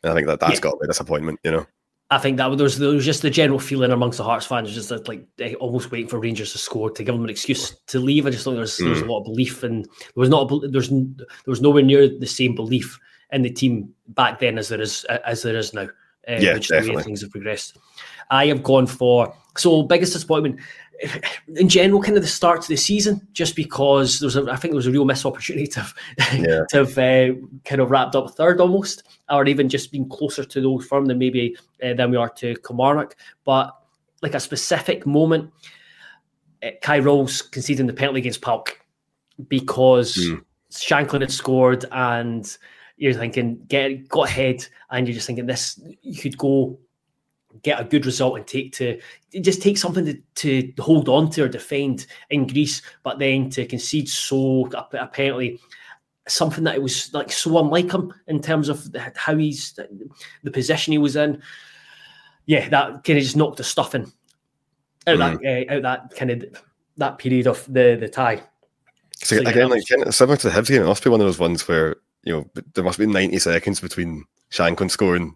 And 0.04 0.12
I 0.12 0.16
think 0.16 0.28
that 0.28 0.40
that's 0.40 0.56
yeah. 0.56 0.60
got 0.62 0.80
a 0.82 0.88
disappointment, 0.88 1.40
you 1.44 1.52
know. 1.52 1.66
I 2.12 2.18
think 2.18 2.36
that 2.38 2.50
there 2.58 2.64
was, 2.64 2.78
there 2.78 2.90
was 2.90 3.06
just 3.06 3.22
the 3.22 3.30
general 3.30 3.58
feeling 3.58 3.90
amongst 3.90 4.18
the 4.18 4.26
Hearts 4.26 4.46
fans, 4.46 4.74
just 4.74 4.90
that, 4.90 5.08
like 5.08 5.26
almost 5.62 5.92
waiting 5.92 6.10
for 6.10 6.20
Rangers 6.20 6.52
to 6.52 6.58
score 6.58 6.92
to 6.92 7.04
give 7.04 7.16
them 7.16 7.24
an 7.24 7.30
excuse 7.30 7.74
to 7.88 8.00
leave. 8.00 8.28
I 8.28 8.32
just 8.32 8.44
think 8.44 8.58
there's 8.58 8.78
mm. 8.78 8.86
there's 8.86 9.02
a 9.02 9.06
lot 9.06 9.20
of 9.20 9.26
belief, 9.26 9.64
and 9.64 9.86
there 9.86 10.12
was 10.16 10.30
not 10.30 10.52
a, 10.52 10.68
there's 10.68 10.90
there 10.90 11.26
was 11.48 11.62
nowhere 11.62 11.84
near 11.84 12.10
the 12.10 12.28
same 12.28 12.54
belief 12.54 13.00
in 13.32 13.44
the 13.44 13.50
team 13.50 13.94
back 14.10 14.40
then 14.40 14.58
as 14.58 14.68
there 14.68 14.82
is 14.82 15.06
as 15.06 15.42
there 15.42 15.56
is 15.56 15.74
now. 15.74 15.88
Uh, 16.28 16.34
yeah, 16.40 16.54
which 16.54 16.68
definitely. 16.68 16.92
the 16.92 16.98
way 16.98 17.04
things 17.04 17.22
have 17.22 17.32
progressed. 17.32 17.78
I 18.30 18.46
have 18.48 18.62
gone 18.62 18.86
for 18.86 19.34
so 19.58 19.82
biggest 19.82 20.14
disappointment 20.14 20.60
in 21.56 21.70
general, 21.70 22.02
kind 22.02 22.18
of 22.18 22.24
the 22.24 22.30
start 22.30 22.62
to 22.62 22.68
the 22.68 22.76
season, 22.76 23.28
just 23.34 23.56
because 23.56 24.20
there 24.20 24.28
was, 24.28 24.36
a, 24.36 24.44
I 24.52 24.56
think 24.56 24.72
there 24.72 24.78
was 24.78 24.88
a 24.88 24.92
real 24.92 25.06
missed 25.06 25.26
opportunity 25.26 25.68
to 25.68 25.80
have, 25.82 25.94
yeah. 26.34 26.64
to 26.70 26.78
have 26.78 26.98
uh, 26.98 27.34
kind 27.66 27.82
of 27.82 27.92
wrapped 27.92 28.16
up 28.16 28.32
third 28.32 28.60
almost, 28.62 29.04
or 29.30 29.46
even 29.46 29.70
just 29.70 29.92
being 29.92 30.08
closer 30.08 30.44
to 30.44 30.62
those 30.62 30.86
firm 30.86 31.06
than 31.06 31.18
maybe 31.18 31.58
uh, 31.84 31.94
than 31.94 32.12
we 32.12 32.18
are 32.18 32.30
to 32.30 32.56
Kilmarnock. 32.58 33.16
But 33.46 33.76
like 34.22 34.34
a 34.34 34.40
specific 34.40 35.06
moment, 35.06 35.52
uh, 36.64 36.72
Kye 36.82 37.00
Rowles 37.00 37.42
conceding 37.42 37.88
the 37.88 37.94
penalty 37.94 38.20
against 38.20 38.42
PAOK 38.42 38.70
because 39.48 40.16
mm. 40.16 40.44
Shankland 40.72 41.22
had 41.22 41.32
scored 41.32 41.86
and 41.92 42.58
you're 42.98 43.14
thinking 43.14 43.60
get 43.68 44.08
got 44.08 44.30
ahead 44.30 44.66
and 44.92 45.08
you're 45.08 45.16
just 45.16 45.26
thinking 45.26 45.48
this 45.48 45.80
you 46.04 46.22
could 46.22 46.38
go 46.38 46.78
get 47.64 47.80
a 47.80 47.86
good 47.86 48.06
result 48.06 48.38
and 48.38 48.48
take 48.48 48.74
to 48.74 49.00
just 49.42 49.62
take 49.62 49.78
something 49.78 50.06
to, 50.06 50.22
to 50.36 50.74
hold 50.80 51.10
on 51.10 51.30
to 51.32 51.44
or 51.44 51.48
defend 51.48 52.06
in 52.30 52.48
Greece, 52.48 52.82
but 53.04 53.20
then 53.20 53.50
to 53.52 53.66
concede 53.66 54.10
so 54.10 54.70
apparently 54.94 55.60
something 56.28 56.64
that 56.64 56.76
it 56.76 56.82
was 56.82 57.14
like 57.14 57.32
so 57.32 57.58
unlike 57.60 57.92
him 57.92 58.14
in 58.28 58.42
terms 58.42 58.70
of 58.70 58.88
how 59.16 59.36
he's 59.36 59.78
the 60.44 60.52
position 60.52 60.92
he 60.92 60.98
was 60.98 61.16
in. 61.16 61.42
Yeah, 62.46 62.68
that 62.70 63.04
kind 63.04 63.18
of 63.18 63.24
just 63.24 63.38
knocked 63.38 63.58
the 63.58 63.64
stuffing 63.64 64.12
out 65.08 65.18
mm. 65.18 65.42
that 65.42 65.70
uh, 65.70 65.74
out 65.76 65.82
that 65.84 66.16
kind 66.16 66.32
of 66.32 66.46
that 66.98 67.18
period 67.18 67.48
of 67.48 67.66
the 67.72 67.98
the 68.00 68.10
tie. 68.10 68.42
So, 69.16 69.38
so 69.38 69.42
again, 69.42 69.56
yeah, 69.58 69.66
like 69.66 70.12
similar 70.12 70.38
to 70.38 70.50
the 70.50 70.54
Hibs 70.54 70.70
game, 70.70 70.82
it 70.82 70.88
must 70.88 71.04
be 71.04 71.10
one 71.10 71.22
of 71.22 71.28
those 71.28 71.40
ones 71.40 71.68
where 71.68 71.98
you 72.24 72.34
know 72.34 72.64
there 72.74 72.84
must 72.84 73.00
be 73.00 73.06
ninety 73.06 73.40
seconds 73.40 73.80
between 73.80 74.26
Shankland 74.52 74.92
scoring 74.92 75.36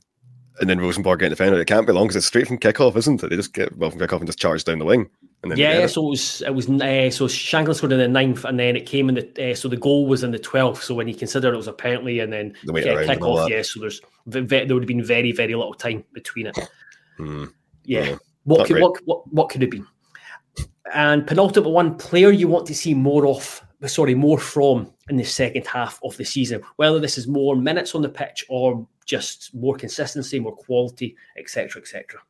and 0.59 0.69
then 0.69 0.79
Rosenborg 0.79 1.19
getting 1.19 1.31
defended. 1.31 1.59
It 1.59 1.65
can't 1.65 1.85
be 1.85 1.93
long 1.93 2.05
because 2.05 2.15
it's 2.17 2.25
straight 2.25 2.47
from 2.47 2.57
kickoff, 2.57 2.95
isn't 2.95 3.23
it? 3.23 3.29
They 3.29 3.35
just 3.35 3.53
get 3.53 3.75
well 3.77 3.91
from 3.91 3.99
kickoff 3.99 4.19
and 4.19 4.27
just 4.27 4.39
charge 4.39 4.63
down 4.63 4.79
the 4.79 4.85
wing. 4.85 5.09
And 5.43 5.51
then 5.51 5.59
yeah, 5.59 5.85
so 5.85 6.07
it 6.07 6.09
was 6.09 6.41
it 6.41 6.55
was 6.55 6.67
uh, 6.67 7.11
so 7.11 7.27
Shankland 7.27 7.75
scored 7.75 7.91
in 7.91 7.99
the 7.99 8.07
ninth, 8.07 8.45
and 8.45 8.59
then 8.59 8.75
it 8.75 8.85
came 8.85 9.09
in 9.09 9.15
the 9.15 9.51
uh, 9.51 9.55
so 9.55 9.67
the 9.67 9.77
goal 9.77 10.07
was 10.07 10.23
in 10.23 10.31
the 10.31 10.39
twelfth. 10.39 10.83
So 10.83 10.95
when 10.95 11.07
you 11.07 11.13
consider 11.13 11.53
it 11.53 11.57
was 11.57 11.67
apparently, 11.67 12.19
and 12.19 12.33
then 12.33 12.55
the 12.63 12.73
kick 12.73 13.21
off, 13.21 13.49
yeah. 13.49 13.61
So 13.61 13.79
there's 13.79 14.01
there 14.25 14.41
would 14.43 14.83
have 14.83 14.87
been 14.87 15.03
very 15.03 15.31
very 15.31 15.53
little 15.53 15.73
time 15.73 16.03
between 16.13 16.47
it. 16.47 16.57
Hmm. 17.17 17.45
Yeah, 17.83 18.15
what 18.43 18.65
could, 18.65 18.81
what 18.81 18.99
what 19.05 19.31
what 19.31 19.49
could 19.49 19.61
have 19.61 19.71
been? 19.71 19.85
And 20.93 21.27
penultimate 21.27 21.71
one 21.71 21.95
player 21.97 22.31
you 22.31 22.47
want 22.47 22.65
to 22.67 22.75
see 22.75 22.93
more 22.93 23.27
of, 23.27 23.61
sorry, 23.87 24.15
more 24.15 24.39
from 24.39 24.91
in 25.09 25.17
the 25.17 25.23
second 25.23 25.67
half 25.67 25.99
of 26.03 26.15
the 26.17 26.23
season. 26.23 26.61
Whether 26.77 26.99
this 26.99 27.17
is 27.17 27.27
more 27.27 27.55
minutes 27.55 27.93
on 27.95 28.01
the 28.01 28.09
pitch 28.09 28.45
or 28.49 28.87
just 29.05 29.53
more 29.53 29.75
consistency, 29.75 30.39
more 30.39 30.55
quality, 30.55 31.15
etc., 31.37 31.81
etc. 31.81 32.21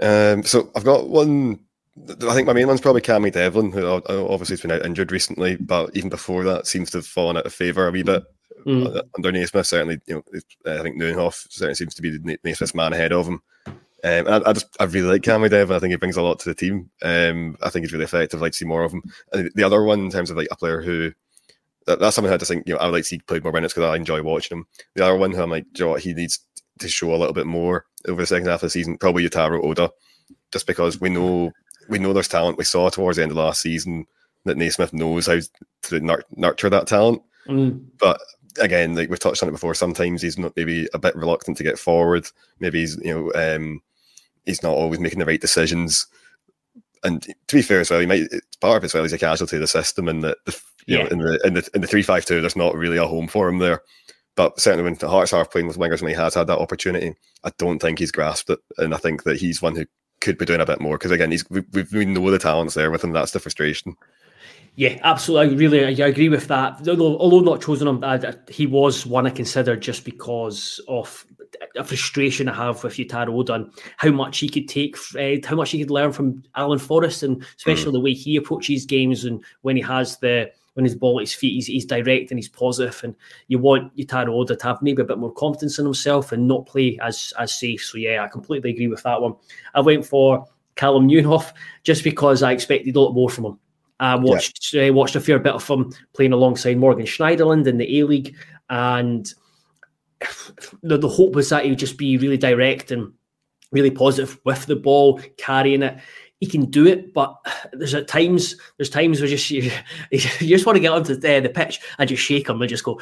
Um, 0.00 0.42
so 0.42 0.70
I've 0.76 0.84
got 0.84 1.08
one. 1.08 1.60
I 2.06 2.34
think 2.34 2.46
my 2.46 2.52
main 2.52 2.68
one's 2.68 2.80
probably 2.80 3.00
Cammy 3.00 3.32
Devlin, 3.32 3.72
who 3.72 3.84
obviously 3.84 4.54
has 4.54 4.60
been 4.60 4.70
out 4.70 4.86
injured 4.86 5.10
recently, 5.10 5.56
but 5.56 5.90
even 5.96 6.08
before 6.08 6.44
that 6.44 6.66
seems 6.66 6.90
to 6.90 6.98
have 6.98 7.06
fallen 7.06 7.36
out 7.36 7.46
of 7.46 7.52
favour 7.52 7.88
a 7.88 7.90
wee 7.90 8.04
bit. 8.04 8.22
Mm. 8.64 9.02
Under 9.16 9.32
Naismith, 9.32 9.66
certainly, 9.66 10.00
you 10.06 10.14
know, 10.14 10.22
I 10.78 10.82
think 10.82 10.96
Nieuwenhof 10.96 11.46
certainly 11.50 11.74
seems 11.74 11.94
to 11.94 12.02
be 12.02 12.10
the 12.10 12.38
Naismith's 12.44 12.74
man 12.74 12.92
ahead 12.92 13.12
of 13.12 13.26
him. 13.26 13.42
Um, 13.66 13.74
and 14.04 14.28
I, 14.28 14.50
I, 14.50 14.52
just 14.52 14.76
I 14.78 14.84
really 14.84 15.08
like 15.08 15.22
Cammy 15.22 15.50
Devlin. 15.50 15.76
I 15.76 15.80
think 15.80 15.90
he 15.90 15.96
brings 15.96 16.16
a 16.16 16.22
lot 16.22 16.38
to 16.40 16.48
the 16.48 16.54
team. 16.54 16.88
Um, 17.02 17.56
I 17.62 17.68
think 17.68 17.84
he's 17.84 17.92
really 17.92 18.04
effective. 18.04 18.38
I'd 18.38 18.42
like 18.42 18.52
to 18.52 18.58
see 18.58 18.64
more 18.64 18.84
of 18.84 18.92
him. 18.92 19.02
And 19.32 19.50
the 19.54 19.64
other 19.64 19.82
one, 19.82 20.00
in 20.00 20.10
terms 20.10 20.30
of 20.30 20.36
like 20.36 20.48
a 20.52 20.56
player 20.56 20.80
who 20.80 21.12
that, 21.88 22.00
that's 22.00 22.14
something 22.14 22.32
I 22.32 22.36
just 22.36 22.50
think 22.50 22.68
you 22.68 22.74
know 22.74 22.80
I 22.80 22.84
would 22.84 22.92
like 22.92 23.02
to 23.02 23.08
see 23.08 23.18
play 23.20 23.40
more 23.40 23.52
minutes 23.52 23.74
because 23.74 23.88
I 23.88 23.96
enjoy 23.96 24.22
watching 24.22 24.58
him. 24.58 24.66
The 24.94 25.04
other 25.04 25.16
one 25.16 25.32
who 25.32 25.42
I'm 25.42 25.50
like, 25.50 25.66
you 25.76 25.84
know 25.84 25.92
what, 25.92 26.02
he 26.02 26.12
needs 26.12 26.38
to 26.78 26.88
show 26.88 27.14
a 27.14 27.16
little 27.16 27.34
bit 27.34 27.46
more 27.46 27.86
over 28.06 28.22
the 28.22 28.26
second 28.26 28.46
half 28.46 28.62
of 28.62 28.66
the 28.66 28.70
season. 28.70 28.98
Probably 28.98 29.28
Yutaro 29.28 29.64
Oda, 29.64 29.90
just 30.52 30.66
because 30.66 31.00
we 31.00 31.08
know 31.08 31.50
we 31.88 31.98
know 31.98 32.12
there's 32.12 32.28
talent. 32.28 32.58
We 32.58 32.64
saw 32.64 32.90
towards 32.90 33.16
the 33.16 33.22
end 33.22 33.32
of 33.32 33.38
last 33.38 33.62
season 33.62 34.06
that 34.44 34.56
Naismith 34.56 34.92
knows 34.92 35.26
how 35.26 35.40
to 35.82 36.22
nurture 36.36 36.70
that 36.70 36.86
talent. 36.86 37.22
Mm. 37.48 37.84
But 37.98 38.20
again, 38.60 38.94
like 38.94 39.08
we've 39.08 39.18
touched 39.18 39.42
on 39.42 39.48
it 39.48 39.52
before, 39.52 39.74
sometimes 39.74 40.20
he's 40.20 40.38
not 40.38 40.52
maybe 40.56 40.88
a 40.92 40.98
bit 40.98 41.16
reluctant 41.16 41.56
to 41.56 41.64
get 41.64 41.78
forward. 41.78 42.26
Maybe 42.60 42.80
he's 42.80 42.96
you 43.02 43.14
know 43.14 43.56
um, 43.56 43.80
he's 44.44 44.62
not 44.62 44.74
always 44.74 45.00
making 45.00 45.20
the 45.20 45.26
right 45.26 45.40
decisions. 45.40 46.06
And 47.02 47.22
to 47.22 47.56
be 47.56 47.62
fair 47.62 47.80
as 47.80 47.90
well, 47.90 48.00
he 48.00 48.06
might 48.06 48.28
part 48.60 48.76
of 48.76 48.82
it 48.82 48.86
as 48.86 48.94
well. 48.94 49.04
He's 49.04 49.12
a 49.12 49.18
casualty 49.18 49.56
of 49.56 49.60
the 49.60 49.68
system, 49.68 50.08
and 50.08 50.22
that 50.24 50.38
the 50.44 50.60
yeah. 50.88 51.04
know, 51.04 51.08
in 51.10 51.18
the 51.18 51.46
in 51.46 51.54
the 51.54 51.70
in 51.74 51.80
the 51.80 51.86
three 51.86 52.02
five 52.02 52.24
two, 52.24 52.40
there's 52.40 52.56
not 52.56 52.74
really 52.74 52.96
a 52.96 53.06
home 53.06 53.28
for 53.28 53.48
him 53.48 53.58
there. 53.58 53.82
But 54.36 54.60
certainly 54.60 54.84
when 54.84 54.94
the 54.94 55.08
Hearts 55.08 55.32
are 55.32 55.44
playing 55.44 55.66
with 55.66 55.78
wingers 55.78 56.00
when 56.00 56.10
he 56.10 56.16
has 56.16 56.34
had 56.34 56.46
that 56.46 56.58
opportunity, 56.58 57.14
I 57.42 57.50
don't 57.58 57.80
think 57.80 57.98
he's 57.98 58.12
grasped 58.12 58.50
it, 58.50 58.60
and 58.78 58.94
I 58.94 58.98
think 58.98 59.24
that 59.24 59.38
he's 59.38 59.60
one 59.60 59.74
who 59.74 59.84
could 60.20 60.38
be 60.38 60.44
doing 60.44 60.60
a 60.60 60.66
bit 60.66 60.80
more 60.80 60.96
because 60.96 61.10
again, 61.10 61.30
he's 61.30 61.48
we, 61.50 61.62
we 61.92 62.04
know 62.04 62.30
the 62.30 62.38
talents 62.38 62.74
there 62.74 62.90
with 62.90 63.02
him. 63.02 63.12
That's 63.12 63.32
the 63.32 63.40
frustration. 63.40 63.96
Yeah, 64.76 65.00
absolutely. 65.02 65.56
I 65.56 65.58
really 65.58 65.84
I 66.04 66.06
agree 66.06 66.28
with 66.28 66.46
that. 66.46 66.88
Although, 66.88 67.18
although 67.18 67.40
not 67.40 67.62
chosen 67.62 67.88
him, 67.88 68.04
I, 68.04 68.34
he 68.48 68.66
was 68.66 69.04
one 69.04 69.26
I 69.26 69.30
considered 69.30 69.80
just 69.80 70.04
because 70.04 70.80
of 70.86 71.26
a 71.76 71.82
frustration 71.82 72.48
I 72.48 72.54
have 72.54 72.84
with 72.84 72.94
Yutaro 72.94 73.30
Oda 73.30 73.54
and 73.54 73.72
how 73.96 74.10
much 74.10 74.38
he 74.38 74.48
could 74.48 74.68
take, 74.68 74.96
uh, 75.18 75.44
how 75.44 75.56
much 75.56 75.70
he 75.70 75.80
could 75.80 75.90
learn 75.90 76.12
from 76.12 76.44
Alan 76.54 76.78
Forrest, 76.78 77.24
and 77.24 77.44
especially 77.56 77.90
mm. 77.90 77.94
the 77.94 78.00
way 78.00 78.12
he 78.12 78.36
approaches 78.36 78.86
games 78.86 79.24
and 79.24 79.42
when 79.62 79.74
he 79.74 79.82
has 79.82 80.18
the 80.18 80.50
when 80.78 80.84
his 80.84 80.94
ball 80.94 81.18
at 81.18 81.22
his 81.22 81.34
feet, 81.34 81.54
he's, 81.54 81.66
he's 81.66 81.84
direct 81.84 82.30
and 82.30 82.38
he's 82.38 82.48
positive. 82.48 83.00
and 83.02 83.16
you 83.48 83.58
want 83.58 83.94
Yutaro 83.96 84.28
Oda 84.28 84.54
to 84.54 84.64
have 84.64 84.80
maybe 84.80 85.02
a 85.02 85.04
bit 85.04 85.18
more 85.18 85.32
confidence 85.32 85.76
in 85.80 85.84
himself 85.84 86.30
and 86.30 86.46
not 86.46 86.66
play 86.66 86.96
as 87.02 87.32
as 87.36 87.52
safe. 87.52 87.84
So 87.84 87.98
yeah, 87.98 88.22
I 88.22 88.28
completely 88.28 88.70
agree 88.70 88.86
with 88.86 89.02
that 89.02 89.20
one. 89.20 89.34
I 89.74 89.80
went 89.80 90.06
for 90.06 90.46
Callum 90.76 91.08
Nieuwenhof 91.08 91.52
just 91.82 92.04
because 92.04 92.44
I 92.44 92.52
expected 92.52 92.94
a 92.94 93.00
lot 93.00 93.12
more 93.12 93.28
from 93.28 93.46
him. 93.46 93.58
I 93.98 94.14
watched 94.14 94.72
yeah. 94.72 94.86
uh, 94.86 94.92
watched 94.92 95.16
a 95.16 95.20
fair 95.20 95.40
bit 95.40 95.54
of 95.54 95.66
him 95.66 95.92
playing 96.14 96.32
alongside 96.32 96.78
Morgan 96.78 97.06
Schneiderlin 97.06 97.66
in 97.66 97.78
the 97.78 97.98
A 97.98 98.04
League, 98.04 98.36
and 98.70 99.28
the, 100.84 100.96
the 100.96 101.08
hope 101.08 101.34
was 101.34 101.48
that 101.48 101.64
he 101.64 101.70
would 101.70 101.80
just 101.80 101.98
be 101.98 102.18
really 102.18 102.36
direct 102.36 102.92
and 102.92 103.12
really 103.72 103.90
positive 103.90 104.38
with 104.44 104.64
the 104.66 104.76
ball, 104.76 105.20
carrying 105.38 105.82
it 105.82 105.98
he 106.40 106.46
can 106.46 106.66
do 106.66 106.86
it, 106.86 107.12
but 107.12 107.36
there's 107.72 107.94
at 107.94 108.08
times 108.08 108.56
there's 108.76 108.90
times 108.90 109.20
where 109.20 109.28
just 109.28 109.50
you, 109.50 109.70
you 110.10 110.20
just 110.20 110.66
want 110.66 110.76
to 110.76 110.80
get 110.80 110.92
onto 110.92 111.14
the, 111.14 111.40
the 111.40 111.48
pitch 111.48 111.80
and 111.98 112.08
just 112.08 112.22
shake 112.22 112.48
him 112.48 112.60
and 112.60 112.68
just 112.68 112.84
go, 112.84 113.00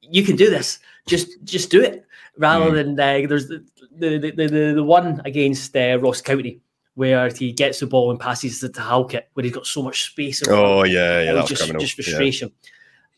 you 0.00 0.22
can 0.22 0.36
do 0.36 0.50
this, 0.50 0.78
just 1.06 1.42
just 1.44 1.70
do 1.70 1.82
it, 1.82 2.06
rather 2.36 2.70
mm. 2.70 2.74
than 2.74 3.00
uh, 3.00 3.26
there's 3.28 3.48
the 3.48 3.64
the, 3.96 4.18
the 4.18 4.46
the, 4.46 4.72
the 4.74 4.84
one 4.84 5.20
against 5.24 5.76
uh, 5.76 5.98
Ross 6.00 6.20
County 6.20 6.60
where 6.94 7.30
he 7.30 7.52
gets 7.52 7.80
the 7.80 7.86
ball 7.86 8.10
and 8.10 8.20
passes 8.20 8.62
it 8.62 8.74
to 8.74 8.80
Halkett 8.80 9.30
where 9.32 9.44
he's 9.44 9.54
got 9.54 9.66
so 9.66 9.82
much 9.82 10.04
space. 10.04 10.42
Oh 10.48 10.84
yeah, 10.84 11.22
yeah, 11.22 11.32
that's 11.32 11.48
just 11.48 11.72
just 11.78 11.94
frustration. 11.94 12.52
Yeah. 12.62 12.70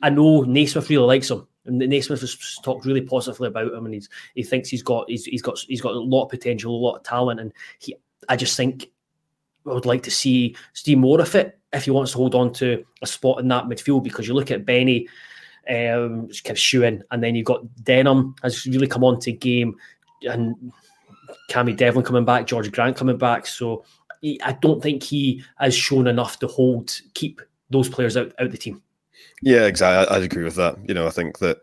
I 0.03 0.11
know 0.11 0.43
Naismith 0.43 0.91
really 0.91 1.07
likes 1.07 1.31
him. 1.31 1.47
And 1.67 1.79
Naismith 1.79 2.21
has 2.21 2.59
talked 2.63 2.85
really 2.85 3.01
positively 3.01 3.49
about 3.49 3.73
him, 3.73 3.87
and 3.87 3.95
he's 3.95 4.11
he 4.35 4.43
thinks 4.43 4.69
he's 4.69 4.83
got 4.83 5.09
he's, 5.09 5.25
he's 5.25 5.41
got 5.41 5.59
he's 5.61 5.81
got 5.81 5.95
a 5.95 5.99
lot 5.99 6.25
of 6.25 6.31
potential, 6.31 6.75
a 6.75 6.77
lot 6.77 6.97
of 6.97 7.03
talent, 7.05 7.41
and 7.41 7.53
he 7.79 7.97
I 8.29 8.37
just 8.37 8.57
think 8.57 8.91
I 9.67 9.73
would 9.73 9.87
like 9.87 10.03
to 10.05 10.11
see 10.11 10.57
see 10.73 10.95
more 10.95 11.21
of 11.21 11.35
it 11.35 11.59
if 11.73 11.85
he 11.85 11.91
wants 11.91 12.13
to 12.13 12.19
hold 12.19 12.35
on 12.35 12.53
to 12.55 12.85
a 13.03 13.07
spot 13.07 13.41
in 13.41 13.49
that 13.49 13.65
midfield 13.65 14.05
because 14.05 14.29
you 14.29 14.35
look 14.35 14.51
at 14.51 14.65
Benny 14.65 15.09
um, 15.69 16.29
of 16.49 16.59
shooing, 16.59 17.03
and 17.11 17.23
then 17.23 17.35
you've 17.35 17.47
got 17.47 17.65
Denholm 17.83 18.39
has 18.43 18.67
really 18.67 18.87
come 18.87 19.05
on 19.05 19.21
to 19.21 19.33
game, 19.33 19.77
and 20.23 20.73
Cammy 21.51 21.77
Devlin 21.77 22.05
coming 22.05 22.25
back, 22.25 22.47
George 22.47 22.71
Grant 22.71 22.97
coming 22.97 23.19
back. 23.19 23.47
So 23.47 23.85
he, 24.21 24.41
I 24.43 24.53
don't 24.53 24.83
think 24.83 25.03
he 25.03 25.43
has 25.59 25.75
shown 25.75 26.07
enough 26.07 26.39
to 26.41 26.47
hold 26.47 27.01
keep 27.15 27.41
those 27.71 27.89
players 27.89 28.17
out 28.17 28.33
out 28.39 28.51
the 28.51 28.59
team. 28.59 28.83
Yeah, 29.43 29.67
exactly. 29.67 30.15
I, 30.15 30.19
would 30.19 30.25
agree 30.25 30.45
with 30.45 30.57
that. 30.57 30.77
You 30.87 30.95
know, 30.95 31.07
I 31.07 31.11
think 31.11 31.39
that 31.39 31.59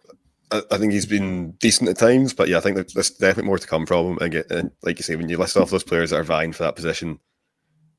I, 0.52 0.78
think 0.78 0.92
he's 0.92 1.06
been 1.06 1.52
decent 1.52 1.90
at 1.90 1.98
times, 1.98 2.34
but 2.34 2.50
yeah, 2.50 2.58
I 2.58 2.62
think 2.62 2.76
there's 2.76 3.12
definitely 3.12 3.48
more 3.48 3.58
to 3.58 3.68
come 3.68 3.86
from 3.86 4.18
him. 4.18 4.44
And 4.50 4.72
like 4.84 5.00
you 5.00 5.04
say, 5.04 5.16
when 5.16 5.30
you 5.30 5.38
list 5.38 5.58
off 5.58 5.70
those 5.70 5.84
players 5.84 6.10
that 6.10 6.18
are 6.18 6.24
vying 6.24 6.54
for 6.54 6.64
that 6.64 6.76
position 6.76 7.20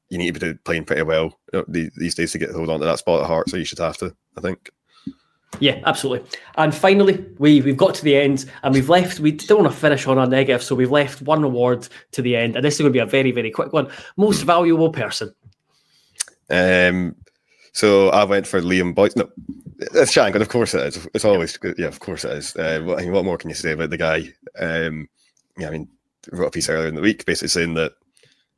you 0.09 0.19
need 0.19 0.35
to 0.35 0.41
be 0.41 0.55
playing 0.65 0.85
pretty 0.85 1.03
well 1.03 1.39
these 1.69 2.15
days 2.15 2.33
to 2.33 2.39
get 2.39 2.51
hold 2.51 2.69
on 2.69 2.81
to 2.81 2.87
that 2.87 2.99
spot 2.99 3.23
at 3.23 3.27
heart. 3.27 3.49
So 3.49 3.57
you 3.57 3.65
should 3.65 3.79
have 3.79 3.97
to, 3.99 4.15
I 4.37 4.41
think. 4.41 4.71
Yeah, 5.61 5.81
absolutely. 5.85 6.29
And 6.57 6.75
finally, 6.75 7.25
we 7.39 7.61
we've 7.61 7.77
got 7.77 7.95
to 7.97 8.05
the 8.05 8.17
end, 8.17 8.47
and 8.63 8.75
we've 8.75 8.89
left. 8.89 9.21
We 9.21 9.33
don't 9.33 9.63
want 9.63 9.73
to 9.73 9.79
finish 9.79 10.07
on 10.07 10.19
a 10.19 10.27
negative, 10.27 10.63
so 10.63 10.75
we've 10.75 10.91
left 10.91 11.23
one 11.23 11.45
award 11.45 11.89
to 12.13 12.23
the 12.23 12.37
end, 12.37 12.57
and 12.57 12.65
this 12.65 12.75
is 12.75 12.81
going 12.81 12.93
to 12.93 12.97
be 12.97 13.01
a 13.01 13.07
very 13.07 13.33
very 13.33 13.51
quick 13.51 13.73
one. 13.73 13.89
Most 14.17 14.43
valuable 14.43 14.91
person. 14.91 15.35
Um, 16.51 17.15
so 17.73 18.09
I 18.11 18.25
went 18.25 18.47
for 18.47 18.61
Liam 18.61 18.95
Boyce. 18.95 19.17
No, 19.17 19.31
it's 19.79 20.15
Shankland. 20.15 20.41
Of 20.41 20.49
course 20.49 20.75
it 20.75 20.87
is. 20.87 21.09
It's 21.15 21.25
always 21.25 21.59
yeah. 21.77 21.87
Of 21.87 22.01
course 22.01 22.25
it 22.25 22.33
is. 22.33 22.57
Uh, 22.57 22.81
what, 22.85 23.05
what 23.07 23.25
more 23.25 23.39
can 23.39 23.51
you 23.51 23.57
say 23.57 23.73
about 23.73 23.91
the 23.91 23.99
guy? 23.99 24.33
Um, 24.59 25.09
yeah, 25.59 25.69
I 25.69 25.71
mean, 25.71 25.89
wrote 26.31 26.49
a 26.49 26.51
piece 26.51 26.69
earlier 26.69 26.89
in 26.89 26.95
the 26.95 27.01
week 27.01 27.25
basically 27.27 27.49
saying 27.49 27.75
that 27.75 27.93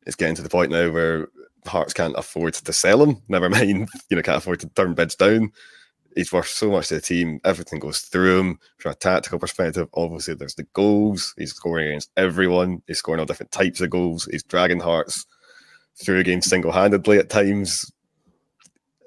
it's 0.06 0.16
getting 0.16 0.34
to 0.36 0.42
the 0.42 0.48
point 0.48 0.70
now 0.70 0.90
where 0.90 1.28
Hearts 1.66 1.94
can't 1.94 2.16
afford 2.16 2.54
to 2.54 2.72
sell 2.72 3.02
him. 3.02 3.22
Never 3.28 3.48
mind, 3.50 3.88
you 4.10 4.16
know, 4.16 4.22
can't 4.22 4.38
afford 4.38 4.60
to 4.60 4.68
turn 4.68 4.94
bids 4.94 5.14
down. 5.14 5.52
He's 6.14 6.32
worth 6.32 6.46
so 6.46 6.70
much 6.70 6.88
to 6.88 6.94
the 6.96 7.00
team. 7.00 7.40
Everything 7.44 7.80
goes 7.80 8.00
through 8.00 8.38
him 8.38 8.58
from 8.78 8.92
a 8.92 8.94
tactical 8.94 9.38
perspective. 9.38 9.88
Obviously, 9.94 10.34
there's 10.34 10.54
the 10.54 10.66
goals. 10.72 11.34
He's 11.36 11.52
scoring 11.52 11.88
against 11.88 12.10
everyone. 12.16 12.82
He's 12.86 12.98
scoring 12.98 13.18
all 13.18 13.26
different 13.26 13.50
types 13.50 13.80
of 13.80 13.90
goals. 13.90 14.28
He's 14.30 14.44
dragging 14.44 14.80
Hearts 14.80 15.26
through 15.96 16.20
a 16.20 16.24
game 16.24 16.40
single 16.40 16.70
handedly 16.70 17.18
at 17.18 17.30
times. 17.30 17.90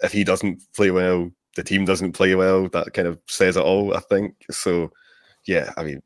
If 0.04 0.12
he 0.12 0.24
doesn't 0.24 0.62
play 0.76 0.92
well, 0.92 1.32
the 1.56 1.64
team 1.64 1.86
doesn't 1.86 2.12
play 2.12 2.36
well. 2.36 2.68
That 2.70 2.94
kind 2.94 3.08
of 3.08 3.20
says 3.28 3.56
it 3.56 3.64
all, 3.64 3.96
I 3.96 4.00
think. 4.02 4.36
So, 4.52 4.92
yeah, 5.46 5.72
I 5.78 5.84
mean, 5.84 6.02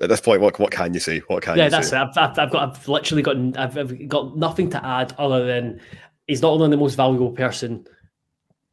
at 0.00 0.08
this 0.08 0.20
point, 0.20 0.40
what 0.40 0.58
what 0.58 0.70
can 0.70 0.92
you 0.94 1.00
say? 1.00 1.20
What 1.20 1.42
can 1.42 1.56
yeah, 1.56 1.64
you 1.64 1.70
that's 1.70 1.88
say? 1.88 1.96
it. 1.96 2.00
I've, 2.00 2.18
I've, 2.18 2.38
I've 2.38 2.50
got 2.50 2.76
I've 2.76 2.88
literally 2.88 3.22
got 3.22 3.36
I've, 3.56 3.78
I've 3.78 4.08
got 4.08 4.36
nothing 4.36 4.70
to 4.70 4.86
add 4.86 5.14
other 5.18 5.46
than 5.46 5.80
he's 6.26 6.42
not 6.42 6.52
only 6.52 6.68
the 6.68 6.76
most 6.76 6.94
valuable 6.94 7.30
person 7.30 7.86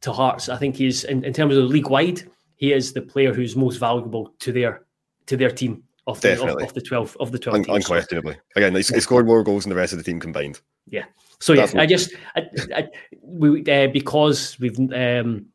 to 0.02 0.12
Hearts. 0.12 0.48
I 0.48 0.56
think 0.56 0.76
he's 0.76 1.04
in, 1.04 1.24
in 1.24 1.32
terms 1.32 1.56
of 1.56 1.64
league 1.64 1.88
wide, 1.88 2.22
he 2.56 2.72
is 2.72 2.92
the 2.92 3.02
player 3.02 3.32
who's 3.32 3.56
most 3.56 3.78
valuable 3.78 4.34
to 4.40 4.52
their 4.52 4.84
to 5.26 5.36
their 5.36 5.50
team 5.50 5.82
of 6.06 6.20
the 6.20 6.34
of, 6.42 6.62
of, 6.62 6.74
the 6.74 6.80
twelve 6.80 7.16
of 7.20 7.32
the 7.32 7.38
twelve. 7.38 7.56
Un- 7.56 7.76
unquestionably, 7.76 8.36
again, 8.56 8.74
he 8.74 8.82
scored 8.82 9.26
more 9.26 9.42
goals 9.42 9.64
than 9.64 9.70
the 9.70 9.76
rest 9.76 9.92
of 9.92 9.98
the 9.98 10.04
team 10.04 10.20
combined. 10.20 10.60
Yeah. 10.88 11.04
So 11.40 11.52
yeah, 11.54 11.68
I 11.74 11.86
just 11.86 12.12
I, 12.36 12.48
I, 12.74 12.88
we 13.22 13.60
uh, 13.62 13.88
because 13.88 14.58
we've 14.60 14.78
um, 14.92 15.46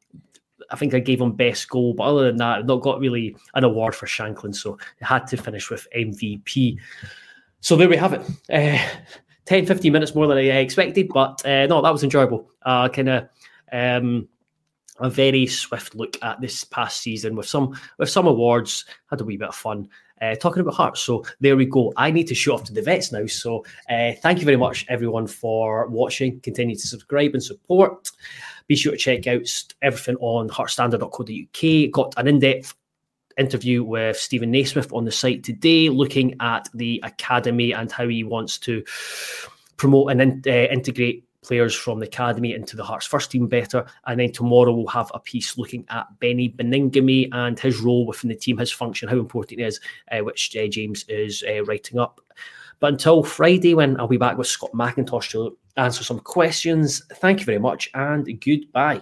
I 0.71 0.75
think 0.75 0.93
I 0.93 0.99
gave 0.99 1.21
him 1.21 1.31
best 1.31 1.69
goal, 1.69 1.93
but 1.93 2.03
other 2.03 2.25
than 2.25 2.37
that, 2.37 2.65
not 2.65 2.81
got 2.81 2.99
really 2.99 3.35
an 3.55 3.63
award 3.63 3.95
for 3.95 4.05
Shankland, 4.05 4.55
so 4.55 4.77
I 5.01 5.05
had 5.05 5.27
to 5.27 5.37
finish 5.37 5.69
with 5.69 5.87
MVP. 5.95 6.77
So 7.61 7.75
there 7.75 7.89
we 7.89 7.97
have 7.97 8.13
it. 8.13 8.21
Uh, 8.51 8.83
10, 9.45 9.65
15 9.65 9.91
minutes 9.91 10.13
more 10.13 10.27
than 10.27 10.37
I 10.37 10.41
expected, 10.41 11.09
but 11.09 11.43
uh, 11.45 11.65
no, 11.65 11.81
that 11.81 11.91
was 11.91 12.03
enjoyable. 12.03 12.49
Uh, 12.61 12.87
kind 12.89 13.09
of 13.09 13.29
um, 13.71 14.27
a 14.99 15.09
very 15.09 15.47
swift 15.47 15.95
look 15.95 16.17
at 16.21 16.39
this 16.39 16.63
past 16.65 17.01
season 17.01 17.35
with 17.35 17.47
some 17.47 17.75
with 17.97 18.09
some 18.09 18.27
awards. 18.27 18.85
Had 19.09 19.21
a 19.21 19.23
wee 19.23 19.37
bit 19.37 19.49
of 19.49 19.55
fun. 19.55 19.89
Uh, 20.21 20.35
talking 20.35 20.61
about 20.61 20.73
Hearts. 20.73 21.01
So 21.01 21.23
there 21.39 21.55
we 21.55 21.65
go. 21.65 21.93
I 21.95 22.11
need 22.11 22.27
to 22.27 22.35
show 22.35 22.53
off 22.53 22.63
to 22.65 22.73
the 22.73 22.81
vets 22.81 23.11
now. 23.11 23.25
So 23.27 23.65
uh, 23.89 24.13
thank 24.21 24.39
you 24.39 24.45
very 24.45 24.57
much, 24.57 24.85
everyone, 24.89 25.27
for 25.27 25.87
watching. 25.87 26.39
Continue 26.41 26.75
to 26.75 26.87
subscribe 26.87 27.33
and 27.33 27.43
support. 27.43 28.09
Be 28.67 28.75
sure 28.75 28.91
to 28.91 28.97
check 28.97 29.27
out 29.27 29.47
everything 29.81 30.15
on 30.17 30.49
heartsstandard.co.uk. 30.49 31.91
Got 31.91 32.13
an 32.17 32.27
in 32.27 32.39
depth 32.39 32.75
interview 33.37 33.83
with 33.83 34.17
Stephen 34.17 34.51
Naismith 34.51 34.91
on 34.93 35.05
the 35.05 35.11
site 35.11 35.43
today, 35.43 35.89
looking 35.89 36.35
at 36.41 36.69
the 36.73 36.99
academy 37.03 37.71
and 37.71 37.91
how 37.91 38.07
he 38.07 38.23
wants 38.23 38.57
to 38.59 38.83
promote 39.77 40.11
and 40.11 40.21
in, 40.21 40.43
uh, 40.45 40.71
integrate 40.71 41.23
players 41.49 41.73
from 41.73 41.97
the 41.97 42.05
academy 42.05 42.53
into 42.53 42.77
the 42.77 42.83
Hearts 42.83 43.07
first 43.07 43.31
team 43.31 43.47
better. 43.47 43.83
And 44.05 44.19
then 44.19 44.31
tomorrow 44.31 44.71
we'll 44.71 44.85
have 44.87 45.11
a 45.15 45.19
piece 45.19 45.57
looking 45.57 45.83
at 45.89 46.07
Benny 46.19 46.49
Baningime 46.49 47.29
and 47.31 47.59
his 47.59 47.81
role 47.81 48.05
within 48.05 48.29
the 48.29 48.35
team, 48.35 48.59
his 48.59 48.71
function, 48.71 49.09
how 49.09 49.17
important 49.17 49.59
it 49.59 49.63
is, 49.63 49.79
uh, 50.11 50.19
which 50.19 50.55
uh, 50.55 50.67
James 50.67 51.05
is 51.09 51.43
uh, 51.49 51.63
writing 51.65 51.97
up. 51.97 52.21
But 52.79 52.93
until 52.93 53.23
Friday, 53.23 53.73
when 53.73 53.99
I'll 53.99 54.07
be 54.07 54.17
back 54.17 54.37
with 54.37 54.45
Scott 54.45 54.71
McIntosh 54.73 55.31
to 55.31 55.57
answer 55.75 56.03
some 56.03 56.19
questions, 56.19 57.01
thank 57.15 57.39
you 57.39 57.45
very 57.45 57.59
much 57.59 57.89
and 57.95 58.25
goodbye. 58.39 59.01